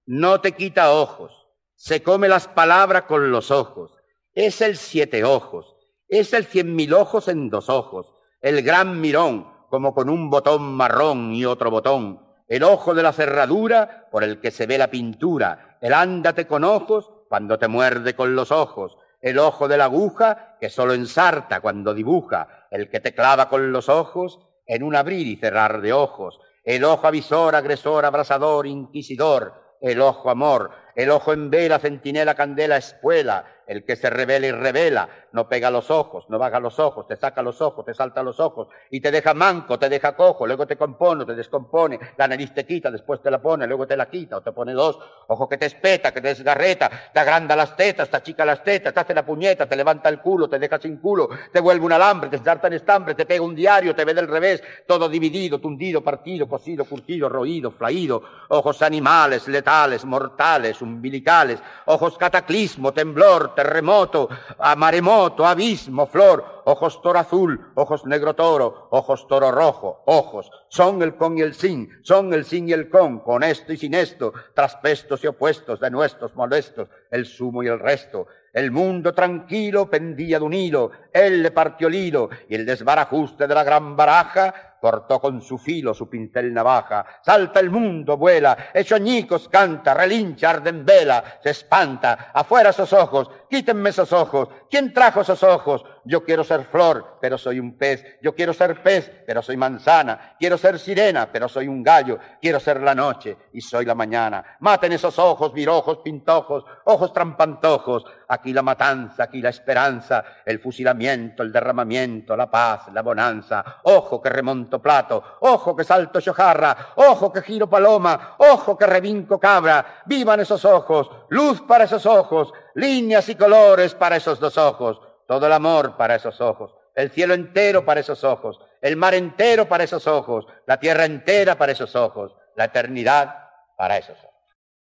No 0.07 0.41
te 0.41 0.53
quita 0.53 0.91
ojos. 0.91 1.31
Se 1.75 2.01
come 2.01 2.27
las 2.27 2.47
palabras 2.47 3.03
con 3.03 3.31
los 3.31 3.51
ojos. 3.51 3.91
Es 4.33 4.61
el 4.61 4.75
siete 4.75 5.23
ojos. 5.23 5.75
Es 6.07 6.33
el 6.33 6.45
cien 6.45 6.75
mil 6.75 6.95
ojos 6.95 7.27
en 7.27 7.51
dos 7.51 7.69
ojos, 7.69 8.11
el 8.41 8.63
gran 8.63 8.99
mirón, 8.99 9.53
como 9.69 9.93
con 9.93 10.09
un 10.09 10.31
botón 10.31 10.63
marrón 10.63 11.31
y 11.35 11.45
otro 11.45 11.69
botón, 11.69 12.25
el 12.47 12.63
ojo 12.63 12.95
de 12.95 13.03
la 13.03 13.13
cerradura 13.13 14.07
por 14.11 14.23
el 14.23 14.41
que 14.41 14.49
se 14.49 14.65
ve 14.65 14.79
la 14.79 14.89
pintura, 14.89 15.77
el 15.79 15.93
ándate 15.93 16.47
con 16.47 16.63
ojos 16.63 17.11
cuando 17.29 17.59
te 17.59 17.67
muerde 17.67 18.15
con 18.15 18.35
los 18.35 18.51
ojos, 18.51 18.97
el 19.21 19.37
ojo 19.37 19.67
de 19.67 19.77
la 19.77 19.83
aguja 19.83 20.57
que 20.59 20.71
solo 20.71 20.95
ensarta 20.95 21.61
cuando 21.61 21.93
dibuja, 21.93 22.65
el 22.71 22.89
que 22.89 22.99
te 22.99 23.13
clava 23.13 23.47
con 23.47 23.71
los 23.71 23.89
ojos 23.89 24.39
en 24.65 24.81
un 24.81 24.95
abrir 24.95 25.27
y 25.27 25.35
cerrar 25.35 25.81
de 25.81 25.93
ojos, 25.93 26.39
el 26.69 26.83
ojo 26.83 27.07
avisor, 27.07 27.55
agresor, 27.55 28.05
abrasador, 28.05 28.67
inquisidor, 28.67 29.51
el 29.81 29.99
ojo 30.01 30.29
amor, 30.29 30.69
el 30.99 31.11
ojo 31.11 31.31
en 31.31 31.49
vela, 31.49 31.79
centinela, 31.79 32.35
candela, 32.35 32.75
espuela, 32.75 33.45
el 33.69 33.85
que 33.85 33.95
se 33.95 34.09
revela 34.09 34.47
y 34.47 34.51
revela, 34.51 35.07
no 35.31 35.47
pega 35.47 35.69
los 35.69 35.91
ojos, 35.91 36.25
no 36.27 36.39
baja 36.39 36.59
los 36.59 36.79
ojos, 36.79 37.07
te 37.07 37.15
saca 37.15 37.43
los 37.43 37.61
ojos, 37.61 37.85
te 37.85 37.93
salta 37.93 38.23
los 38.23 38.39
ojos. 38.39 38.67
Y 38.89 38.99
te 38.99 39.11
deja 39.11 39.35
manco, 39.35 39.77
te 39.77 39.89
deja 39.89 40.15
cojo, 40.15 40.47
luego 40.47 40.65
te 40.65 40.75
compone, 40.75 41.23
te 41.23 41.35
descompone, 41.35 41.99
la 42.17 42.27
nariz 42.27 42.51
te 42.51 42.65
quita, 42.65 42.89
después 42.89 43.21
te 43.21 43.29
la 43.29 43.39
pone, 43.39 43.67
luego 43.67 43.85
te 43.85 43.95
la 43.95 44.09
quita 44.09 44.37
o 44.37 44.41
te 44.41 44.51
pone 44.51 44.73
dos, 44.73 44.97
ojo 45.27 45.47
que 45.47 45.57
te 45.57 45.67
espeta, 45.67 46.11
que 46.11 46.19
te 46.19 46.29
desgarreta, 46.29 46.89
te 47.13 47.19
agranda 47.19 47.55
las 47.55 47.77
tetas, 47.77 48.09
te 48.09 48.17
achica 48.17 48.43
las 48.43 48.63
tetas, 48.63 48.91
te 48.91 48.99
hace 48.99 49.13
la 49.13 49.23
puñeta, 49.23 49.67
te 49.67 49.75
levanta 49.75 50.09
el 50.09 50.19
culo, 50.19 50.49
te 50.49 50.57
deja 50.57 50.79
sin 50.79 50.97
culo, 50.97 51.29
te 51.53 51.59
vuelve 51.59 51.85
un 51.85 51.93
alambre, 51.93 52.31
te 52.31 52.39
salta 52.39 52.67
en 52.67 52.73
estambre, 52.73 53.13
te 53.13 53.27
pega 53.27 53.43
un 53.43 53.53
diario, 53.53 53.95
te 53.95 54.03
ve 54.03 54.15
del 54.15 54.27
revés, 54.27 54.63
todo 54.87 55.07
dividido, 55.07 55.59
tundido, 55.59 56.03
partido, 56.03 56.49
cosido, 56.49 56.85
curtido, 56.85 57.29
roído, 57.29 57.69
flaído, 57.69 58.23
ojos 58.49 58.81
animales, 58.81 59.47
letales, 59.47 60.03
mortales, 60.05 60.81
umbilicales, 60.89 61.59
ojos 61.85 62.17
cataclismo, 62.17 62.91
temblor, 62.91 63.55
terremoto, 63.55 64.29
maremoto, 64.77 65.45
abismo, 65.45 66.07
flor, 66.07 66.63
ojos 66.65 67.01
toro 67.01 67.19
azul, 67.19 67.71
ojos 67.75 68.05
negro 68.05 68.35
toro, 68.35 68.87
ojos 68.91 69.27
toro 69.27 69.51
rojo, 69.51 70.03
ojos, 70.05 70.51
son 70.67 71.01
el 71.01 71.15
con 71.15 71.37
y 71.37 71.41
el 71.41 71.53
sin, 71.53 71.89
son 72.03 72.33
el 72.33 72.45
sin 72.45 72.69
y 72.69 72.73
el 72.73 72.89
con, 72.89 73.19
con 73.19 73.43
esto 73.43 73.73
y 73.73 73.77
sin 73.77 73.93
esto, 73.93 74.33
traspestos 74.53 75.23
y 75.23 75.27
opuestos 75.27 75.79
de 75.79 75.89
nuestros 75.89 76.35
molestos, 76.35 76.89
el 77.09 77.25
sumo 77.25 77.63
y 77.63 77.67
el 77.67 77.79
resto, 77.79 78.27
el 78.53 78.71
mundo 78.71 79.13
tranquilo 79.13 79.89
pendía 79.89 80.39
de 80.39 80.45
un 80.45 80.53
hilo, 80.53 80.91
él 81.13 81.43
le 81.43 81.51
partió 81.51 81.87
el 81.87 81.95
hilo, 81.95 82.29
y 82.47 82.55
el 82.55 82.65
desbarajuste 82.65 83.47
de 83.47 83.53
la 83.55 83.63
gran 83.63 83.95
baraja 83.95 84.68
cortó 84.79 85.19
con 85.19 85.41
su 85.41 85.57
filo 85.57 85.93
su 85.93 86.09
pincel 86.09 86.53
navaja. 86.53 87.05
Salta 87.21 87.59
el 87.59 87.69
mundo, 87.69 88.17
vuela, 88.17 88.69
hecho 88.73 88.95
añicos 88.95 89.49
canta, 89.49 89.93
relincha, 89.93 90.49
arde 90.49 90.69
en 90.69 90.85
vela, 90.85 91.23
se 91.41 91.51
espanta, 91.51 92.31
afuera 92.33 92.69
esos 92.69 92.91
ojos, 92.93 93.29
quítenme 93.49 93.89
esos 93.89 94.13
ojos, 94.13 94.49
¿quién 94.69 94.93
trajo 94.93 95.21
esos 95.21 95.41
ojos? 95.43 95.83
Yo 96.05 96.23
quiero 96.23 96.43
ser 96.43 96.65
flor, 96.65 97.17
pero 97.19 97.37
soy 97.37 97.59
un 97.59 97.77
pez, 97.77 98.03
yo 98.21 98.33
quiero 98.33 98.53
ser 98.53 98.81
pez, 98.81 99.11
pero 99.25 99.41
soy 99.41 99.57
manzana, 99.57 100.35
quiero 100.39 100.57
ser 100.57 100.79
sirena, 100.79 101.29
pero 101.31 101.49
soy 101.49 101.67
un 101.67 101.83
gallo, 101.83 102.17
quiero 102.41 102.59
ser 102.59 102.81
la 102.81 102.95
noche 102.95 103.37
y 103.53 103.61
soy 103.61 103.85
la 103.85 103.95
mañana. 103.95 104.57
Maten 104.59 104.93
esos 104.93 105.19
ojos, 105.19 105.53
virojos, 105.53 105.99
pintojos, 105.99 106.63
ojos 106.85 107.11
trampantojos, 107.13 108.05
aquí 108.27 108.53
la 108.53 108.61
matanza, 108.61 109.23
aquí 109.23 109.41
la 109.41 109.49
esperanza, 109.49 110.23
el 110.45 110.59
fusilamiento, 110.59 111.43
el 111.43 111.51
derramamiento, 111.51 112.35
la 112.35 112.49
paz, 112.49 112.87
la 112.93 113.01
bonanza, 113.01 113.81
ojo 113.83 114.21
que 114.21 114.29
remonto 114.29 114.81
plato, 114.81 115.23
ojo 115.41 115.75
que 115.75 115.83
salto 115.83 116.21
chojarra, 116.21 116.93
ojo 116.95 117.31
que 117.31 117.41
giro 117.41 117.69
paloma, 117.69 118.35
ojo 118.37 118.77
que 118.77 118.85
revinco 118.87 119.39
cabra, 119.39 120.03
vivan 120.05 120.39
esos 120.39 120.63
ojos, 120.65 121.09
luz 121.29 121.61
para 121.61 121.83
esos 121.83 122.05
ojos, 122.05 122.53
líneas 122.75 123.27
y 123.29 123.35
colores 123.35 123.93
para 123.95 124.15
esos 124.15 124.39
dos 124.39 124.57
ojos, 124.57 125.01
todo 125.27 125.47
el 125.47 125.53
amor 125.53 125.95
para 125.97 126.15
esos 126.15 126.39
ojos, 126.41 126.73
el 126.95 127.11
cielo 127.11 127.33
entero 127.33 127.85
para 127.85 127.99
esos 127.99 128.23
ojos, 128.23 128.59
el 128.81 128.95
mar 128.95 129.13
entero 129.13 129.67
para 129.67 129.83
esos 129.83 130.07
ojos, 130.07 130.45
la 130.65 130.79
tierra 130.79 131.05
entera 131.05 131.57
para 131.57 131.71
esos 131.71 131.95
ojos, 131.95 132.35
la 132.55 132.65
eternidad 132.65 133.49
para 133.77 133.97
esos 133.97 134.17
ojos. 134.19 134.28